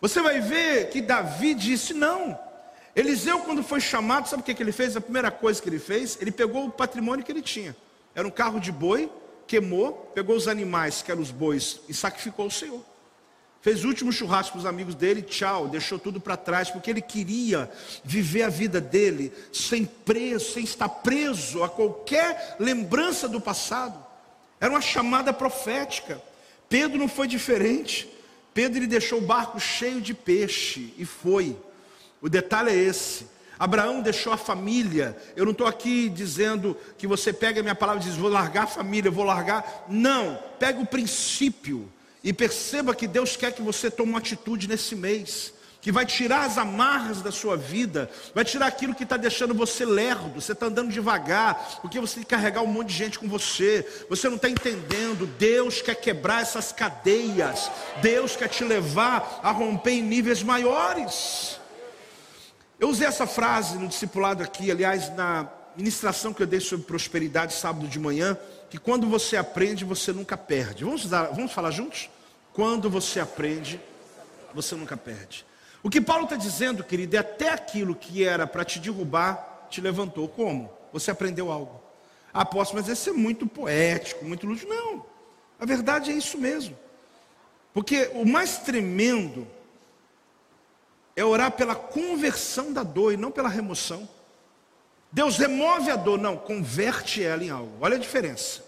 Você 0.00 0.20
vai 0.20 0.40
ver 0.40 0.90
que 0.90 1.00
Davi 1.00 1.54
disse 1.54 1.94
não. 1.94 2.38
Eliseu, 2.94 3.40
quando 3.40 3.62
foi 3.62 3.80
chamado, 3.80 4.28
sabe 4.28 4.42
o 4.42 4.44
que, 4.44 4.54
que 4.54 4.62
ele 4.62 4.72
fez? 4.72 4.96
A 4.96 5.00
primeira 5.00 5.30
coisa 5.30 5.60
que 5.62 5.68
ele 5.68 5.78
fez, 5.78 6.18
ele 6.20 6.30
pegou 6.30 6.66
o 6.66 6.70
patrimônio 6.70 7.24
que 7.24 7.32
ele 7.32 7.42
tinha. 7.42 7.74
Era 8.14 8.26
um 8.26 8.30
carro 8.30 8.60
de 8.60 8.70
boi, 8.70 9.10
queimou, 9.46 9.92
pegou 10.14 10.36
os 10.36 10.46
animais, 10.46 11.02
que 11.02 11.10
eram 11.10 11.22
os 11.22 11.30
bois, 11.30 11.80
e 11.88 11.94
sacrificou 11.94 12.46
o 12.46 12.50
Senhor. 12.50 12.84
Fez 13.64 13.82
o 13.82 13.88
último 13.88 14.12
churrasco 14.12 14.52
para 14.52 14.58
os 14.58 14.66
amigos 14.66 14.94
dele, 14.94 15.22
tchau, 15.22 15.68
deixou 15.68 15.98
tudo 15.98 16.20
para 16.20 16.36
trás, 16.36 16.70
porque 16.70 16.90
ele 16.90 17.00
queria 17.00 17.72
viver 18.04 18.42
a 18.42 18.50
vida 18.50 18.78
dele 18.78 19.32
sem 19.54 19.86
preso, 19.86 20.52
sem 20.52 20.64
estar 20.64 20.86
preso 20.86 21.64
a 21.64 21.68
qualquer 21.70 22.56
lembrança 22.60 23.26
do 23.26 23.40
passado. 23.40 23.98
Era 24.60 24.70
uma 24.70 24.82
chamada 24.82 25.32
profética. 25.32 26.20
Pedro 26.68 26.98
não 26.98 27.08
foi 27.08 27.26
diferente. 27.26 28.06
Pedro 28.52 28.80
ele 28.80 28.86
deixou 28.86 29.18
o 29.18 29.26
barco 29.26 29.58
cheio 29.58 29.98
de 29.98 30.12
peixe 30.12 30.92
e 30.98 31.06
foi. 31.06 31.56
O 32.20 32.28
detalhe 32.28 32.68
é 32.68 32.76
esse. 32.76 33.26
Abraão 33.58 34.02
deixou 34.02 34.34
a 34.34 34.36
família. 34.36 35.16
Eu 35.34 35.46
não 35.46 35.52
estou 35.52 35.66
aqui 35.66 36.10
dizendo 36.10 36.76
que 36.98 37.06
você 37.06 37.32
pega 37.32 37.60
a 37.60 37.62
minha 37.62 37.74
palavra 37.74 38.02
e 38.02 38.06
diz, 38.06 38.14
vou 38.14 38.28
largar 38.28 38.64
a 38.64 38.66
família, 38.66 39.10
vou 39.10 39.24
largar. 39.24 39.86
Não, 39.88 40.38
pega 40.58 40.78
o 40.82 40.86
princípio 40.86 41.90
e 42.24 42.32
perceba 42.32 42.94
que 42.94 43.06
Deus 43.06 43.36
quer 43.36 43.52
que 43.52 43.60
você 43.60 43.90
tome 43.90 44.08
uma 44.08 44.18
atitude 44.18 44.66
nesse 44.66 44.96
mês. 44.96 45.52
Que 45.82 45.92
vai 45.92 46.06
tirar 46.06 46.46
as 46.46 46.56
amarras 46.56 47.20
da 47.20 47.30
sua 47.30 47.58
vida, 47.58 48.10
vai 48.34 48.42
tirar 48.42 48.68
aquilo 48.68 48.94
que 48.94 49.02
está 49.02 49.18
deixando 49.18 49.52
você 49.52 49.84
lerdo, 49.84 50.40
você 50.40 50.52
está 50.52 50.64
andando 50.64 50.90
devagar, 50.90 51.78
porque 51.82 52.00
você 52.00 52.14
tem 52.14 52.22
que 52.22 52.30
carregar 52.30 52.62
um 52.62 52.66
monte 52.66 52.88
de 52.88 52.94
gente 52.94 53.18
com 53.18 53.28
você, 53.28 53.86
você 54.08 54.26
não 54.30 54.36
está 54.36 54.48
entendendo. 54.48 55.26
Deus 55.38 55.82
quer 55.82 55.96
quebrar 55.96 56.40
essas 56.40 56.72
cadeias, 56.72 57.70
Deus 58.00 58.34
quer 58.34 58.48
te 58.48 58.64
levar 58.64 59.40
a 59.42 59.50
romper 59.50 59.90
em 59.90 60.02
níveis 60.02 60.42
maiores. 60.42 61.60
Eu 62.80 62.88
usei 62.88 63.06
essa 63.06 63.26
frase 63.26 63.76
no 63.76 63.86
discipulado 63.86 64.42
aqui, 64.42 64.70
aliás, 64.70 65.14
na 65.14 65.46
ministração 65.76 66.32
que 66.32 66.42
eu 66.42 66.46
dei 66.46 66.60
sobre 66.60 66.86
prosperidade 66.86 67.52
sábado 67.52 67.86
de 67.86 67.98
manhã, 67.98 68.38
que 68.70 68.78
quando 68.78 69.06
você 69.06 69.36
aprende, 69.36 69.84
você 69.84 70.14
nunca 70.14 70.34
perde. 70.34 70.82
Vamos, 70.82 71.04
usar, 71.04 71.24
vamos 71.24 71.52
falar 71.52 71.70
juntos? 71.70 72.08
Quando 72.54 72.88
você 72.88 73.18
aprende, 73.18 73.80
você 74.54 74.74
nunca 74.76 74.96
perde. 74.96 75.44
O 75.82 75.90
que 75.90 76.00
Paulo 76.00 76.24
está 76.24 76.36
dizendo, 76.36 76.84
querido, 76.84 77.16
é 77.16 77.18
até 77.18 77.50
aquilo 77.50 77.94
que 77.94 78.24
era 78.24 78.46
para 78.46 78.64
te 78.64 78.78
derrubar, 78.78 79.66
te 79.68 79.80
levantou. 79.80 80.28
Como? 80.28 80.72
Você 80.92 81.10
aprendeu 81.10 81.50
algo. 81.50 81.82
Ah, 82.32 82.44
posso, 82.44 82.74
mas 82.74 82.88
esse 82.88 83.10
é 83.10 83.12
muito 83.12 83.46
poético, 83.46 84.24
muito 84.24 84.46
lúdico. 84.46 84.72
Não, 84.72 85.04
a 85.58 85.66
verdade 85.66 86.12
é 86.12 86.14
isso 86.14 86.38
mesmo. 86.38 86.78
Porque 87.72 88.10
o 88.14 88.24
mais 88.24 88.58
tremendo 88.58 89.46
é 91.16 91.24
orar 91.24 91.50
pela 91.50 91.74
conversão 91.74 92.72
da 92.72 92.84
dor 92.84 93.12
e 93.12 93.16
não 93.16 93.32
pela 93.32 93.48
remoção. 93.48 94.08
Deus 95.10 95.38
remove 95.38 95.90
a 95.90 95.96
dor, 95.96 96.18
não, 96.18 96.36
converte 96.36 97.22
ela 97.22 97.42
em 97.42 97.50
algo. 97.50 97.72
Olha 97.80 97.96
a 97.96 98.00
diferença. 98.00 98.64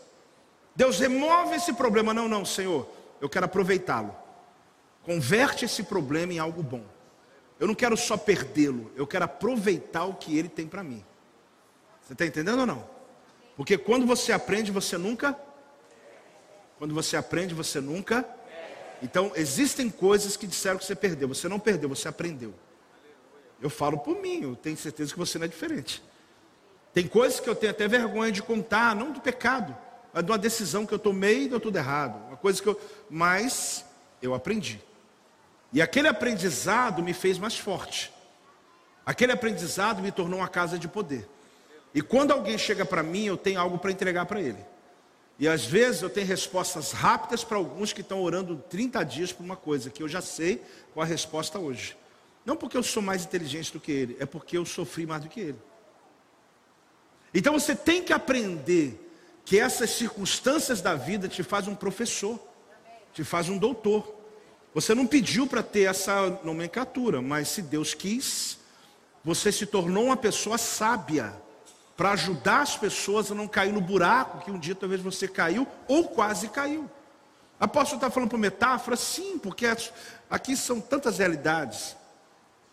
Deus 0.75 0.99
remove 0.99 1.55
esse 1.55 1.73
problema, 1.73 2.13
não, 2.13 2.29
não, 2.29 2.45
Senhor, 2.45 2.96
eu 3.21 3.29
quero 3.29 3.47
aproveitá-lo. 3.47 4.15
Converte 5.03 5.65
esse 5.65 5.83
problema 5.83 6.33
em 6.33 6.39
algo 6.39 6.63
bom. 6.63 6.85
Eu 7.59 7.67
não 7.67 7.75
quero 7.75 7.97
só 7.97 8.17
perdê-lo, 8.17 8.93
eu 8.97 9.07
quero 9.07 9.25
aproveitar 9.25 10.05
o 10.05 10.15
que 10.15 10.37
ele 10.37 10.49
tem 10.49 10.67
para 10.67 10.85
mim. 10.85 11.05
Você 12.03 12.13
está 12.13 12.27
entendendo 12.27 12.61
ou 12.61 12.67
não? 12.67 12.89
Porque 13.57 13.79
quando 13.79 14.07
você 14.07 14.33
aprende, 14.33 14.71
você 14.71 14.99
nunca. 14.99 15.39
Quando 16.79 16.95
você 16.95 17.17
aprende, 17.17 17.55
você 17.55 17.81
nunca 17.81 18.27
então, 19.03 19.33
existem 19.35 19.91
coisas 19.91 20.37
que 20.37 20.47
disseram 20.47 20.79
que 20.79 20.85
você 20.85 20.95
perdeu. 20.95 21.29
Você 21.29 21.49
não 21.49 21.59
perdeu, 21.59 21.89
você 21.89 22.09
aprendeu. 22.09 22.55
Eu 23.61 23.71
falo 23.71 23.99
por 23.99 24.21
mim, 24.21 24.43
eu 24.43 24.57
tenho 24.57 24.77
certeza 24.77 25.13
que 25.13 25.19
você 25.19 25.39
não 25.39 25.47
é 25.47 25.49
diferente. 25.49 26.03
Tem 26.93 27.07
coisas 27.07 27.41
que 27.41 27.49
eu 27.49 27.55
tenho 27.55 27.73
até 27.73 27.87
vergonha 27.87 28.33
de 28.33 28.43
contar, 28.43 28.95
não 28.95 29.13
do 29.13 29.21
pecado, 29.21 29.77
de 30.23 30.31
uma 30.31 30.39
decisão 30.39 30.87
que 30.87 30.95
eu 30.95 30.99
tomei 30.99 31.45
e 31.45 31.49
deu 31.49 31.61
tudo 31.61 31.77
errado. 31.77 32.17
Uma 32.29 32.37
coisa 32.37 32.63
que 32.63 32.69
eu. 32.69 32.81
Mas 33.11 33.85
eu 34.23 34.35
aprendi. 34.35 34.81
E 35.73 35.83
aquele 35.83 36.09
aprendizado 36.09 37.03
me 37.03 37.13
fez 37.13 37.39
mais 37.39 37.59
forte. 37.59 38.13
Aquele 39.05 39.33
aprendizado 39.33 40.03
me 40.03 40.11
tornou 40.11 40.41
uma 40.41 40.49
casa 40.49 40.79
de 40.79 40.89
poder. 40.89 41.29
E 41.95 42.03
quando 42.03 42.33
alguém 42.33 42.59
chega 42.59 42.85
para 42.85 43.03
mim, 43.03 43.25
eu 43.25 43.37
tenho 43.37 43.61
algo 43.61 43.79
para 43.79 43.91
entregar 43.91 44.27
para 44.27 44.41
ele. 44.41 44.59
E 45.39 45.47
às 45.47 45.65
vezes 45.65 46.03
eu 46.03 46.11
tenho 46.11 46.27
respostas 46.27 46.93
rápidas 46.93 47.45
para 47.45 47.59
alguns 47.59 47.93
que 47.93 48.01
estão 48.01 48.23
orando 48.23 48.57
30 48.71 49.05
dias 49.05 49.33
por 49.33 49.45
uma 49.45 49.57
coisa 49.57 49.91
que 49.91 50.03
eu 50.03 50.09
já 50.09 50.23
sei 50.23 50.63
qual 50.95 51.05
a 51.05 51.07
resposta 51.07 51.59
hoje. 51.59 51.97
Não 52.45 52.57
porque 52.57 52.77
eu 52.77 52.83
sou 52.83 53.03
mais 53.03 53.25
inteligente 53.25 53.73
do 53.73 53.81
que 53.81 53.93
ele, 53.93 54.17
é 54.19 54.25
porque 54.25 54.57
eu 54.57 54.65
sofri 54.65 55.05
mais 55.05 55.23
do 55.23 55.29
que 55.29 55.41
ele. 55.41 55.59
Então 57.35 57.53
você 57.53 57.75
tem 57.75 58.03
que 58.03 58.13
aprender 58.13 59.06
que 59.47 59.61
essas 59.61 59.91
circunstâncias 59.91 60.83
da 60.83 60.97
vida 60.97 61.29
te 61.29 61.45
fazem 61.45 61.73
um 61.73 61.77
professor, 61.77 62.37
te 63.15 63.23
faz 63.23 63.49
um 63.49 63.57
doutor. 63.57 64.13
Você 64.75 64.93
não 64.93 65.07
pediu 65.07 65.47
para 65.47 65.63
ter 65.63 65.83
essa 65.83 66.41
nomenclatura, 66.43 67.23
mas 67.23 67.47
se 67.47 67.63
Deus 67.63 67.95
quis, 67.95 68.59
você 69.25 69.53
se 69.53 69.65
tornou 69.65 70.07
uma 70.07 70.17
pessoa 70.17 70.59
sábia 70.59 71.33
para 71.97 72.11
ajudar 72.11 72.63
as 72.63 72.77
pessoas 72.77 73.31
a 73.31 73.37
não 73.37 73.47
cair 73.47 73.73
no 73.73 73.81
buraco 73.81 74.45
que 74.45 74.51
um 74.51 74.59
dia 74.59 74.75
talvez 74.75 75.01
você 75.01 75.29
caiu 75.29 75.65
ou 75.87 76.09
quase 76.09 76.49
caiu. 76.49 76.91
Apóstolo 77.59 77.99
está 77.99 78.11
falando 78.11 78.31
por 78.31 78.41
metáfora? 78.41 78.97
Sim, 78.97 79.39
porque 79.39 79.65
aqui 80.29 80.57
são 80.57 80.81
tantas 80.81 81.19
realidades 81.19 81.97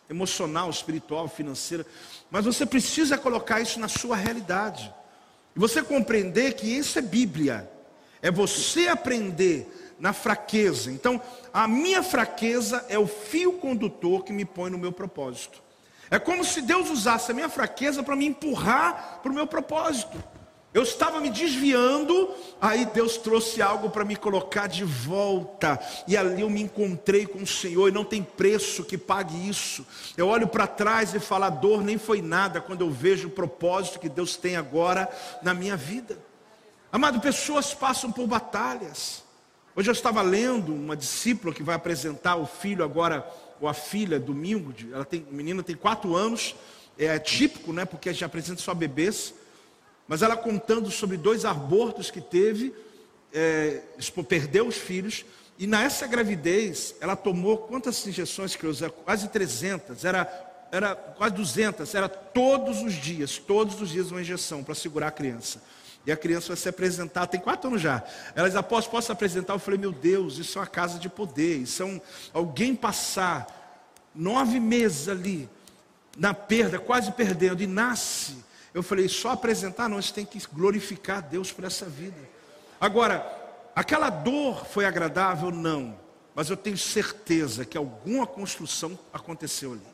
emocional, 0.10 0.72
espiritual, 0.72 1.28
financeira, 1.28 1.86
mas 2.32 2.46
você 2.46 2.66
precisa 2.66 3.16
colocar 3.16 3.62
isso 3.62 3.80
na 3.80 3.88
sua 3.88 4.16
realidade. 4.16 4.92
E 5.56 5.60
você 5.60 5.84
compreender 5.84 6.54
que 6.54 6.68
isso 6.68 6.98
é 6.98 7.02
Bíblia. 7.02 7.70
É 8.22 8.32
você 8.32 8.88
aprender 8.88 9.96
na 10.00 10.14
fraqueza. 10.14 10.92
Então, 10.92 11.22
a 11.54 11.68
minha 11.68 12.02
fraqueza 12.02 12.86
é 12.90 12.98
o 12.98 13.08
fio 13.08 13.54
condutor 13.54 14.24
que 14.24 14.34
me 14.34 14.46
põe 14.46 14.70
no 14.70 14.78
meu 14.78 14.92
propósito. 14.92 15.62
É 16.10 16.20
como 16.20 16.44
se 16.44 16.62
Deus 16.62 16.90
usasse 16.90 17.32
a 17.32 17.34
minha 17.34 17.50
fraqueza 17.50 18.04
para 18.04 18.16
me 18.16 18.26
empurrar 18.26 19.20
para 19.22 19.32
o 19.32 19.36
meu 19.36 19.48
propósito. 19.48 20.22
Eu 20.74 20.82
estava 20.82 21.20
me 21.20 21.30
desviando, 21.30 22.34
aí 22.60 22.84
Deus 22.86 23.16
trouxe 23.16 23.62
algo 23.62 23.92
para 23.92 24.04
me 24.04 24.16
colocar 24.16 24.66
de 24.66 24.84
volta, 24.84 25.80
e 26.08 26.18
ali 26.18 26.42
eu 26.42 26.50
me 26.50 26.64
encontrei 26.64 27.28
com 27.28 27.44
o 27.44 27.48
Senhor, 27.48 27.90
e 27.90 27.92
não 27.92 28.04
tem 28.04 28.24
preço 28.24 28.84
que 28.84 28.98
pague 28.98 29.48
isso. 29.48 29.86
Eu 30.18 30.28
olho 30.28 30.48
para 30.48 30.66
trás 30.66 31.14
e 31.14 31.20
falo, 31.20 31.44
a 31.44 31.50
dor 31.52 31.84
nem 31.84 32.00
foi 32.00 32.24
nada 32.24 32.60
quando 32.60 32.82
eu 32.82 32.90
vejo 32.90 33.28
o 33.28 33.32
propósito 33.32 34.00
que 34.00 34.10
Deus 34.10 34.36
tem 34.36 34.56
agora 34.56 35.08
na 35.44 35.54
minha 35.54 35.78
vida. 35.78 36.18
Amado, 36.92 37.20
pessoas 37.20 37.74
passam 37.74 38.12
por 38.12 38.26
batalhas. 38.26 39.24
Hoje 39.76 39.90
eu 39.90 39.94
estava 39.94 40.24
lendo 40.24 40.74
uma 40.74 40.96
discípula 40.96 41.54
que 41.54 41.62
vai 41.62 41.76
apresentar 41.76 42.36
o 42.36 42.48
filho 42.48 42.84
agora 42.84 43.28
ou 43.62 43.68
a 43.68 43.74
filha, 43.74 44.20
domingo, 44.20 44.74
ela 44.92 45.06
tem, 45.06 45.26
a 45.30 45.34
menina 45.34 45.62
tem 45.62 45.76
quatro 45.76 46.16
anos, 46.16 46.56
é 46.98 47.18
típico, 47.20 47.72
né, 47.72 47.86
porque 47.86 48.10
a 48.10 48.12
gente 48.12 48.26
apresenta 48.26 48.62
só 48.62 48.74
bebês, 48.74 49.34
mas 50.08 50.22
ela 50.22 50.36
contando 50.36 50.92
sobre 50.92 51.18
dois 51.18 51.46
abortos 51.46 52.12
que 52.12 52.22
teve, 52.22 52.74
é, 53.34 53.82
perdeu 54.28 54.68
os 54.68 54.76
filhos, 54.76 55.26
e 55.58 55.68
nessa 55.68 56.08
gravidez, 56.08 56.96
ela 57.00 57.16
tomou 57.16 57.58
quantas 57.58 58.06
injeções 58.08 58.56
que 58.56 58.66
eu? 58.66 58.74
Quase 59.06 59.30
300, 59.30 60.04
era, 60.04 60.68
era 60.72 60.96
quase 60.96 61.36
200, 61.36 61.94
era 61.94 62.10
todos 62.10 62.82
os 62.82 62.94
dias, 62.94 63.38
todos 63.38 63.80
os 63.80 63.90
dias 63.90 64.12
uma 64.12 64.22
injeção 64.22 64.64
para 64.64 64.76
segurar 64.76 65.08
a 65.08 65.12
criança. 65.12 65.62
E 66.06 66.12
a 66.12 66.18
criança 66.18 66.48
vai 66.50 66.58
se 66.58 66.68
apresentar, 66.68 67.28
tem 67.28 67.40
quatro 67.40 67.70
anos 67.70 67.82
já. 67.82 68.04
Ela 68.36 68.48
diz, 68.48 68.58
após 68.58 68.86
posso 68.86 69.12
apresentar? 69.12 69.54
Eu 69.54 69.60
falei, 69.60 69.80
meu 69.80 69.92
Deus, 69.92 70.38
isso 70.38 70.58
é 70.58 70.62
uma 70.62 70.68
casa 70.68 71.00
de 71.00 71.08
poder. 71.08 71.60
Isso 71.60 71.82
é 71.82 71.86
um, 71.86 72.02
alguém 72.34 72.76
passar 72.76 73.48
nove 74.14 74.60
meses 74.60 75.08
ali, 75.08 75.50
na 76.18 76.34
perda, 76.34 76.78
quase 76.78 77.12
perdendo, 77.14 77.64
e 77.64 77.68
nasce. 77.68 78.36
Eu 78.74 78.82
falei, 78.84 79.08
só 79.08 79.32
apresentar? 79.32 79.88
Não, 79.88 80.02
você 80.02 80.14
tem 80.14 80.26
que 80.26 80.40
glorificar 80.52 81.22
Deus 81.22 81.52
por 81.52 81.64
essa 81.64 81.86
vida. 81.86 82.18
Agora, 82.80 83.26
aquela 83.76 84.10
dor 84.10 84.66
foi 84.66 84.86
agradável? 84.86 85.52
Não. 85.52 85.98
Mas 86.34 86.50
eu 86.50 86.58
tenho 86.58 86.78
certeza 86.78 87.66
que 87.66 87.78
alguma 87.78 88.26
construção 88.26 88.98
aconteceu 89.14 89.74
ali 89.74 89.94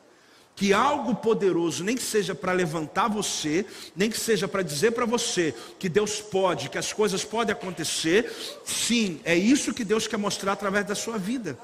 que 0.60 0.74
algo 0.74 1.14
poderoso, 1.14 1.82
nem 1.82 1.96
que 1.96 2.02
seja 2.02 2.34
para 2.34 2.52
levantar 2.52 3.08
você, 3.08 3.64
nem 3.96 4.10
que 4.10 4.20
seja 4.20 4.46
para 4.46 4.62
dizer 4.62 4.90
para 4.90 5.06
você 5.06 5.54
que 5.78 5.88
Deus 5.88 6.20
pode, 6.20 6.68
que 6.68 6.76
as 6.76 6.92
coisas 6.92 7.24
podem 7.24 7.54
acontecer, 7.54 8.30
sim, 8.62 9.22
é 9.24 9.34
isso 9.34 9.72
que 9.72 9.82
Deus 9.82 10.06
quer 10.06 10.18
mostrar 10.18 10.52
através 10.52 10.84
da 10.84 10.94
sua 10.94 11.16
vida. 11.16 11.58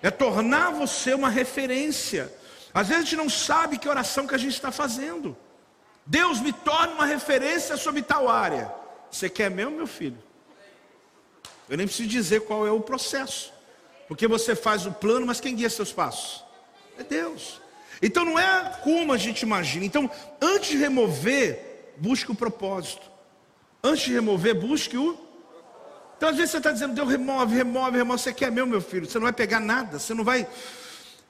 É 0.00 0.12
tornar 0.12 0.70
você 0.70 1.12
uma 1.12 1.28
referência. 1.28 2.32
Às 2.72 2.86
vezes 2.86 3.02
a 3.02 3.04
gente 3.06 3.16
não 3.16 3.28
sabe 3.28 3.78
que 3.78 3.88
oração 3.88 4.28
que 4.28 4.34
a 4.36 4.38
gente 4.38 4.54
está 4.54 4.70
fazendo. 4.70 5.36
Deus 6.06 6.40
me 6.40 6.52
torna 6.52 6.92
uma 6.94 7.04
referência 7.06 7.76
sobre 7.76 8.00
tal 8.00 8.28
área. 8.28 8.72
Você 9.10 9.28
quer 9.28 9.50
mesmo, 9.50 9.72
meu 9.72 9.86
filho? 9.86 10.18
Eu 11.68 11.76
nem 11.76 11.86
preciso 11.86 12.08
dizer 12.08 12.42
qual 12.42 12.66
é 12.66 12.70
o 12.70 12.80
processo. 12.80 13.52
Porque 14.06 14.28
você 14.28 14.54
faz 14.54 14.86
o 14.86 14.92
plano, 14.92 15.26
mas 15.26 15.40
quem 15.40 15.56
guia 15.56 15.68
seus 15.68 15.92
passos? 15.92 16.44
É 16.96 17.02
Deus. 17.02 17.60
Então 18.00 18.24
não 18.24 18.38
é 18.38 18.78
como 18.84 19.12
a 19.12 19.16
gente 19.16 19.42
imagina. 19.42 19.84
Então, 19.84 20.08
antes 20.40 20.70
de 20.70 20.76
remover, 20.76 21.94
busque 21.96 22.30
o 22.30 22.34
propósito. 22.34 23.10
Antes 23.82 24.04
de 24.04 24.12
remover, 24.12 24.54
busque 24.54 24.96
o. 24.96 25.18
Então, 26.16 26.28
às 26.28 26.36
vezes 26.36 26.52
você 26.52 26.58
está 26.58 26.70
dizendo, 26.70 26.94
Deus 26.94 27.08
remove, 27.08 27.54
remove, 27.54 27.98
remove. 27.98 28.22
Você 28.22 28.32
quer 28.32 28.50
meu, 28.50 28.66
meu 28.66 28.80
filho? 28.80 29.06
Você 29.06 29.18
não 29.18 29.24
vai 29.24 29.32
pegar 29.32 29.60
nada. 29.60 29.98
Você 29.98 30.14
não 30.14 30.24
vai. 30.24 30.46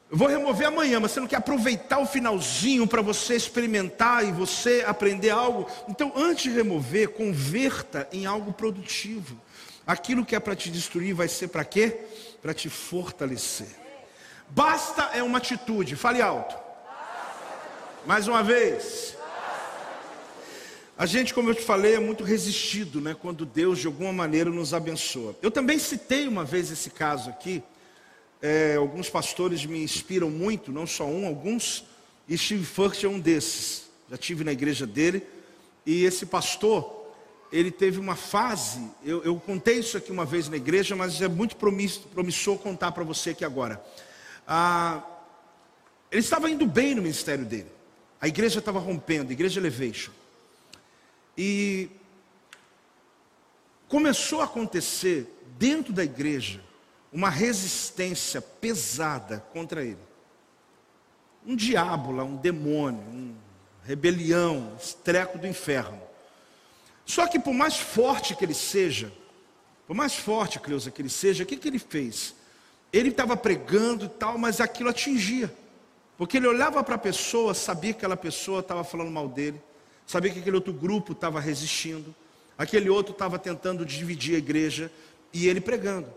Eu 0.09 0.17
vou 0.17 0.29
remover 0.29 0.69
amanhã, 0.69 1.01
mas 1.01 1.13
você 1.13 1.21
não 1.21 1.27
quer 1.27 1.37
aproveitar 1.37 1.99
o 1.99 2.07
finalzinho 2.07 2.87
para 2.87 3.03
você 3.03 3.35
experimentar 3.35 4.25
e 4.25 4.31
você 4.31 4.85
aprender 4.87 5.31
algo. 5.31 5.69
Então, 5.89 6.13
antes 6.15 6.45
de 6.45 6.51
remover, 6.51 7.09
converta 7.09 8.09
em 8.13 8.25
algo 8.25 8.53
produtivo. 8.53 9.41
Aquilo 9.85 10.25
que 10.25 10.37
é 10.37 10.41
para 10.41 10.55
te 10.55 10.71
destruir 10.71 11.13
vai 11.13 11.27
ser 11.27 11.49
para 11.49 11.65
quê? 11.65 12.01
Para 12.41 12.55
te 12.55 12.69
fortalecer. 12.69 13.69
Basta 14.49 15.11
é 15.13 15.23
uma 15.25 15.39
atitude. 15.39 15.97
Fale 15.97 16.23
alto. 16.23 16.57
Mais 18.07 18.29
uma 18.29 18.45
vez. 18.45 19.17
A 20.97 21.05
gente, 21.05 21.35
como 21.35 21.51
eu 21.51 21.55
te 21.55 21.63
falei, 21.63 21.95
é 21.97 22.01
muito 22.01 22.23
resistido, 22.23 23.01
né? 23.01 23.15
Quando 23.21 23.45
Deus 23.45 23.81
de 23.81 23.89
alguma 23.89 24.13
maneira 24.13 24.51
nos 24.51 24.73
abençoa. 24.73 25.37
Eu 25.43 25.51
também 25.51 25.79
citei 25.81 26.29
uma 26.29 26.45
vez 26.45 26.71
esse 26.71 26.91
caso 26.91 27.29
aqui. 27.29 27.63
É, 28.41 28.77
alguns 28.77 29.09
pastores 29.09 29.65
me 29.65 29.83
inspiram 29.83 30.31
muito, 30.31 30.71
não 30.71 30.87
só 30.87 31.07
um, 31.07 31.27
alguns. 31.27 31.85
E 32.29 32.37
Steve 32.37 32.65
Furtick 32.65 33.05
é 33.07 33.09
um 33.09 33.19
desses. 33.19 33.87
Já 34.11 34.17
tive 34.17 34.45
na 34.45 34.53
igreja 34.53 34.87
dele. 34.87 35.23
E 35.85 36.05
esse 36.05 36.27
pastor, 36.27 37.13
ele 37.51 37.71
teve 37.71 37.99
uma 37.99 38.17
fase. 38.17 38.81
Eu, 39.05 39.23
eu 39.25 39.37
contei 39.37 39.79
isso 39.79 39.97
aqui 39.97 40.13
uma 40.13 40.25
vez 40.25 40.49
na 40.49 40.57
igreja, 40.57 40.95
mas 40.95 41.21
é 41.23 41.29
muito 41.29 41.57
promissor 41.57 42.59
contar 42.59 42.93
para 42.93 43.05
você 43.05 43.31
aqui 43.31 43.45
agora. 43.45 43.83
Ah, 44.47 45.03
ele 46.11 46.21
estava 46.21 46.51
indo 46.51 46.67
bem 46.67 46.95
no 46.95 47.03
ministério 47.03 47.45
dele. 47.45 47.71
A 48.21 48.29
igreja 48.29 48.59
estava 48.59 48.79
rompendo, 48.79 49.31
a 49.31 49.33
igreja 49.33 49.61
Elevation. 49.61 50.13
E 51.37 51.89
começou 53.89 54.41
a 54.41 54.45
acontecer 54.45 55.27
dentro 55.59 55.93
da 55.93 56.05
igreja 56.05 56.61
uma 57.13 57.31
resistência 57.31 58.41
pesada 58.41 59.45
contra 59.53 59.85
ele. 59.85 59.99
Um 61.47 61.55
diabo 61.55 62.11
lá, 62.11 62.25
um 62.25 62.37
demônio, 62.37 63.01
um 63.01 63.35
rebelião, 63.85 64.77
estreco 64.81 65.39
do 65.39 65.47
inferno. 65.47 66.01
Só 67.05 67.27
que 67.29 67.39
por 67.39 67.55
mais 67.55 67.77
forte 67.77 68.35
que 68.35 68.45
ele 68.45 68.55
seja, 68.55 69.13
por 69.87 69.95
mais 69.95 70.17
forte, 70.17 70.59
Cleusa, 70.59 70.91
que 70.91 71.01
ele 71.01 71.09
seja, 71.09 71.45
o 71.45 71.47
que, 71.47 71.57
que 71.57 71.69
ele 71.69 71.79
fez? 71.79 72.35
Ele 72.93 73.11
estava 73.11 73.37
pregando 73.37 74.07
e 74.07 74.09
tal, 74.09 74.37
mas 74.37 74.61
aquilo 74.61 74.91
atingia. 74.91 75.53
Porque 76.19 76.39
ele 76.39 76.47
olhava 76.49 76.83
para 76.83 76.97
a 76.97 76.99
pessoa, 76.99 77.55
sabia 77.55 77.93
que 77.93 77.99
aquela 77.99 78.17
pessoa 78.17 78.61
estava 78.61 78.83
falando 78.83 79.11
mal 79.11 79.29
dele, 79.29 79.61
sabia 80.07 80.33
que 80.33 80.41
aquele 80.41 80.57
outro 80.57 80.73
grupo 80.73 81.13
estava 81.13 81.39
resistindo, 81.39 82.15
aquele 82.59 82.91
outro 82.91 83.13
estava 83.13 83.39
tentando 83.39 83.85
dividir 83.87 84.35
a 84.35 84.39
igreja, 84.39 84.91
e 85.33 85.47
ele 85.47 85.61
pregando. 85.61 86.09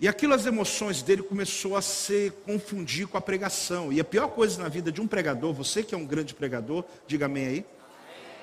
E 0.00 0.08
aquilo, 0.08 0.32
as 0.32 0.46
emoções 0.46 1.02
dele 1.02 1.22
começou 1.22 1.76
a 1.76 1.82
se 1.82 2.32
confundir 2.46 3.06
com 3.06 3.18
a 3.18 3.20
pregação. 3.20 3.92
E 3.92 4.00
a 4.00 4.04
pior 4.04 4.28
coisa 4.28 4.62
na 4.62 4.66
vida 4.66 4.90
de 4.90 4.98
um 4.98 5.06
pregador, 5.06 5.52
você 5.52 5.82
que 5.82 5.94
é 5.94 5.98
um 5.98 6.06
grande 6.06 6.32
pregador, 6.32 6.84
diga 7.06 7.26
amém 7.26 7.46
aí, 7.46 7.66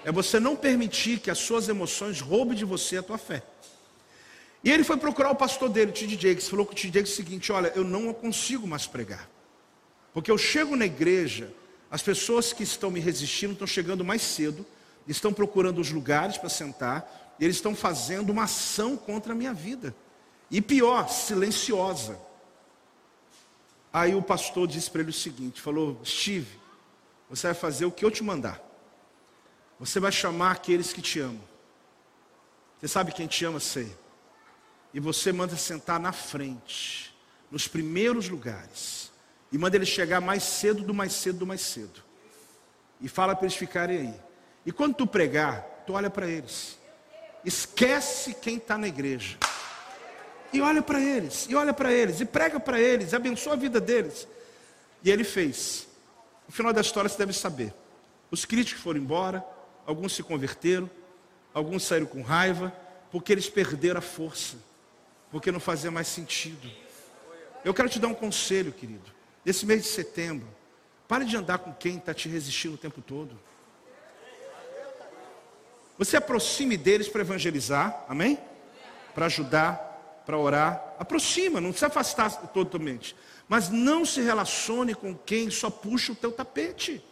é 0.05 0.11
você 0.11 0.39
não 0.39 0.55
permitir 0.55 1.19
que 1.19 1.31
as 1.31 1.39
suas 1.39 1.67
emoções 1.67 2.21
roubem 2.21 2.55
de 2.55 2.63
você 2.63 2.97
a 2.97 3.03
tua 3.03 3.17
fé. 3.17 3.41
E 4.63 4.71
ele 4.71 4.83
foi 4.83 4.97
procurar 4.97 5.31
o 5.31 5.35
pastor 5.35 5.67
dele, 5.67 5.89
o 5.89 5.93
T.D. 5.93 6.15
Jakes, 6.29 6.47
falou 6.47 6.63
com 6.63 6.73
o 6.73 6.75
T.D. 6.75 6.99
Jakes 6.99 7.13
o 7.13 7.15
seguinte: 7.15 7.51
olha, 7.51 7.71
eu 7.75 7.83
não 7.83 8.13
consigo 8.13 8.67
mais 8.67 8.85
pregar. 8.85 9.27
Porque 10.13 10.29
eu 10.29 10.37
chego 10.37 10.75
na 10.75 10.85
igreja, 10.85 11.51
as 11.89 12.03
pessoas 12.03 12.53
que 12.53 12.61
estão 12.61 12.91
me 12.91 12.99
resistindo 12.99 13.53
estão 13.53 13.67
chegando 13.67 14.05
mais 14.05 14.21
cedo, 14.21 14.63
estão 15.07 15.33
procurando 15.33 15.81
os 15.81 15.91
lugares 15.91 16.37
para 16.37 16.49
sentar, 16.49 17.35
e 17.39 17.45
eles 17.45 17.55
estão 17.55 17.75
fazendo 17.75 18.29
uma 18.29 18.43
ação 18.43 18.95
contra 18.95 19.33
a 19.33 19.35
minha 19.35 19.53
vida. 19.53 19.95
E 20.49 20.61
pior, 20.61 21.09
silenciosa. 21.09 22.19
Aí 23.91 24.15
o 24.15 24.21
pastor 24.21 24.67
disse 24.67 24.89
para 24.89 25.01
ele 25.01 25.09
o 25.09 25.13
seguinte: 25.13 25.61
falou, 25.61 25.99
Steve, 26.05 26.59
você 27.29 27.47
vai 27.47 27.53
fazer 27.53 27.85
o 27.85 27.91
que 27.91 28.05
eu 28.05 28.11
te 28.11 28.23
mandar. 28.23 28.61
Você 29.79 29.99
vai 29.99 30.11
chamar 30.11 30.51
aqueles 30.51 30.93
que 30.93 31.01
te 31.01 31.19
amam. 31.19 31.43
Você 32.79 32.87
sabe 32.87 33.11
quem 33.11 33.27
te 33.27 33.43
ama, 33.45 33.59
sei 33.59 33.95
e 34.97 34.99
você 34.99 35.31
manda 35.31 35.55
sentar 35.55 35.99
na 35.99 36.11
frente, 36.11 37.15
nos 37.51 37.67
primeiros 37.67 38.29
lugares, 38.29 39.11
e 39.51 39.57
manda 39.57 39.75
eles 39.75 39.89
chegar 39.89 40.19
mais 40.19 40.41
cedo 40.41 40.83
do 40.83 40.91
mais 40.93 41.13
cedo 41.13 41.37
do 41.37 41.45
mais 41.45 41.61
cedo, 41.61 42.01
e 42.99 43.07
fala 43.07 43.35
para 43.35 43.45
eles 43.45 43.55
ficarem 43.55 43.99
aí. 43.99 44.21
E 44.65 44.71
quando 44.71 44.95
tu 44.95 45.05
pregar, 45.05 45.61
tu 45.85 45.93
olha 45.93 46.09
para 46.09 46.27
eles, 46.27 46.79
esquece 47.45 48.33
quem 48.33 48.57
está 48.57 48.75
na 48.75 48.87
igreja, 48.87 49.37
e 50.53 50.61
olha 50.61 50.81
para 50.81 50.99
eles, 50.99 51.47
e 51.49 51.55
olha 51.55 51.73
para 51.73 51.91
eles, 51.91 52.21
e 52.21 52.25
prega 52.25 52.59
para 52.59 52.79
eles, 52.79 53.13
abençoa 53.13 53.53
a 53.53 53.57
vida 53.57 53.79
deles. 53.79 54.27
E 55.03 55.11
ele 55.11 55.23
fez. 55.23 55.87
No 56.47 56.53
final 56.53 56.71
da 56.71 56.81
história 56.81 57.09
você 57.09 57.17
deve 57.17 57.33
saber. 57.33 57.73
Os 58.31 58.45
críticos 58.45 58.81
foram 58.81 58.99
embora, 58.99 59.43
alguns 59.85 60.13
se 60.13 60.23
converteram, 60.23 60.89
alguns 61.53 61.83
saíram 61.83 62.07
com 62.07 62.21
raiva, 62.21 62.73
porque 63.11 63.31
eles 63.31 63.49
perderam 63.49 63.99
a 63.99 64.01
força 64.01 64.57
porque 65.31 65.51
não 65.51 65.59
fazia 65.59 65.91
mais 65.91 66.07
sentido. 66.07 66.69
Eu 67.63 67.73
quero 67.73 67.89
te 67.89 67.99
dar 67.99 68.07
um 68.07 68.13
conselho, 68.13 68.71
querido. 68.71 69.11
Nesse 69.43 69.65
mês 69.65 69.83
de 69.83 69.89
setembro, 69.89 70.47
pare 71.07 71.25
de 71.25 71.35
andar 71.35 71.59
com 71.59 71.73
quem 71.73 71.97
está 71.97 72.13
te 72.13 72.29
resistindo 72.29 72.75
o 72.75 72.77
tempo 72.77 73.01
todo. 73.01 73.37
Você 75.97 76.17
aproxime 76.17 76.77
deles 76.77 77.09
para 77.09 77.21
evangelizar, 77.21 78.05
amém? 78.07 78.37
Para 79.13 79.25
ajudar, 79.25 79.86
para 80.27 80.37
orar. 80.37 80.95
Aproxima, 80.99 81.59
não 81.59 81.73
se 81.73 81.83
afastar 81.83 82.29
totalmente. 82.49 83.15
Mas 83.49 83.69
não 83.69 84.05
se 84.05 84.21
relacione 84.21 84.93
com 84.93 85.15
quem 85.15 85.49
só 85.49 85.71
puxa 85.71 86.11
o 86.11 86.15
teu 86.15 86.31
tapete 86.31 87.03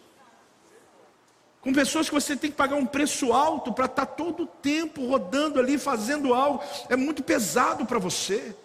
com 1.65 1.73
pessoas 1.73 2.07
que 2.07 2.13
você 2.13 2.35
tem 2.35 2.51
que 2.51 2.55
pagar 2.55 2.75
um 2.75 2.85
preço 2.85 3.33
alto 3.33 3.73
para 3.73 3.85
estar 3.85 4.05
tá 4.05 4.13
todo 4.13 4.43
o 4.43 4.45
tempo 4.45 5.03
rodando 5.07 5.59
ali, 5.59 5.79
fazendo 5.79 6.31
algo, 6.31 6.63
é 6.89 6.95
muito 6.95 7.23
pesado 7.23 7.87
para 7.87 7.97
você. 7.97 8.55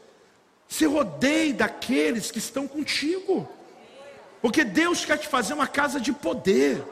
Se 0.68 0.84
rodeie 0.84 1.54
daqueles 1.54 2.30
que 2.30 2.38
estão 2.38 2.68
contigo, 2.68 3.48
porque 4.42 4.64
Deus 4.64 5.02
quer 5.02 5.16
te 5.16 5.26
fazer 5.26 5.54
uma 5.54 5.66
casa 5.66 5.98
de 5.98 6.12
poder. 6.12 6.84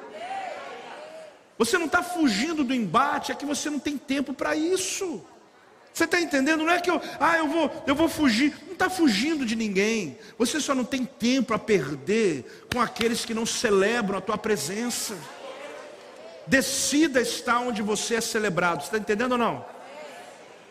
Você 1.59 1.76
não 1.76 1.84
está 1.84 2.02
fugindo 2.02 2.64
do 2.64 2.72
embate, 2.72 3.30
é 3.30 3.34
que 3.34 3.44
você 3.44 3.68
não 3.68 3.78
tem 3.78 3.98
tempo 3.98 4.32
para 4.32 4.56
isso. 4.56 5.22
Você 5.99 6.05
está 6.05 6.20
entendendo? 6.20 6.62
Não 6.62 6.72
é 6.72 6.80
que 6.80 6.88
eu, 6.88 7.03
ah, 7.18 7.38
eu 7.38 7.49
vou, 7.49 7.82
eu 7.84 7.92
vou 7.92 8.09
fugir. 8.09 8.57
Não 8.66 8.74
está 8.74 8.88
fugindo 8.88 9.44
de 9.44 9.57
ninguém. 9.57 10.16
Você 10.38 10.61
só 10.61 10.72
não 10.72 10.84
tem 10.84 11.05
tempo 11.05 11.53
a 11.53 11.59
perder 11.59 12.68
com 12.72 12.80
aqueles 12.80 13.24
que 13.24 13.34
não 13.34 13.44
celebram 13.44 14.16
a 14.16 14.20
tua 14.20 14.38
presença. 14.38 15.16
Decida 16.46 17.20
estar 17.20 17.59
onde 17.59 17.82
você 17.82 18.14
é 18.14 18.20
celebrado. 18.20 18.82
Você 18.82 18.86
está 18.86 18.99
entendendo 18.99 19.32
ou 19.32 19.38
não? 19.38 19.66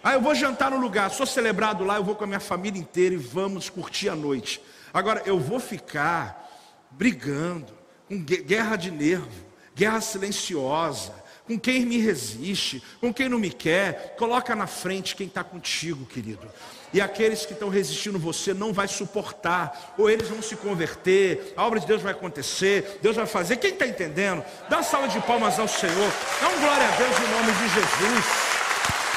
Ah, 0.01 0.13
eu 0.13 0.21
vou 0.21 0.33
jantar 0.33 0.71
no 0.71 0.77
lugar, 0.77 1.11
sou 1.11 1.25
celebrado 1.25 1.83
lá, 1.83 1.97
eu 1.97 2.05
vou 2.05 2.15
com 2.15 2.23
a 2.23 2.27
minha 2.27 2.39
família 2.39 2.79
inteira 2.79 3.13
e 3.13 3.17
vamos 3.17 3.69
curtir 3.69 4.07
a 4.07 4.15
noite. 4.15 4.61
Agora, 4.93 5.23
eu 5.25 5.37
vou 5.37 5.59
ficar 5.59 6.49
brigando, 6.91 7.73
com 8.07 8.17
guerra 8.17 8.77
de 8.77 8.91
nervo, 8.91 9.27
guerra 9.75 9.99
silenciosa, 9.99 11.13
com 11.47 11.57
quem 11.57 11.85
me 11.85 11.97
resiste, 11.97 12.83
com 12.99 13.13
quem 13.13 13.29
não 13.29 13.39
me 13.39 13.49
quer. 13.49 14.15
Coloca 14.17 14.53
na 14.53 14.67
frente 14.67 15.15
quem 15.15 15.27
está 15.27 15.43
contigo, 15.43 16.05
querido. 16.05 16.47
E 16.93 16.99
aqueles 16.99 17.45
que 17.45 17.53
estão 17.53 17.69
resistindo 17.69 18.19
você 18.19 18.53
não 18.53 18.73
vai 18.73 18.87
suportar, 18.87 19.95
ou 19.97 20.09
eles 20.09 20.27
vão 20.27 20.41
se 20.41 20.55
converter, 20.55 21.53
a 21.55 21.65
obra 21.65 21.79
de 21.79 21.87
Deus 21.87 22.01
vai 22.01 22.11
acontecer, 22.11 22.99
Deus 23.01 23.15
vai 23.15 23.25
fazer. 23.25 23.57
Quem 23.57 23.71
está 23.71 23.87
entendendo? 23.87 24.43
Dá 24.69 24.83
salva 24.83 25.07
de 25.07 25.19
palmas 25.21 25.57
ao 25.57 25.67
Senhor. 25.67 26.11
Dá 26.41 26.49
um 26.49 26.59
glória 26.59 26.87
a 26.87 26.95
Deus 26.97 27.17
em 27.17 27.31
nome 27.31 27.51
de 27.53 27.69
Jesus. 27.73 28.25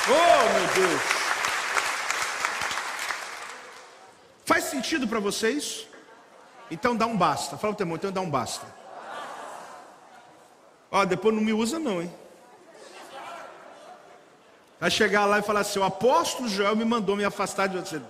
Oh, 0.09 0.59
meu 0.59 0.89
Deus. 0.89 1.03
Faz 4.45 4.65
sentido 4.65 5.07
para 5.07 5.21
vocês? 5.21 5.87
Então 6.71 6.97
dá 6.97 7.07
um 7.07 7.17
basta. 7.17 7.57
Fala 7.57 7.73
o 7.73 7.77
teu 7.77 7.85
irmão, 7.85 7.97
então 7.97 8.13
dá 8.13 8.21
um 8.21 8.31
basta. 8.31 8.67
Ó, 10.91 11.05
depois 11.05 11.35
não 11.35 11.43
me 11.43 11.53
usa 11.53 11.79
não, 11.79 12.03
hein? 12.03 12.13
Vai 14.81 14.91
chegar 14.91 15.27
lá 15.27 15.39
e 15.39 15.43
falar 15.43 15.61
assim, 15.61 15.79
o 15.79 15.85
apóstolo 15.85 16.49
Joel 16.49 16.75
me 16.75 16.87
mandou 16.87 17.15
me 17.15 17.25
afastar 17.25 17.69
de 17.69 17.77
você. 17.77 18.01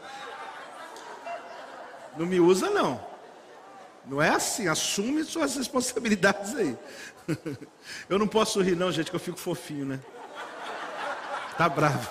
Não 2.17 2.25
me 2.25 2.39
usa 2.39 2.71
não. 2.71 3.05
Não 4.07 4.23
é 4.23 4.31
assim, 4.31 4.69
assume 4.69 5.25
suas 5.25 5.57
responsabilidades 5.57 6.55
aí. 6.55 6.79
Eu 8.09 8.19
não 8.19 8.29
posso 8.29 8.61
rir 8.63 8.77
não, 8.77 8.91
gente, 8.91 9.11
que 9.11 9.17
eu 9.17 9.21
fico 9.21 9.39
fofinho, 9.39 9.85
né? 9.85 10.01
Tá 11.57 11.69
bravo. 11.69 12.09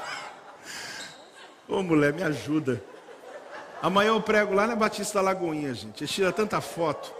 Ô 1.67 1.81
mulher, 1.81 2.13
me 2.13 2.23
ajuda. 2.23 2.81
Amanhã 3.81 4.09
eu 4.09 4.21
prego 4.21 4.53
lá 4.53 4.67
na 4.67 4.75
Batista 4.75 5.21
Lagoinha, 5.21 5.73
gente. 5.73 6.01
Eles 6.01 6.11
tiram 6.11 6.31
tanta 6.31 6.59
foto. 6.59 7.13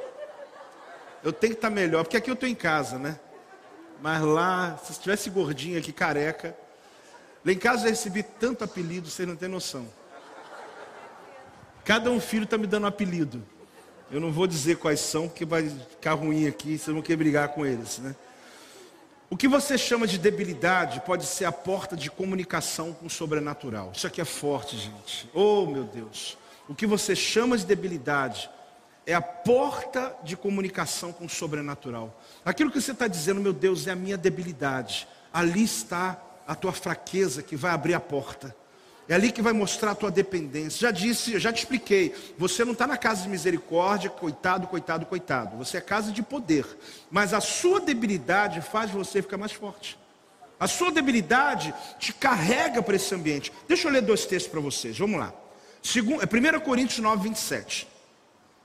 Eu 1.23 1.31
tenho 1.31 1.53
que 1.53 1.57
estar 1.57 1.69
tá 1.69 1.73
melhor, 1.73 2.03
porque 2.03 2.17
aqui 2.17 2.29
eu 2.29 2.33
estou 2.33 2.47
em 2.47 2.55
casa, 2.55 2.97
né? 2.97 3.19
Mas 4.01 4.21
lá, 4.21 4.77
se 4.77 4.91
estivesse 4.91 5.29
gordinho 5.29 5.79
aqui, 5.79 5.91
careca. 5.91 6.55
Lá 7.45 7.51
em 7.51 7.57
casa 7.57 7.85
eu 7.85 7.89
recebi 7.89 8.23
tanto 8.23 8.63
apelido, 8.63 9.09
vocês 9.09 9.27
não 9.27 9.35
têm 9.35 9.49
noção. 9.49 9.87
Cada 11.85 12.11
um 12.11 12.19
filho 12.19 12.43
está 12.43 12.57
me 12.57 12.67
dando 12.67 12.83
um 12.83 12.87
apelido. 12.87 13.43
Eu 14.11 14.19
não 14.19 14.31
vou 14.31 14.47
dizer 14.47 14.77
quais 14.77 14.99
são, 14.99 15.27
porque 15.27 15.45
vai 15.45 15.69
ficar 15.69 16.13
ruim 16.13 16.47
aqui, 16.47 16.77
vocês 16.77 16.93
vão 16.93 17.01
querer 17.01 17.17
brigar 17.17 17.49
com 17.49 17.65
eles, 17.65 17.99
né? 17.99 18.15
O 19.29 19.37
que 19.37 19.47
você 19.47 19.77
chama 19.77 20.07
de 20.07 20.17
debilidade 20.17 21.01
pode 21.01 21.25
ser 21.25 21.45
a 21.45 21.51
porta 21.51 21.95
de 21.95 22.09
comunicação 22.09 22.93
com 22.93 23.05
o 23.05 23.09
sobrenatural. 23.09 23.91
Isso 23.95 24.07
aqui 24.07 24.19
é 24.19 24.25
forte, 24.25 24.75
gente. 24.75 25.29
Oh, 25.33 25.67
meu 25.67 25.83
Deus. 25.83 26.35
O 26.67 26.73
que 26.73 26.87
você 26.87 27.15
chama 27.15 27.55
de 27.55 27.65
debilidade 27.65 28.49
é 29.05 29.13
a 29.13 29.21
porta 29.21 30.15
de 30.23 30.35
comunicação 30.35 31.11
com 31.11 31.25
o 31.25 31.29
sobrenatural. 31.29 32.19
Aquilo 32.43 32.71
que 32.71 32.81
você 32.81 32.91
está 32.91 33.07
dizendo, 33.07 33.39
meu 33.39 33.53
Deus, 33.53 33.85
é 33.85 33.91
a 33.91 33.95
minha 33.95 34.17
debilidade. 34.17 35.07
Ali 35.31 35.63
está 35.63 36.19
a 36.49 36.55
tua 36.55 36.73
fraqueza 36.73 37.43
que 37.43 37.55
vai 37.55 37.71
abrir 37.71 37.93
a 37.93 37.99
porta. 37.99 38.55
É 39.07 39.13
ali 39.13 39.31
que 39.31 39.39
vai 39.39 39.53
mostrar 39.53 39.91
a 39.91 39.95
tua 39.95 40.09
dependência. 40.09 40.79
Já 40.79 40.89
disse, 40.89 41.37
já 41.39 41.53
te 41.53 41.59
expliquei. 41.59 42.15
Você 42.39 42.65
não 42.65 42.73
está 42.73 42.87
na 42.87 42.97
casa 42.97 43.21
de 43.21 43.29
misericórdia, 43.29 44.09
coitado, 44.09 44.65
coitado, 44.65 45.05
coitado. 45.05 45.57
Você 45.57 45.77
é 45.77 45.81
casa 45.81 46.11
de 46.11 46.23
poder. 46.23 46.65
Mas 47.11 47.35
a 47.35 47.39
sua 47.39 47.79
debilidade 47.79 48.61
faz 48.61 48.89
você 48.89 49.21
ficar 49.21 49.37
mais 49.37 49.51
forte. 49.51 49.95
A 50.59 50.67
sua 50.67 50.91
debilidade 50.91 51.71
te 51.99 52.11
carrega 52.11 52.81
para 52.81 52.95
esse 52.95 53.13
ambiente. 53.13 53.53
Deixa 53.67 53.87
eu 53.87 53.91
ler 53.91 54.01
dois 54.01 54.25
textos 54.25 54.51
para 54.51 54.59
vocês. 54.59 54.97
Vamos 54.97 55.19
lá. 55.19 55.31
Segundo, 55.83 56.23
é 56.23 56.25
1 56.25 56.59
Coríntios 56.61 56.97
9, 56.97 57.29
27. 57.29 57.87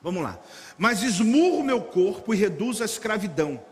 Vamos 0.02 0.22
lá. 0.22 0.38
Mas 0.78 1.02
esmurro 1.02 1.62
meu 1.62 1.82
corpo 1.82 2.32
e 2.32 2.36
reduzo 2.36 2.82
a 2.82 2.86
escravidão, 2.86 3.62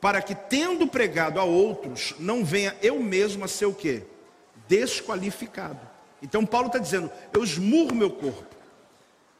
para 0.00 0.22
que, 0.22 0.34
tendo 0.34 0.86
pregado 0.86 1.38
a 1.38 1.44
outros, 1.44 2.14
não 2.18 2.44
venha 2.44 2.74
eu 2.82 2.98
mesmo 3.00 3.44
a 3.44 3.48
ser 3.48 3.66
o 3.66 3.74
quê? 3.74 4.02
Desqualificado. 4.66 5.80
Então 6.22 6.46
Paulo 6.46 6.68
está 6.68 6.78
dizendo, 6.78 7.10
eu 7.32 7.44
esmurro 7.44 7.94
meu 7.94 8.10
corpo. 8.10 8.56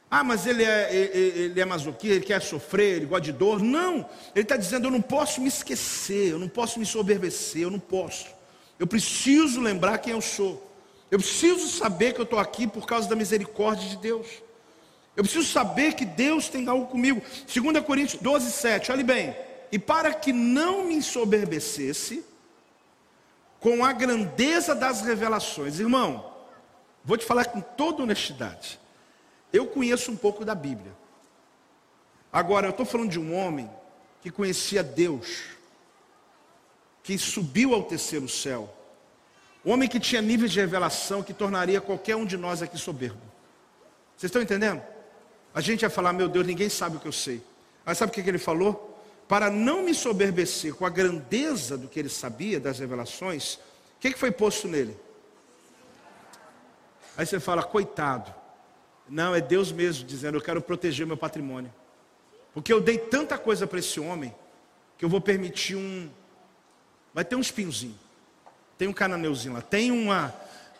Ah, 0.09 0.23
mas 0.25 0.45
ele 0.45 0.63
é, 0.63 0.93
ele 0.93 1.59
é 1.59 1.63
masoquista, 1.63 2.15
ele 2.15 2.25
quer 2.25 2.41
sofrer, 2.41 2.97
ele 2.97 3.05
gosta 3.05 3.21
de 3.21 3.31
dor. 3.31 3.61
Não, 3.61 4.07
ele 4.35 4.43
está 4.43 4.57
dizendo, 4.57 4.87
eu 4.87 4.91
não 4.91 5.01
posso 5.01 5.39
me 5.39 5.47
esquecer, 5.47 6.31
eu 6.31 6.39
não 6.39 6.49
posso 6.49 6.79
me 6.79 6.85
soberbecer, 6.85 7.61
eu 7.61 7.71
não 7.71 7.79
posso. 7.79 8.27
Eu 8.77 8.85
preciso 8.85 9.61
lembrar 9.61 9.99
quem 9.99 10.13
eu 10.13 10.21
sou. 10.21 10.69
Eu 11.09 11.17
preciso 11.17 11.67
saber 11.67 12.13
que 12.13 12.19
eu 12.19 12.23
estou 12.23 12.39
aqui 12.39 12.67
por 12.67 12.85
causa 12.85 13.07
da 13.07 13.15
misericórdia 13.15 13.87
de 13.87 13.97
Deus. 13.97 14.27
Eu 15.15 15.23
preciso 15.23 15.47
saber 15.49 15.93
que 15.93 16.05
Deus 16.05 16.49
tem 16.49 16.67
algo 16.67 16.87
comigo. 16.87 17.21
2 17.53 17.85
Coríntios 17.85 18.21
12, 18.21 18.51
7, 18.51 18.91
olhe 18.91 19.03
bem. 19.03 19.35
E 19.71 19.79
para 19.79 20.13
que 20.13 20.33
não 20.33 20.85
me 20.85 20.95
ensoberbecesse 20.95 22.25
com 23.59 23.85
a 23.85 23.93
grandeza 23.93 24.75
das 24.75 25.01
revelações, 25.01 25.79
irmão, 25.79 26.33
vou 27.05 27.17
te 27.17 27.25
falar 27.25 27.45
com 27.45 27.61
toda 27.61 28.03
honestidade. 28.03 28.79
Eu 29.53 29.67
conheço 29.67 30.11
um 30.11 30.15
pouco 30.15 30.43
da 30.43 30.55
Bíblia. 30.55 30.91
Agora, 32.33 32.67
eu 32.67 32.71
estou 32.71 32.85
falando 32.85 33.09
de 33.09 33.19
um 33.19 33.35
homem 33.35 33.69
que 34.21 34.31
conhecia 34.31 34.83
Deus, 34.83 35.43
que 37.03 37.17
subiu 37.17 37.73
ao 37.73 37.83
terceiro 37.83 38.27
céu. 38.27 38.73
Um 39.65 39.71
homem 39.71 39.87
que 39.87 39.99
tinha 39.99 40.21
níveis 40.21 40.51
de 40.51 40.59
revelação 40.59 41.21
que 41.21 41.33
tornaria 41.33 41.79
qualquer 41.79 42.15
um 42.15 42.25
de 42.25 42.37
nós 42.37 42.61
aqui 42.61 42.77
soberbo. 42.77 43.21
Vocês 44.17 44.29
estão 44.29 44.41
entendendo? 44.41 44.81
A 45.53 45.61
gente 45.61 45.81
vai 45.81 45.89
falar, 45.89 46.13
meu 46.13 46.27
Deus, 46.27 46.45
ninguém 46.45 46.69
sabe 46.69 46.97
o 46.97 46.99
que 46.99 47.07
eu 47.07 47.11
sei. 47.11 47.43
Mas 47.85 47.97
sabe 47.97 48.11
o 48.11 48.13
que 48.13 48.21
ele 48.21 48.37
falou? 48.37 48.90
Para 49.31 49.49
não 49.49 49.81
me 49.83 49.93
soberbecer 49.93 50.73
com 50.73 50.85
a 50.85 50.89
grandeza 50.89 51.77
do 51.77 51.87
que 51.87 51.97
ele 51.97 52.09
sabia, 52.09 52.59
das 52.59 52.79
revelações, 52.79 53.53
o 53.53 53.59
que 54.01 54.11
foi 54.11 54.29
posto 54.29 54.67
nele? 54.67 54.99
Aí 57.15 57.25
você 57.25 57.39
fala, 57.39 57.63
coitado. 57.63 58.35
Não, 59.07 59.33
é 59.33 59.39
Deus 59.39 59.71
mesmo 59.71 60.05
dizendo, 60.05 60.37
eu 60.37 60.41
quero 60.41 60.61
proteger 60.61 61.07
meu 61.07 61.15
patrimônio. 61.15 61.73
Porque 62.53 62.73
eu 62.73 62.81
dei 62.81 62.97
tanta 62.97 63.37
coisa 63.37 63.65
para 63.65 63.79
esse 63.79 64.01
homem, 64.01 64.35
que 64.97 65.05
eu 65.05 65.07
vou 65.07 65.21
permitir 65.21 65.77
um. 65.77 66.09
Vai 67.13 67.23
ter 67.23 67.37
um 67.37 67.41
espinhozinho. 67.41 67.97
Tem 68.77 68.89
um 68.89 68.93
cananeuzinho 68.93 69.53
lá. 69.53 69.61
Tem 69.61 69.91
uma, 69.91 70.35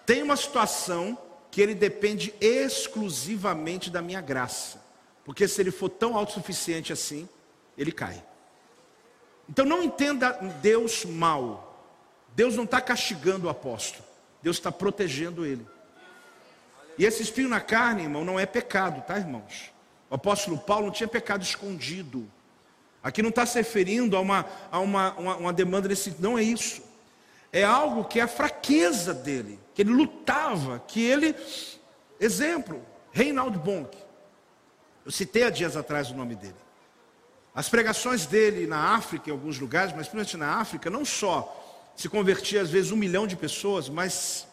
tem 0.06 0.22
uma 0.22 0.36
situação 0.36 1.18
que 1.50 1.62
ele 1.62 1.74
depende 1.74 2.34
exclusivamente 2.42 3.90
da 3.90 4.02
minha 4.02 4.20
graça. 4.20 4.84
Porque 5.24 5.48
se 5.48 5.62
ele 5.62 5.72
for 5.72 5.88
tão 5.88 6.18
autossuficiente 6.18 6.92
assim, 6.92 7.30
ele 7.78 7.94
cai. 7.94 8.22
Então 9.50 9.66
não 9.66 9.84
entenda 9.84 10.32
Deus 10.62 11.06
mal. 11.06 11.68
Deus 12.36 12.56
não 12.56 12.64
está 12.64 12.80
castigando 12.80 13.48
o 13.48 13.50
apóstolo. 13.50 14.04
Deus 14.42 14.58
está 14.58 14.72
protegendo 14.72 15.46
ele. 15.46 15.66
E 16.98 17.06
esse 17.06 17.22
espinho 17.22 17.50
na 17.50 17.60
carne, 17.60 18.04
irmão, 18.04 18.24
não 18.24 18.40
é 18.40 18.46
pecado, 18.46 19.02
tá, 19.06 19.18
irmãos? 19.18 19.72
O 20.10 20.16
apóstolo 20.16 20.58
Paulo 20.58 20.88
não 20.88 20.94
tinha 20.94 21.08
pecado 21.08 21.42
escondido. 21.42 22.30
Aqui 23.04 23.22
não 23.22 23.30
está 23.30 23.46
se 23.46 23.58
referindo 23.58 24.16
a 24.16 24.20
uma, 24.20 24.46
a 24.72 24.80
uma, 24.80 25.14
uma, 25.14 25.36
uma 25.38 25.54
demanda 25.54 25.88
desse. 25.88 26.16
Não 26.20 26.38
é 26.38 26.44
isso. 26.44 26.84
É 27.52 27.64
algo 27.64 28.06
que 28.06 28.20
é 28.20 28.24
a 28.24 28.28
fraqueza 28.28 29.14
dele 29.14 29.60
que 29.74 29.82
ele 29.82 29.92
lutava, 29.92 30.80
que 30.80 31.04
ele. 31.04 31.36
Exemplo, 32.20 32.82
Reinaldo 33.12 33.58
Bonk. 33.58 33.98
Eu 35.04 35.12
citei 35.12 35.44
há 35.44 35.50
dias 35.50 35.76
atrás 35.76 36.12
o 36.12 36.16
nome 36.16 36.36
dele. 36.36 36.56
As 37.54 37.68
pregações 37.68 38.26
dele 38.26 38.66
na 38.66 38.96
África, 38.96 39.30
em 39.30 39.34
alguns 39.34 39.60
lugares, 39.60 39.94
mas 39.94 40.08
principalmente 40.08 40.38
na 40.38 40.60
África, 40.60 40.90
não 40.90 41.04
só 41.04 41.58
se 41.96 42.08
convertia 42.08 42.62
às 42.62 42.70
vezes 42.70 42.92
um 42.92 42.96
milhão 42.96 43.28
de 43.28 43.36
pessoas, 43.36 43.90
mas 43.90 44.48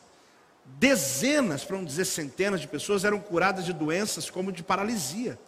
dezenas, 0.64 1.64
para 1.64 1.76
não 1.76 1.84
dizer 1.84 2.04
centenas 2.04 2.60
de 2.60 2.66
pessoas, 2.66 3.04
eram 3.04 3.20
curadas 3.20 3.64
de 3.64 3.72
doenças 3.72 4.28
como 4.28 4.50
de 4.50 4.62
paralisia. 4.62 5.38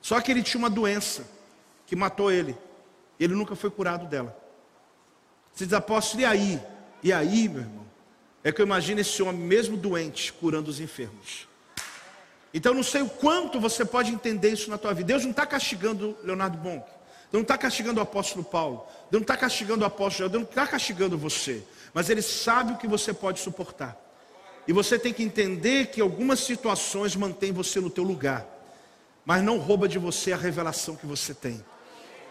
Só 0.00 0.20
que 0.20 0.30
ele 0.30 0.42
tinha 0.42 0.58
uma 0.58 0.70
doença 0.70 1.24
que 1.86 1.96
matou 1.96 2.30
ele. 2.30 2.56
Ele 3.18 3.34
nunca 3.34 3.54
foi 3.54 3.70
curado 3.70 4.06
dela. 4.06 4.36
Você 5.54 5.64
diz, 5.64 5.72
apóstolo, 5.72 6.22
e 6.22 6.24
aí? 6.24 6.62
E 7.02 7.12
aí, 7.12 7.48
meu 7.48 7.62
irmão? 7.62 7.86
é 8.46 8.52
que 8.52 8.60
eu 8.60 8.64
imagino 8.64 9.00
esse 9.00 9.20
homem, 9.24 9.40
mesmo 9.40 9.76
doente, 9.76 10.32
curando 10.32 10.70
os 10.70 10.78
enfermos. 10.78 11.48
Então 12.56 12.72
não 12.72 12.82
sei 12.82 13.02
o 13.02 13.08
quanto 13.10 13.60
você 13.60 13.84
pode 13.84 14.10
entender 14.10 14.48
isso 14.48 14.70
na 14.70 14.78
tua 14.78 14.94
vida. 14.94 15.08
Deus 15.08 15.24
não 15.24 15.30
está 15.30 15.44
castigando 15.44 16.16
Leonardo 16.24 16.56
Bonk. 16.56 16.86
Deus 16.86 17.30
não 17.30 17.42
está 17.42 17.58
castigando 17.58 18.00
o 18.00 18.02
apóstolo 18.02 18.42
Paulo. 18.42 18.86
Deus 19.10 19.20
não 19.20 19.20
está 19.20 19.36
castigando 19.36 19.82
o 19.82 19.86
apóstolo. 19.86 20.30
Deus 20.30 20.42
não 20.42 20.48
está 20.48 20.66
castigando 20.66 21.18
você. 21.18 21.62
Mas 21.92 22.08
Ele 22.08 22.22
sabe 22.22 22.72
o 22.72 22.78
que 22.78 22.86
você 22.86 23.12
pode 23.12 23.40
suportar. 23.40 23.94
E 24.66 24.72
você 24.72 24.98
tem 24.98 25.12
que 25.12 25.22
entender 25.22 25.88
que 25.88 26.00
algumas 26.00 26.40
situações 26.40 27.14
mantêm 27.14 27.52
você 27.52 27.78
no 27.78 27.90
teu 27.90 28.04
lugar. 28.04 28.46
Mas 29.22 29.42
não 29.42 29.58
rouba 29.58 29.86
de 29.86 29.98
você 29.98 30.32
a 30.32 30.36
revelação 30.38 30.96
que 30.96 31.04
você 31.04 31.34
tem. 31.34 31.62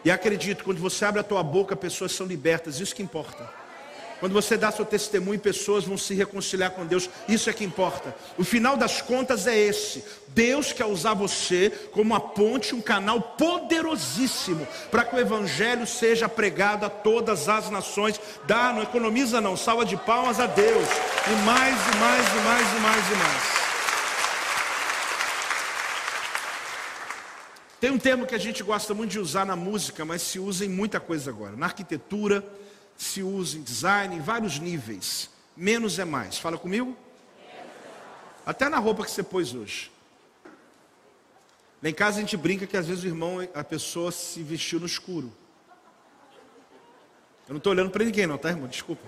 E 0.04 0.10
acredito, 0.10 0.64
quando 0.64 0.80
você 0.80 1.06
abre 1.06 1.20
a 1.22 1.24
tua 1.24 1.44
boca, 1.44 1.76
pessoas 1.76 2.12
são 2.14 2.26
libertas. 2.26 2.80
Isso 2.80 2.96
que 2.96 3.04
importa. 3.04 3.48
Quando 4.20 4.34
você 4.34 4.58
dá 4.58 4.72
seu 4.72 4.86
testemunho, 4.86 5.40
pessoas 5.40 5.84
vão 5.84 5.98
se 5.98 6.14
reconciliar 6.14 6.72
com 6.72 6.86
Deus. 6.86 7.10
Isso 7.28 7.50
é 7.50 7.54
que 7.54 7.64
importa. 7.64 8.16
O 8.38 8.44
final 8.44 8.78
das 8.78 9.02
contas 9.02 9.46
é 9.46 9.58
esse. 9.58 10.04
Deus 10.30 10.72
quer 10.72 10.86
usar 10.86 11.14
você 11.14 11.70
como 11.92 12.14
uma 12.14 12.20
ponte, 12.20 12.74
um 12.74 12.82
canal 12.82 13.22
poderosíssimo 13.22 14.66
para 14.90 15.04
que 15.04 15.16
o 15.16 15.20
evangelho 15.20 15.86
seja 15.86 16.30
pregado 16.30 16.86
a 16.86 16.90
todas 16.90 17.50
as 17.50 17.70
nações. 17.70 18.20
Dá, 18.48 18.72
não 18.72 18.84
economiza 18.84 19.42
não, 19.42 19.58
salva 19.58 19.86
de 19.86 19.98
palmas 19.98 20.40
a 20.40 20.48
Deus. 20.48 20.88
E 21.28 21.46
mais 21.46 21.76
e 21.76 21.98
mais 21.98 22.28
e 22.28 22.40
mais 22.44 22.78
e 22.78 22.80
mais 22.80 23.12
e 23.12 23.16
mais. 23.16 23.66
Tem 27.80 27.92
um 27.92 28.00
termo 28.00 28.26
que 28.26 28.34
a 28.34 28.40
gente 28.40 28.64
gosta 28.64 28.94
muito 28.94 29.12
de 29.12 29.20
usar 29.20 29.46
na 29.46 29.56
música, 29.56 30.04
mas 30.04 30.22
se 30.22 30.40
usa 30.40 30.66
em 30.66 30.70
muita 30.70 31.00
coisa 31.00 31.30
agora. 31.30 31.56
Na 31.56 31.68
arquitetura, 31.68 32.44
se 32.98 33.22
usa 33.22 33.58
em 33.58 33.62
design, 33.62 34.16
em 34.16 34.22
vários 34.22 34.60
níveis. 34.60 35.30
Menos 35.56 36.00
é 36.00 36.06
mais. 36.06 36.38
Fala 36.38 36.58
comigo? 36.58 36.96
Até 38.46 38.70
na 38.70 38.78
roupa 38.78 39.04
que 39.04 39.12
você 39.12 39.24
pôs 39.24 39.54
hoje. 39.54 39.92
Lá 41.82 41.90
em 41.90 41.94
casa 41.94 42.18
a 42.18 42.22
gente 42.22 42.38
brinca 42.38 42.66
que 42.66 42.78
às 42.78 42.88
vezes 42.88 43.04
o 43.04 43.08
irmão, 43.08 43.48
a 43.54 43.64
pessoa 43.64 44.12
se 44.12 44.42
vestiu 44.44 44.80
no 44.80 44.86
escuro. 44.86 45.32
Eu 47.48 47.54
não 47.54 47.58
estou 47.58 47.72
olhando 47.72 47.92
para 47.92 48.04
ninguém, 48.04 48.26
não, 48.26 48.38
tá, 48.38 48.50
irmão? 48.50 48.68
Desculpa. 48.68 49.08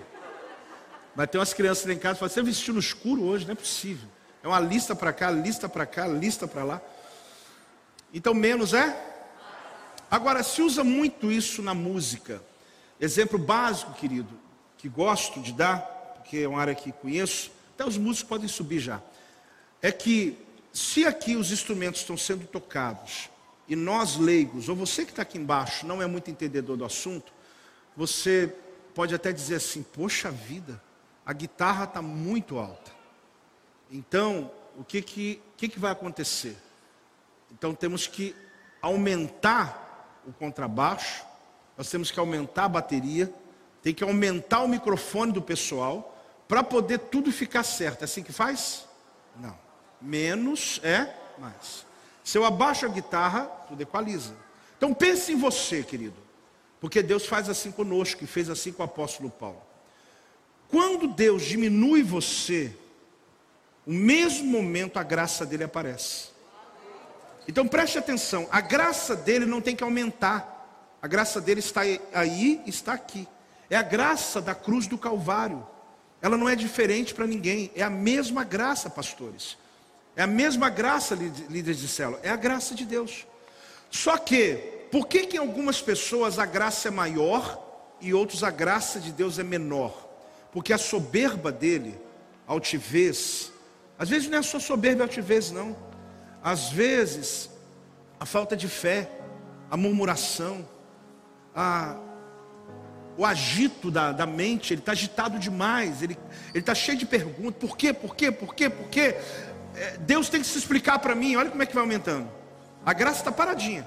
Mas 1.14 1.28
tem 1.28 1.40
umas 1.40 1.52
crianças 1.52 1.84
lá 1.86 1.92
em 1.92 1.98
casa 1.98 2.14
que 2.14 2.20
falam: 2.20 2.32
Você 2.32 2.42
vestiu 2.42 2.74
no 2.74 2.80
escuro 2.80 3.24
hoje? 3.24 3.44
Não 3.44 3.52
é 3.52 3.56
possível. 3.56 4.08
É 4.42 4.46
uma 4.46 4.60
lista 4.60 4.94
para 4.94 5.12
cá, 5.12 5.30
lista 5.30 5.68
para 5.68 5.84
cá, 5.84 6.06
lista 6.06 6.46
para 6.46 6.62
lá. 6.62 6.82
Então, 8.14 8.32
menos 8.32 8.72
é? 8.72 8.96
Agora, 10.10 10.42
se 10.42 10.62
usa 10.62 10.84
muito 10.84 11.30
isso 11.30 11.60
na 11.60 11.74
música. 11.74 12.40
Exemplo 13.00 13.38
básico, 13.38 13.94
querido, 13.94 14.38
que 14.76 14.88
gosto 14.88 15.40
de 15.40 15.52
dar, 15.52 15.80
porque 16.16 16.38
é 16.38 16.48
uma 16.48 16.60
área 16.60 16.74
que 16.74 16.90
conheço, 16.90 17.50
até 17.74 17.84
os 17.84 17.96
músicos 17.96 18.28
podem 18.28 18.48
subir 18.48 18.80
já. 18.80 19.00
É 19.80 19.92
que 19.92 20.36
se 20.72 21.06
aqui 21.06 21.36
os 21.36 21.52
instrumentos 21.52 22.00
estão 22.00 22.16
sendo 22.16 22.46
tocados 22.46 23.30
e 23.68 23.76
nós 23.76 24.16
leigos, 24.16 24.68
ou 24.68 24.74
você 24.74 25.04
que 25.04 25.10
está 25.10 25.22
aqui 25.22 25.38
embaixo 25.38 25.86
não 25.86 26.02
é 26.02 26.06
muito 26.06 26.30
entendedor 26.30 26.76
do 26.76 26.84
assunto, 26.84 27.32
você 27.96 28.52
pode 28.94 29.14
até 29.14 29.32
dizer 29.32 29.56
assim: 29.56 29.82
poxa 29.82 30.30
vida, 30.30 30.80
a 31.24 31.32
guitarra 31.32 31.84
está 31.84 32.02
muito 32.02 32.58
alta. 32.58 32.90
Então, 33.90 34.50
o 34.76 34.84
que 34.84 35.02
que, 35.02 35.42
que 35.56 35.68
que 35.68 35.78
vai 35.78 35.92
acontecer? 35.92 36.56
Então 37.52 37.74
temos 37.74 38.06
que 38.06 38.34
aumentar 38.80 40.20
o 40.26 40.32
contrabaixo 40.32 41.24
nós 41.78 41.88
temos 41.88 42.10
que 42.10 42.18
aumentar 42.18 42.64
a 42.64 42.68
bateria, 42.68 43.32
tem 43.80 43.94
que 43.94 44.02
aumentar 44.02 44.62
o 44.62 44.68
microfone 44.68 45.30
do 45.30 45.40
pessoal, 45.40 46.20
para 46.48 46.64
poder 46.64 46.98
tudo 46.98 47.30
ficar 47.30 47.62
certo. 47.62 48.02
É 48.02 48.04
assim 48.04 48.24
que 48.24 48.32
faz? 48.32 48.84
Não. 49.36 49.56
Menos 50.02 50.80
é 50.82 51.14
mais. 51.38 51.86
Se 52.24 52.36
eu 52.36 52.44
abaixo 52.44 52.84
a 52.84 52.88
guitarra, 52.88 53.44
tudo 53.68 53.80
equaliza. 53.80 54.34
Então 54.76 54.92
pense 54.92 55.32
em 55.32 55.36
você, 55.36 55.84
querido. 55.84 56.16
Porque 56.80 57.00
Deus 57.00 57.26
faz 57.26 57.48
assim 57.48 57.70
conosco 57.70 58.24
e 58.24 58.26
fez 58.26 58.50
assim 58.50 58.72
com 58.72 58.82
o 58.82 58.84
apóstolo 58.84 59.30
Paulo. 59.30 59.62
Quando 60.68 61.06
Deus 61.06 61.44
diminui 61.44 62.02
você, 62.02 62.74
o 63.86 63.92
mesmo 63.92 64.50
momento 64.50 64.98
a 64.98 65.02
graça 65.04 65.46
dele 65.46 65.64
aparece. 65.64 66.28
Então 67.46 67.68
preste 67.68 67.98
atenção, 67.98 68.48
a 68.50 68.60
graça 68.60 69.14
dele 69.14 69.46
não 69.46 69.60
tem 69.60 69.76
que 69.76 69.84
aumentar. 69.84 70.57
A 71.00 71.06
graça 71.06 71.40
dele 71.40 71.60
está 71.60 71.82
aí, 71.82 72.62
está 72.66 72.92
aqui. 72.92 73.26
É 73.70 73.76
a 73.76 73.82
graça 73.82 74.40
da 74.40 74.54
cruz 74.54 74.86
do 74.86 74.98
Calvário. 74.98 75.66
Ela 76.20 76.36
não 76.36 76.48
é 76.48 76.56
diferente 76.56 77.14
para 77.14 77.26
ninguém. 77.26 77.70
É 77.74 77.82
a 77.82 77.90
mesma 77.90 78.42
graça, 78.42 78.90
pastores. 78.90 79.56
É 80.16 80.22
a 80.22 80.26
mesma 80.26 80.68
graça, 80.68 81.14
líderes 81.14 81.78
de 81.78 81.86
célula. 81.86 82.18
É 82.22 82.30
a 82.30 82.36
graça 82.36 82.74
de 82.74 82.84
Deus. 82.84 83.26
Só 83.90 84.16
que, 84.16 84.54
por 84.90 85.06
que, 85.06 85.26
que 85.26 85.36
em 85.36 85.40
algumas 85.40 85.80
pessoas 85.80 86.38
a 86.38 86.44
graça 86.44 86.88
é 86.88 86.90
maior 86.90 87.64
e 88.00 88.12
outros 88.12 88.42
a 88.42 88.50
graça 88.50 88.98
de 88.98 89.12
Deus 89.12 89.38
é 89.38 89.44
menor? 89.44 90.08
Porque 90.52 90.72
a 90.72 90.78
soberba 90.78 91.52
dele, 91.52 91.96
a 92.46 92.52
altivez, 92.52 93.52
às 93.98 94.08
vezes 94.08 94.28
não 94.28 94.38
é 94.38 94.42
só 94.42 94.58
soberba 94.58 95.02
e 95.02 95.02
altivez, 95.02 95.50
não. 95.50 95.76
Às 96.42 96.70
vezes, 96.70 97.50
a 98.18 98.26
falta 98.26 98.56
de 98.56 98.68
fé, 98.68 99.10
a 99.70 99.76
murmuração, 99.76 100.66
a, 101.58 101.96
o 103.16 103.26
agito 103.26 103.90
da, 103.90 104.12
da 104.12 104.24
mente, 104.24 104.72
ele 104.72 104.80
está 104.80 104.92
agitado 104.92 105.40
demais, 105.40 106.04
ele 106.04 106.16
está 106.54 106.72
cheio 106.72 106.96
de 106.96 107.04
perguntas, 107.04 107.58
por 107.58 107.76
quê, 107.76 107.92
por 107.92 108.14
quê, 108.14 108.30
por 108.30 108.54
quê, 108.54 108.70
por 108.70 108.88
quê? 108.88 109.16
É, 109.74 109.96
Deus 109.98 110.28
tem 110.28 110.40
que 110.40 110.46
se 110.46 110.56
explicar 110.56 111.00
para 111.00 111.16
mim, 111.16 111.34
olha 111.34 111.50
como 111.50 111.60
é 111.60 111.66
que 111.66 111.74
vai 111.74 111.82
aumentando. 111.82 112.28
A 112.86 112.92
graça 112.92 113.18
está 113.18 113.32
paradinha. 113.32 113.84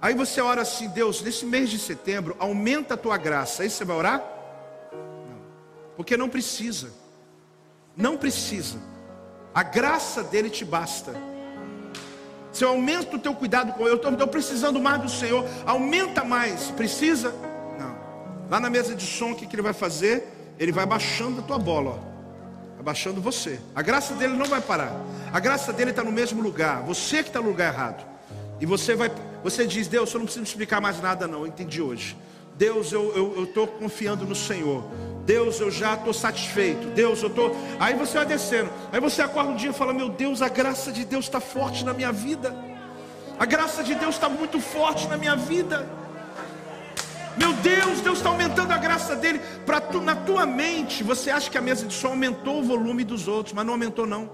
Aí 0.00 0.14
você 0.14 0.42
ora 0.42 0.60
assim, 0.60 0.88
Deus, 0.88 1.22
nesse 1.22 1.46
mês 1.46 1.70
de 1.70 1.78
setembro, 1.78 2.36
aumenta 2.38 2.94
a 2.94 2.96
tua 2.98 3.16
graça. 3.16 3.62
Aí 3.62 3.70
você 3.70 3.84
vai 3.84 3.96
orar? 3.96 4.22
Não. 4.92 5.40
Porque 5.96 6.16
não 6.18 6.28
precisa. 6.28 6.92
Não 7.96 8.18
precisa. 8.18 8.78
A 9.54 9.62
graça 9.62 10.22
dele 10.22 10.50
te 10.50 10.66
basta. 10.66 11.14
Se 12.52 12.64
eu 12.64 12.70
aumento 12.70 13.16
o 13.16 13.18
teu 13.18 13.34
cuidado 13.34 13.72
com 13.72 13.86
eu, 13.86 13.96
estou 13.96 14.26
precisando 14.26 14.80
mais 14.80 15.00
do 15.00 15.08
Senhor, 15.08 15.44
aumenta 15.64 16.24
mais. 16.24 16.70
Precisa? 16.72 17.34
Não. 17.78 17.96
Lá 18.50 18.58
na 18.58 18.68
mesa 18.68 18.94
de 18.94 19.06
som, 19.06 19.32
o 19.32 19.36
que, 19.36 19.46
que 19.46 19.54
ele 19.54 19.62
vai 19.62 19.72
fazer? 19.72 20.26
Ele 20.58 20.72
vai 20.72 20.84
baixando 20.84 21.40
a 21.40 21.42
tua 21.42 21.58
bola, 21.58 21.98
ó. 21.98 22.10
Abaixando 22.80 23.20
você. 23.20 23.60
A 23.74 23.82
graça 23.82 24.14
dele 24.14 24.34
não 24.34 24.46
vai 24.46 24.60
parar. 24.60 24.92
A 25.32 25.38
graça 25.38 25.72
dele 25.72 25.90
está 25.90 26.02
no 26.02 26.10
mesmo 26.10 26.42
lugar. 26.42 26.82
Você 26.82 27.22
que 27.22 27.28
está 27.28 27.40
no 27.40 27.48
lugar 27.50 27.72
errado. 27.72 28.04
E 28.58 28.66
você 28.66 28.94
vai, 28.94 29.10
você 29.44 29.66
diz, 29.66 29.86
Deus, 29.86 30.12
eu 30.12 30.18
não 30.18 30.24
preciso 30.24 30.44
explicar 30.44 30.80
mais 30.80 31.00
nada, 31.00 31.28
não. 31.28 31.40
Eu 31.40 31.46
entendi 31.46 31.80
hoje. 31.80 32.16
Deus, 32.56 32.92
eu 32.92 33.44
estou 33.44 33.66
confiando 33.66 34.26
no 34.26 34.34
Senhor. 34.34 34.84
Deus, 35.30 35.60
eu 35.60 35.70
já 35.70 35.94
estou 35.94 36.12
satisfeito. 36.12 36.88
Deus, 36.88 37.22
eu 37.22 37.28
estou. 37.28 37.56
Aí 37.78 37.94
você 37.94 38.18
vai 38.18 38.26
descendo. 38.26 38.68
Aí 38.90 38.98
você 38.98 39.22
acorda 39.22 39.52
um 39.52 39.54
dia 39.54 39.70
e 39.70 39.72
fala: 39.72 39.92
Meu 39.92 40.08
Deus, 40.08 40.42
a 40.42 40.48
graça 40.48 40.90
de 40.90 41.04
Deus 41.04 41.26
está 41.26 41.38
forte 41.38 41.84
na 41.84 41.94
minha 41.94 42.10
vida. 42.10 42.52
A 43.38 43.46
graça 43.46 43.84
de 43.84 43.94
Deus 43.94 44.16
está 44.16 44.28
muito 44.28 44.60
forte 44.60 45.06
na 45.06 45.16
minha 45.16 45.36
vida. 45.36 45.88
Meu 47.36 47.52
Deus, 47.52 48.00
Deus 48.00 48.18
está 48.18 48.28
aumentando 48.28 48.72
a 48.72 48.76
graça 48.76 49.14
dele. 49.14 49.40
Pra 49.64 49.80
tu, 49.80 50.00
na 50.00 50.16
tua 50.16 50.44
mente, 50.44 51.04
você 51.04 51.30
acha 51.30 51.48
que 51.48 51.56
a 51.56 51.60
mesa 51.60 51.86
de 51.86 51.94
som 51.94 52.08
aumentou 52.08 52.58
o 52.58 52.64
volume 52.64 53.04
dos 53.04 53.28
outros, 53.28 53.54
mas 53.54 53.64
não 53.64 53.74
aumentou, 53.74 54.06
não. 54.06 54.28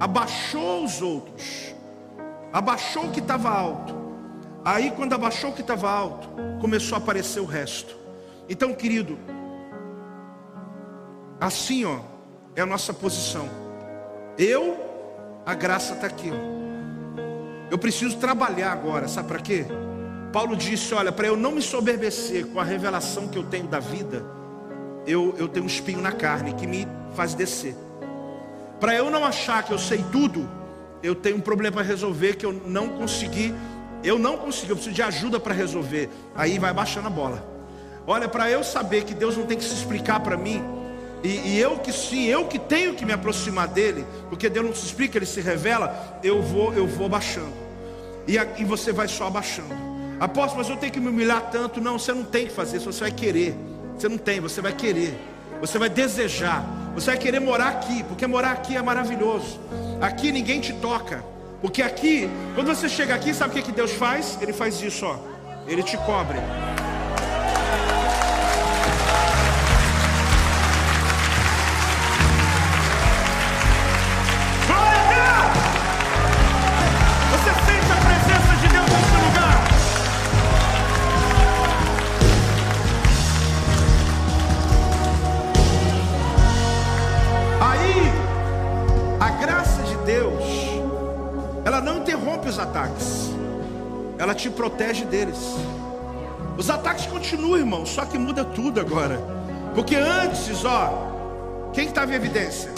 Abaixou 0.00 0.84
os 0.84 1.00
outros. 1.00 1.72
Abaixou 2.52 3.04
o 3.04 3.10
que 3.12 3.20
estava 3.20 3.48
alto. 3.48 3.94
Aí, 4.64 4.90
quando 4.90 5.12
abaixou 5.12 5.50
o 5.50 5.52
que 5.52 5.60
estava 5.60 5.88
alto, 5.88 6.28
começou 6.60 6.96
a 6.96 6.98
aparecer 6.98 7.38
o 7.38 7.46
resto. 7.46 7.94
Então, 8.48 8.74
querido, 8.74 9.16
Assim, 11.40 11.84
ó, 11.84 12.00
é 12.54 12.60
a 12.60 12.66
nossa 12.66 12.92
posição. 12.92 13.48
Eu, 14.36 14.76
a 15.46 15.54
graça 15.54 15.94
está 15.94 16.06
aqui. 16.06 16.30
Ó. 16.30 17.70
Eu 17.70 17.78
preciso 17.78 18.16
trabalhar 18.18 18.72
agora, 18.72 19.08
sabe 19.08 19.28
para 19.28 19.38
quê? 19.38 19.64
Paulo 20.32 20.56
disse: 20.56 20.92
Olha, 20.92 21.10
para 21.10 21.28
eu 21.28 21.36
não 21.36 21.52
me 21.52 21.62
soberbecer 21.62 22.46
com 22.46 22.60
a 22.60 22.64
revelação 22.64 23.28
que 23.28 23.38
eu 23.38 23.44
tenho 23.44 23.66
da 23.66 23.78
vida, 23.78 24.24
eu, 25.06 25.34
eu 25.38 25.48
tenho 25.48 25.64
um 25.64 25.68
espinho 25.68 26.00
na 26.00 26.12
carne 26.12 26.52
que 26.52 26.66
me 26.66 26.86
faz 27.14 27.34
descer. 27.34 27.74
Para 28.78 28.94
eu 28.94 29.10
não 29.10 29.24
achar 29.24 29.62
que 29.62 29.72
eu 29.72 29.78
sei 29.78 30.04
tudo, 30.10 30.48
eu 31.02 31.14
tenho 31.14 31.36
um 31.36 31.40
problema 31.40 31.76
para 31.76 31.84
resolver 31.84 32.36
que 32.36 32.44
eu 32.44 32.52
não 32.52 32.88
consegui. 32.88 33.54
Eu 34.02 34.18
não 34.18 34.38
consegui, 34.38 34.70
eu 34.70 34.76
preciso 34.76 34.94
de 34.94 35.02
ajuda 35.02 35.38
para 35.38 35.52
resolver. 35.52 36.08
Aí 36.34 36.58
vai 36.58 36.72
baixando 36.72 37.06
a 37.06 37.10
bola. 37.10 37.46
Olha, 38.06 38.28
para 38.28 38.50
eu 38.50 38.64
saber 38.64 39.04
que 39.04 39.14
Deus 39.14 39.36
não 39.36 39.44
tem 39.44 39.58
que 39.58 39.64
se 39.64 39.74
explicar 39.74 40.20
para 40.20 40.36
mim, 40.36 40.62
e, 41.22 41.28
e, 41.28 41.60
eu 41.60 41.78
que 41.78 41.92
sim, 41.92 42.26
eu 42.26 42.46
que 42.46 42.58
tenho 42.58 42.94
que 42.94 43.04
me 43.04 43.12
aproximar 43.12 43.68
dele, 43.68 44.06
porque 44.28 44.48
Deus 44.48 44.66
não 44.66 44.74
se 44.74 44.86
explica, 44.86 45.18
ele 45.18 45.26
se 45.26 45.40
revela, 45.40 46.18
eu 46.22 46.40
vou, 46.40 46.72
eu 46.72 46.86
vou 46.86 47.06
abaixando. 47.06 47.52
E, 48.26 48.38
a, 48.38 48.46
e 48.58 48.64
você 48.64 48.92
vai 48.92 49.06
só 49.06 49.26
abaixando. 49.26 49.74
Apóstolo, 50.18 50.58
mas 50.58 50.68
eu 50.68 50.76
tenho 50.76 50.92
que 50.92 51.00
me 51.00 51.08
humilhar 51.08 51.50
tanto. 51.50 51.80
Não, 51.80 51.98
você 51.98 52.12
não 52.12 52.24
tem 52.24 52.46
que 52.46 52.52
fazer 52.52 52.76
isso, 52.78 52.92
você 52.92 53.00
vai 53.00 53.10
querer. 53.10 53.54
Você 53.96 54.08
não 54.08 54.18
tem, 54.18 54.40
você 54.40 54.60
vai 54.60 54.72
querer. 54.72 55.18
Você 55.60 55.78
vai 55.78 55.88
desejar. 55.88 56.64
Você 56.94 57.06
vai 57.06 57.18
querer 57.18 57.40
morar 57.40 57.68
aqui, 57.68 58.02
porque 58.04 58.26
morar 58.26 58.52
aqui 58.52 58.76
é 58.76 58.82
maravilhoso. 58.82 59.60
Aqui 60.00 60.32
ninguém 60.32 60.60
te 60.60 60.72
toca. 60.74 61.24
Porque 61.60 61.82
aqui, 61.82 62.28
quando 62.54 62.68
você 62.68 62.88
chega 62.88 63.14
aqui, 63.14 63.34
sabe 63.34 63.50
o 63.50 63.54
que, 63.54 63.62
que 63.62 63.72
Deus 63.72 63.92
faz? 63.92 64.38
Ele 64.40 64.52
faz 64.52 64.82
isso, 64.82 65.04
ó. 65.04 65.18
Ele 65.66 65.82
te 65.82 65.96
cobre. 65.98 66.38
Ela 91.80 91.92
não 91.92 91.98
interrompe 92.02 92.46
os 92.46 92.58
ataques, 92.58 93.30
ela 94.18 94.34
te 94.34 94.50
protege 94.50 95.06
deles. 95.06 95.38
Os 96.58 96.68
ataques 96.68 97.06
continuam, 97.06 97.56
irmão, 97.56 97.86
só 97.86 98.04
que 98.04 98.18
muda 98.18 98.44
tudo 98.44 98.78
agora. 98.78 99.18
Porque 99.74 99.96
antes, 99.96 100.62
ó, 100.62 101.70
quem 101.72 101.86
estava 101.86 102.12
em 102.12 102.16
evidência? 102.16 102.70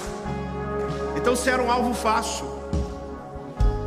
Então 1.16 1.34
você 1.34 1.50
era 1.50 1.60
um 1.60 1.70
alvo 1.70 1.92
fácil. 1.92 2.46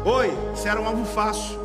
Oi, 0.03 0.37
você 0.53 0.67
era 0.67 0.81
um 0.81 0.85
alvo 0.85 1.05
fácil. 1.05 1.63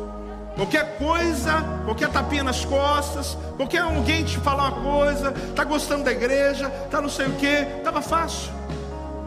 Qualquer 0.55 0.97
coisa, 0.97 1.61
qualquer 1.83 2.09
tapinha 2.09 2.43
nas 2.43 2.63
costas, 2.63 3.37
qualquer 3.57 3.79
alguém 3.79 4.23
te 4.23 4.37
falar 4.37 4.71
uma 4.71 4.81
coisa, 4.81 5.31
tá 5.53 5.65
gostando 5.65 6.05
da 6.05 6.11
igreja, 6.11 6.69
tá 6.89 7.01
não 7.01 7.09
sei 7.09 7.27
o 7.27 7.33
que, 7.33 7.65
tava 7.83 8.01
fácil. 8.01 8.49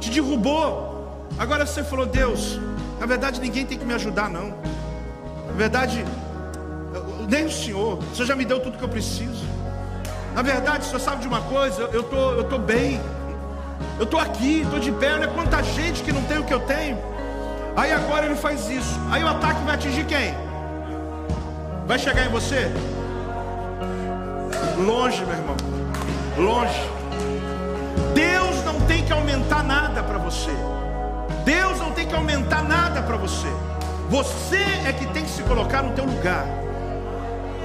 Te 0.00 0.08
derrubou. 0.08 1.28
Agora 1.38 1.66
você 1.66 1.82
falou, 1.84 2.06
Deus, 2.06 2.58
na 2.98 3.06
verdade 3.06 3.40
ninguém 3.40 3.66
tem 3.66 3.78
que 3.78 3.84
me 3.84 3.94
ajudar 3.94 4.30
não. 4.30 4.54
Na 5.48 5.52
verdade, 5.54 6.04
nem 7.28 7.46
o 7.46 7.50
Senhor. 7.50 7.98
O 7.98 8.14
Senhor 8.14 8.26
já 8.26 8.36
me 8.36 8.44
deu 8.44 8.60
tudo 8.60 8.76
que 8.76 8.84
eu 8.84 8.88
preciso. 8.88 9.44
Na 10.34 10.42
verdade, 10.42 10.80
o 10.80 10.84
Senhor 10.84 11.00
sabe 11.00 11.22
de 11.22 11.28
uma 11.28 11.42
coisa, 11.42 11.82
eu 11.92 12.02
tô, 12.02 12.32
eu 12.32 12.44
tô 12.44 12.58
bem. 12.58 13.00
Eu 13.98 14.06
tô 14.06 14.18
aqui, 14.18 14.62
estou 14.62 14.80
de 14.80 14.90
pé, 14.92 15.14
olha 15.14 15.28
quanta 15.28 15.62
gente 15.62 16.02
que 16.02 16.12
não 16.12 16.22
tem 16.22 16.38
o 16.38 16.44
que 16.44 16.52
eu 16.52 16.60
tenho. 16.60 16.98
Aí 17.76 17.92
agora 17.92 18.26
ele 18.26 18.34
faz 18.34 18.68
isso. 18.68 18.98
Aí 19.10 19.22
o 19.22 19.28
ataque 19.28 19.62
vai 19.64 19.74
atingir 19.74 20.04
quem? 20.06 20.34
Vai 21.86 21.98
chegar 21.98 22.26
em 22.26 22.30
você? 22.30 22.70
Longe, 24.78 25.24
meu 25.24 25.36
irmão. 25.36 25.56
Longe. 26.36 26.90
Deus 28.14 28.64
não 28.64 28.80
tem 28.86 29.04
que 29.04 29.12
aumentar 29.12 29.62
nada 29.62 30.02
para 30.02 30.18
você. 30.18 30.50
Deus 31.44 31.78
não 31.78 31.92
tem 31.92 32.06
que 32.06 32.14
aumentar 32.14 32.62
nada 32.62 33.02
para 33.02 33.16
você. 33.16 33.48
Você 34.08 34.62
é 34.86 34.92
que 34.92 35.06
tem 35.06 35.24
que 35.24 35.30
se 35.30 35.42
colocar 35.42 35.82
no 35.82 35.92
teu 35.92 36.04
lugar 36.04 36.46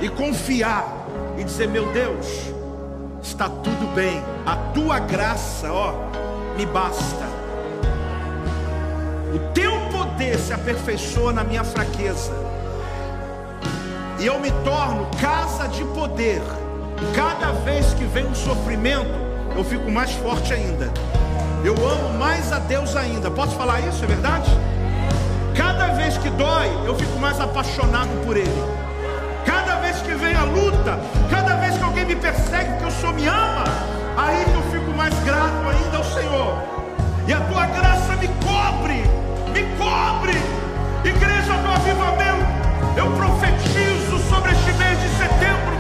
e 0.02 0.10
confiar 0.10 0.86
e 1.38 1.44
dizer: 1.44 1.68
Meu 1.68 1.92
Deus, 1.92 2.26
está 3.22 3.48
tudo 3.48 3.94
bem. 3.96 4.22
A 4.46 4.56
tua 4.74 5.00
graça, 5.00 5.72
ó, 5.72 5.94
me 6.58 6.66
basta. 6.66 7.26
O 9.34 9.54
teu 9.54 9.72
poder 9.92 10.38
se 10.40 10.54
aperfeiçoa 10.54 11.32
na 11.32 11.44
minha 11.44 11.64
fraqueza. 11.64 12.34
E 14.20 14.26
eu 14.26 14.40
me 14.40 14.52
torno 14.64 15.10
casa 15.22 15.68
de 15.68 15.84
poder. 15.86 16.42
Cada 17.16 17.52
vez 17.52 17.94
que 17.94 18.04
vem 18.04 18.26
um 18.26 18.36
sofrimento, 18.36 19.10
eu 19.56 19.64
fico 19.64 19.90
mais 19.90 20.12
forte 20.12 20.54
ainda. 20.54 20.92
Eu 21.64 21.74
amo 21.74 22.18
mais 22.18 22.52
a 22.54 22.60
Deus 22.60 22.96
ainda. 22.96 23.30
Posso 23.30 23.56
falar 23.56 23.82
isso? 23.82 24.04
É 24.04 24.08
verdade? 24.08 24.50
Cada 25.56 25.88
vez 25.90 26.18
que 26.18 26.30
dói, 26.30 26.70
eu 26.86 26.96
fico 26.96 27.20
mais 27.20 27.40
apaixonado 27.40 28.10
por 28.26 28.38
Ele. 28.38 28.64
Cada 29.46 29.76
vez 29.76 29.98
que 30.02 30.14
vem 30.14 30.36
a 30.36 30.44
luta, 30.44 31.00
cada 31.30 31.56
vez 31.56 31.78
que 31.78 31.84
alguém 31.84 32.06
me 32.06 32.16
persegue, 32.16 32.72
porque 32.72 32.86
o 32.86 32.92
Senhor 32.92 33.14
me 33.14 33.28
ama, 33.28 33.64
aí 34.16 34.46
que 34.46 34.56
eu 34.56 34.64
fico 34.72 34.92
mais 34.96 35.14
grato 35.24 35.68
ainda 35.68 35.98
ao 35.98 36.04
Senhor. 36.04 36.58
E 37.28 37.34
a 37.34 37.40
tua 37.42 37.66
graça 37.66 38.16
me 38.16 38.28
cobre, 38.46 39.04
me 39.52 39.64
cobre. 39.78 40.38
Igreja 41.04 41.54
do 41.54 41.72
avivamento, 41.72 42.46
eu 42.96 43.12
profetizo 43.12 44.18
sobre 44.30 44.52
este 44.52 44.72
mês 44.74 45.00
de 45.02 45.10
setembro. 45.18 45.79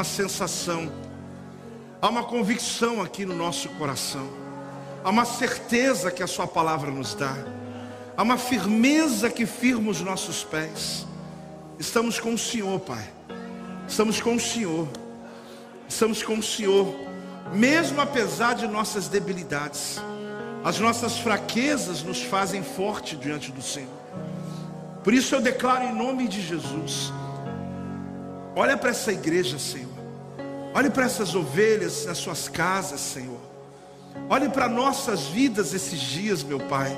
Uma 0.00 0.04
sensação, 0.04 0.90
há 2.00 2.08
uma 2.08 2.24
convicção 2.24 3.02
aqui 3.02 3.26
no 3.26 3.36
nosso 3.36 3.68
coração, 3.70 4.26
há 5.04 5.10
uma 5.10 5.26
certeza 5.26 6.10
que 6.10 6.22
a 6.22 6.26
Sua 6.26 6.46
palavra 6.46 6.90
nos 6.90 7.14
dá, 7.14 7.36
há 8.16 8.22
uma 8.22 8.38
firmeza 8.38 9.28
que 9.28 9.44
firma 9.44 9.90
os 9.90 10.00
nossos 10.00 10.42
pés. 10.42 11.06
Estamos 11.78 12.18
com 12.18 12.32
o 12.32 12.38
Senhor, 12.38 12.80
Pai, 12.80 13.06
estamos 13.86 14.22
com 14.22 14.36
o 14.36 14.40
Senhor, 14.40 14.88
estamos 15.86 16.22
com 16.22 16.38
o 16.38 16.42
Senhor, 16.42 16.94
mesmo 17.52 18.00
apesar 18.00 18.54
de 18.54 18.66
nossas 18.66 19.06
debilidades, 19.06 20.00
as 20.64 20.80
nossas 20.80 21.18
fraquezas 21.18 22.02
nos 22.02 22.22
fazem 22.22 22.62
forte 22.62 23.16
diante 23.16 23.52
do 23.52 23.60
Senhor. 23.60 24.00
Por 25.04 25.12
isso 25.12 25.34
eu 25.34 25.42
declaro 25.42 25.84
em 25.84 25.94
nome 25.94 26.26
de 26.26 26.40
Jesus. 26.40 27.12
Olha 28.56 28.78
para 28.78 28.90
essa 28.90 29.12
igreja, 29.12 29.58
Senhor. 29.58 29.89
Olhe 30.72 30.88
para 30.90 31.04
essas 31.04 31.34
ovelhas 31.34 32.06
nas 32.06 32.18
suas 32.18 32.48
casas, 32.48 33.00
Senhor. 33.00 33.40
Olhe 34.28 34.48
para 34.48 34.68
nossas 34.68 35.22
vidas 35.22 35.74
esses 35.74 35.98
dias, 35.98 36.42
meu 36.42 36.60
Pai. 36.60 36.96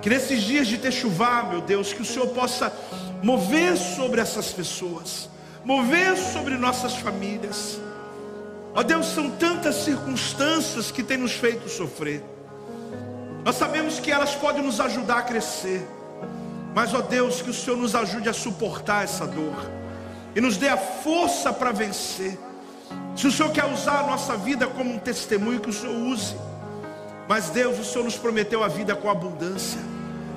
Que 0.00 0.08
nesses 0.08 0.42
dias 0.42 0.66
de 0.66 0.78
ter 0.78 0.90
chuvar, 0.90 1.50
meu 1.50 1.60
Deus, 1.60 1.92
que 1.92 2.00
o 2.00 2.04
Senhor 2.04 2.28
possa 2.28 2.72
mover 3.22 3.76
sobre 3.76 4.20
essas 4.20 4.50
pessoas, 4.50 5.28
mover 5.62 6.16
sobre 6.16 6.56
nossas 6.56 6.96
famílias. 6.96 7.78
Ó 8.74 8.82
Deus, 8.82 9.06
são 9.06 9.30
tantas 9.30 9.76
circunstâncias 9.76 10.90
que 10.90 11.02
têm 11.02 11.18
nos 11.18 11.32
feito 11.32 11.68
sofrer. 11.68 12.24
Nós 13.44 13.56
sabemos 13.56 13.98
que 13.98 14.10
elas 14.10 14.34
podem 14.34 14.62
nos 14.62 14.80
ajudar 14.80 15.18
a 15.18 15.22
crescer. 15.22 15.86
Mas, 16.74 16.94
ó 16.94 17.00
Deus, 17.00 17.42
que 17.42 17.50
o 17.50 17.54
Senhor 17.54 17.76
nos 17.76 17.94
ajude 17.94 18.28
a 18.28 18.32
suportar 18.32 19.04
essa 19.04 19.26
dor 19.26 19.70
e 20.34 20.40
nos 20.40 20.56
dê 20.56 20.68
a 20.68 20.76
força 20.76 21.52
para 21.52 21.72
vencer. 21.72 22.38
Se 23.16 23.26
o 23.26 23.32
Senhor 23.32 23.50
quer 23.52 23.64
usar 23.66 24.00
a 24.00 24.06
nossa 24.06 24.36
vida 24.36 24.66
como 24.66 24.92
um 24.92 24.98
testemunho, 24.98 25.60
que 25.60 25.70
o 25.70 25.72
Senhor 25.72 25.94
use. 25.94 26.36
Mas, 27.28 27.50
Deus, 27.50 27.78
o 27.78 27.84
Senhor 27.84 28.04
nos 28.04 28.16
prometeu 28.16 28.64
a 28.64 28.68
vida 28.68 28.94
com 28.94 29.10
abundância. 29.10 29.80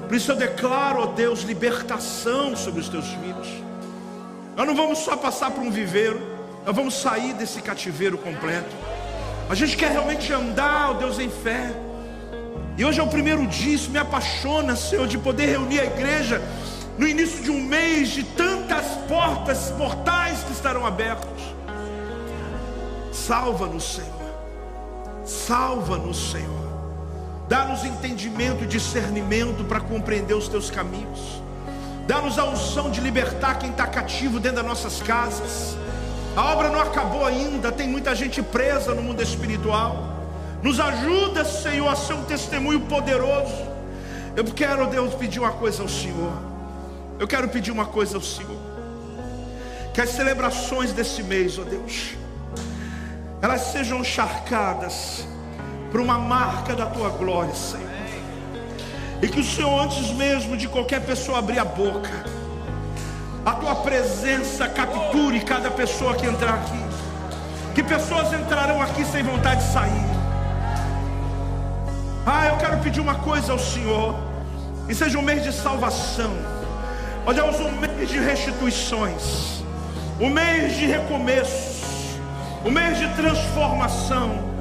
Por 0.08 0.16
isso 0.16 0.32
eu 0.32 0.36
declaro, 0.36 1.02
ó 1.02 1.06
Deus, 1.08 1.42
libertação 1.42 2.56
sobre 2.56 2.82
os 2.82 2.90
teus 2.90 3.08
filhos. 3.08 3.48
Nós 4.56 4.68
não 4.68 4.76
vamos 4.76 5.00
só 5.00 5.16
passar 5.16 5.50
por 5.52 5.64
um 5.64 5.72
viveiro, 5.72 6.22
nós 6.66 6.76
vamos 6.76 6.94
sair 6.94 7.34
desse 7.34 7.62
cativeiro 7.62 8.18
completo. 8.18 8.76
A 9.50 9.56
gente 9.56 9.76
quer 9.76 9.92
realmente 9.92 10.32
andar, 10.32 10.92
ó 10.92 10.94
Deus, 10.94 11.20
em 11.20 11.30
fé. 11.30 11.74
E 12.78 12.86
hoje 12.86 13.00
é 13.00 13.04
o 13.04 13.08
primeiro 13.08 13.46
dia, 13.48 13.76
isso 13.76 13.90
me 13.90 13.98
apaixona, 13.98 14.76
Senhor, 14.76 15.08
de 15.08 15.18
poder 15.18 15.48
reunir 15.48 15.80
a 15.80 15.86
igreja 15.86 16.42
no 16.98 17.08
início 17.08 17.44
de 17.44 17.50
um 17.50 17.62
mês 17.62 18.10
de 18.10 18.24
tantas 18.24 18.86
portas 19.08 19.72
mortais 19.78 20.44
que 20.44 20.52
estarão 20.52 20.86
abertas. 20.86 21.53
Salva-nos, 23.28 23.96
Senhor. 23.96 24.34
Salva-nos, 25.24 26.32
Senhor. 26.32 26.74
Dá-nos 27.48 27.86
entendimento 27.86 28.66
e 28.66 28.68
discernimento 28.68 29.64
para 29.64 29.80
compreender 29.80 30.34
os 30.34 30.50
teus 30.50 30.70
caminhos. 30.70 31.42
Dá-nos 32.06 32.38
a 32.38 32.44
unção 32.44 32.92
de 32.92 33.00
libertar 33.00 33.60
quem 33.60 33.70
está 33.70 33.88
cativo 33.88 34.42
dentro 34.42 34.58
das 34.58 34.66
nossas 34.66 35.02
casas. 35.02 35.78
A 36.36 36.52
obra 36.52 36.70
não 36.70 36.82
acabou 36.82 37.26
ainda, 37.26 37.72
tem 37.72 37.88
muita 37.88 38.14
gente 38.14 38.42
presa 38.42 38.94
no 38.94 39.02
mundo 39.02 39.22
espiritual. 39.22 40.18
Nos 40.62 40.78
ajuda, 40.82 41.46
Senhor, 41.46 41.88
a 41.88 41.96
ser 41.96 42.16
um 42.16 42.26
testemunho 42.26 42.82
poderoso. 42.82 43.56
Eu 44.36 44.44
quero, 44.46 44.88
Deus, 44.88 45.14
pedir 45.14 45.40
uma 45.40 45.52
coisa 45.52 45.82
ao 45.82 45.88
Senhor. 45.88 46.34
Eu 47.18 47.28
quero 47.28 47.48
pedir 47.48 47.72
uma 47.72 47.86
coisa 47.86 48.18
ao 48.18 48.22
Senhor. 48.22 48.60
Que 49.94 50.02
as 50.02 50.10
celebrações 50.10 50.92
desse 50.92 51.24
mês, 51.24 51.58
ó 51.58 51.64
Deus, 51.64 52.16
elas 53.44 53.60
sejam 53.74 54.00
encharcadas 54.00 55.28
por 55.92 56.00
uma 56.00 56.18
marca 56.18 56.74
da 56.74 56.86
tua 56.86 57.10
glória, 57.10 57.54
Senhor. 57.54 57.90
E 59.22 59.28
que 59.28 59.42
o 59.42 59.44
Senhor, 59.44 59.82
antes 59.84 60.12
mesmo 60.12 60.56
de 60.56 60.66
qualquer 60.70 61.02
pessoa 61.02 61.40
abrir 61.40 61.60
a 61.60 61.66
boca, 61.66 62.24
a 63.46 63.52
tua 63.52 63.76
presença 63.76 64.70
capture 64.70 65.42
cada 65.42 65.70
pessoa 65.70 66.16
que 66.16 66.26
entrar 66.26 66.54
aqui. 66.54 66.82
Que 67.76 67.84
pessoas 67.84 68.32
entrarão 68.32 68.82
aqui 68.82 69.04
sem 69.04 69.24
vontade 69.24 69.62
de 69.66 69.74
sair. 69.74 70.06
Ah, 72.26 72.48
eu 72.48 72.56
quero 72.56 72.78
pedir 72.78 73.02
uma 73.02 73.16
coisa 73.16 73.52
ao 73.52 73.60
Senhor. 73.60 74.16
E 74.88 74.96
seja 74.96 75.20
um 75.20 75.22
mês 75.22 75.44
de 75.44 75.52
salvação. 75.52 76.32
Ó 77.26 77.34
Deus, 77.34 77.60
um 77.60 77.72
mês 77.74 78.08
de 78.08 78.20
restituições. 78.20 79.62
Um 80.18 80.30
mês 80.30 80.78
de 80.78 80.86
recomeços. 80.86 81.73
Um 82.66 82.72
mês 82.72 82.98
de 82.98 83.08
transformação. 83.16 84.52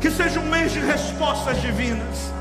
Que 0.00 0.10
seja 0.10 0.40
um 0.40 0.48
mês 0.48 0.72
de 0.72 0.80
respostas 0.80 1.60
divinas. 1.60 2.32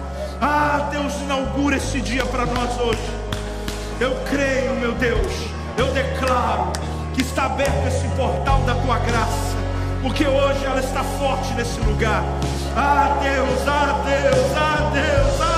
Ah, 0.42 0.90
Deus, 0.90 1.14
inaugura 1.22 1.78
esse 1.78 2.02
dia 2.02 2.26
para 2.26 2.46
nós 2.46 2.80
hoje. 2.80 3.12
Eu 4.00 4.16
creio, 4.30 4.74
meu 4.76 4.94
Deus. 4.94 5.32
Eu 5.78 5.88
declaro 5.94 6.72
que 7.14 7.22
está 7.22 7.46
aberto 7.46 7.88
esse 7.88 8.08
portal 8.16 8.62
da 8.62 8.74
tua 8.76 8.98
graça. 9.00 9.56
Porque 10.02 10.26
hoje 10.26 10.66
ela 10.66 10.80
está 10.80 11.04
forte 11.04 11.54
nesse 11.54 11.80
lugar. 11.82 12.24
Ah 12.76 13.20
Deus, 13.22 13.68
ah 13.68 14.02
Deus, 14.06 14.58
ah 14.58 14.92
Deus, 14.92 15.42
ah 15.42 15.51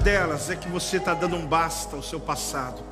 delas 0.00 0.50
é 0.50 0.56
que 0.56 0.68
você 0.68 0.96
está 0.96 1.14
dando 1.14 1.36
um 1.36 1.46
basta 1.46 1.96
ao 1.96 2.02
seu 2.02 2.18
passado. 2.18 2.82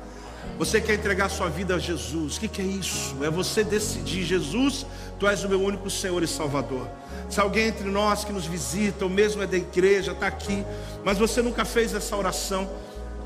Você 0.57 0.79
quer 0.81 0.95
entregar 0.95 1.29
sua 1.29 1.49
vida 1.49 1.75
a 1.75 1.79
Jesus. 1.79 2.37
O 2.37 2.39
que, 2.39 2.47
que 2.47 2.61
é 2.61 2.65
isso? 2.65 3.15
É 3.23 3.29
você 3.29 3.63
decidir, 3.63 4.23
Jesus, 4.23 4.85
Tu 5.19 5.27
és 5.27 5.43
o 5.43 5.49
meu 5.49 5.61
único 5.61 5.89
Senhor 5.89 6.23
e 6.23 6.27
Salvador. 6.27 6.87
Se 7.29 7.39
alguém 7.39 7.67
entre 7.67 7.89
nós 7.89 8.23
que 8.23 8.31
nos 8.31 8.45
visita, 8.45 9.03
ou 9.03 9.11
mesmo 9.11 9.43
é 9.43 9.47
da 9.47 9.57
igreja, 9.57 10.13
está 10.13 10.27
aqui, 10.27 10.63
mas 11.03 11.17
você 11.17 11.41
nunca 11.41 11.65
fez 11.65 11.93
essa 11.93 12.15
oração, 12.15 12.69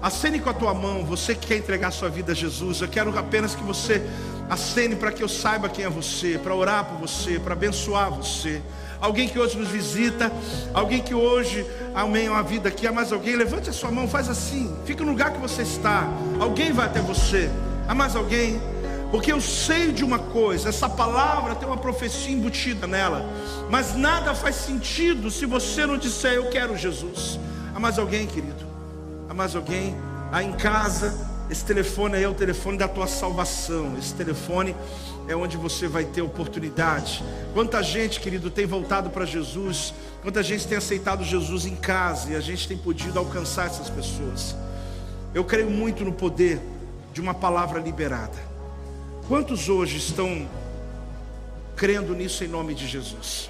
acene 0.02 0.40
com 0.40 0.50
a 0.50 0.54
tua 0.54 0.74
mão, 0.74 1.06
você 1.06 1.36
que 1.36 1.48
quer 1.48 1.58
entregar 1.58 1.92
sua 1.92 2.10
vida 2.10 2.32
a 2.32 2.36
Jesus. 2.36 2.82
Eu 2.82 2.88
quero 2.88 3.18
apenas 3.18 3.56
que 3.56 3.64
você 3.64 4.02
acene 4.50 4.96
para 4.96 5.12
que 5.12 5.24
eu 5.24 5.30
saiba 5.30 5.70
quem 5.70 5.86
é 5.86 5.90
você, 5.90 6.38
para 6.38 6.54
orar 6.54 6.86
por 6.86 6.98
você, 6.98 7.40
para 7.40 7.54
abençoar 7.54 8.12
você 8.12 8.62
alguém 9.04 9.28
que 9.28 9.38
hoje 9.38 9.58
nos 9.58 9.68
visita, 9.68 10.32
alguém 10.74 11.02
que 11.02 11.14
hoje, 11.14 11.66
amém, 11.94 12.30
uma 12.30 12.42
vida 12.42 12.70
aqui, 12.70 12.88
há 12.88 12.92
mais 12.92 13.12
alguém, 13.12 13.36
levante 13.36 13.70
a 13.70 13.74
sua 13.74 13.92
mão, 13.92 14.08
faz 14.08 14.30
assim, 14.30 14.74
fica 14.86 15.04
no 15.04 15.12
lugar 15.12 15.34
que 15.34 15.42
você 15.42 15.64
está, 15.64 16.08
alguém 16.40 16.72
vai 16.72 16.86
até 16.86 17.02
você, 17.02 17.52
há 17.86 17.94
mais 17.94 18.16
alguém, 18.16 18.62
porque 19.12 19.34
eu 19.34 19.42
sei 19.42 19.92
de 19.92 20.06
uma 20.06 20.18
coisa, 20.18 20.70
essa 20.70 20.88
palavra 20.88 21.54
tem 21.54 21.68
uma 21.68 21.76
profecia 21.76 22.34
embutida 22.34 22.88
nela, 22.88 23.30
mas 23.70 23.94
nada 23.94 24.34
faz 24.34 24.56
sentido 24.56 25.30
se 25.30 25.46
você 25.46 25.86
não 25.86 25.98
disser 25.98 26.36
eu 26.36 26.50
quero 26.50 26.78
Jesus. 26.78 27.38
Há 27.76 27.80
mais 27.82 28.00
alguém, 28.00 28.26
querido? 28.26 28.66
Há 29.30 29.34
mais 29.34 29.54
alguém? 29.54 29.98
Aí 30.32 30.48
em 30.48 30.54
casa, 30.54 31.28
Esse 31.50 31.66
telefone 31.66 32.16
aí 32.16 32.24
é 32.24 32.30
o 32.30 32.34
telefone 32.34 32.78
da 32.78 32.88
tua 32.88 33.08
salvação. 33.08 33.98
Esse 33.98 34.14
telefone 34.14 34.76
é 35.28 35.36
onde 35.36 35.58
você 35.58 35.88
vai 35.88 36.06
ter 36.06 36.22
oportunidade. 36.22 37.24
Quanta 37.54 37.82
gente, 37.82 38.20
querido, 38.20 38.50
tem 38.50 38.66
voltado 38.66 39.10
para 39.10 39.26
Jesus, 39.26 39.94
quanta 40.22 40.42
gente 40.42 40.68
tem 40.68 40.78
aceitado 40.78 41.24
Jesus 41.24 41.66
em 41.66 41.76
casa 41.76 42.32
e 42.32 42.36
a 42.36 42.42
gente 42.42 42.68
tem 42.68 42.78
podido 42.78 43.20
alcançar 43.20 43.68
essas 43.68 43.90
pessoas. 43.90 44.56
Eu 45.34 45.44
creio 45.44 45.70
muito 45.70 46.04
no 46.04 46.14
poder 46.14 46.60
de 47.14 47.22
uma 47.22 47.34
palavra 47.34 47.80
liberada. 47.80 48.38
Quantos 49.28 49.70
hoje 49.70 49.98
estão 49.98 50.48
crendo 51.76 52.14
nisso 52.14 52.44
em 52.44 52.48
nome 52.48 52.74
de 52.74 52.88
Jesus? 52.88 53.50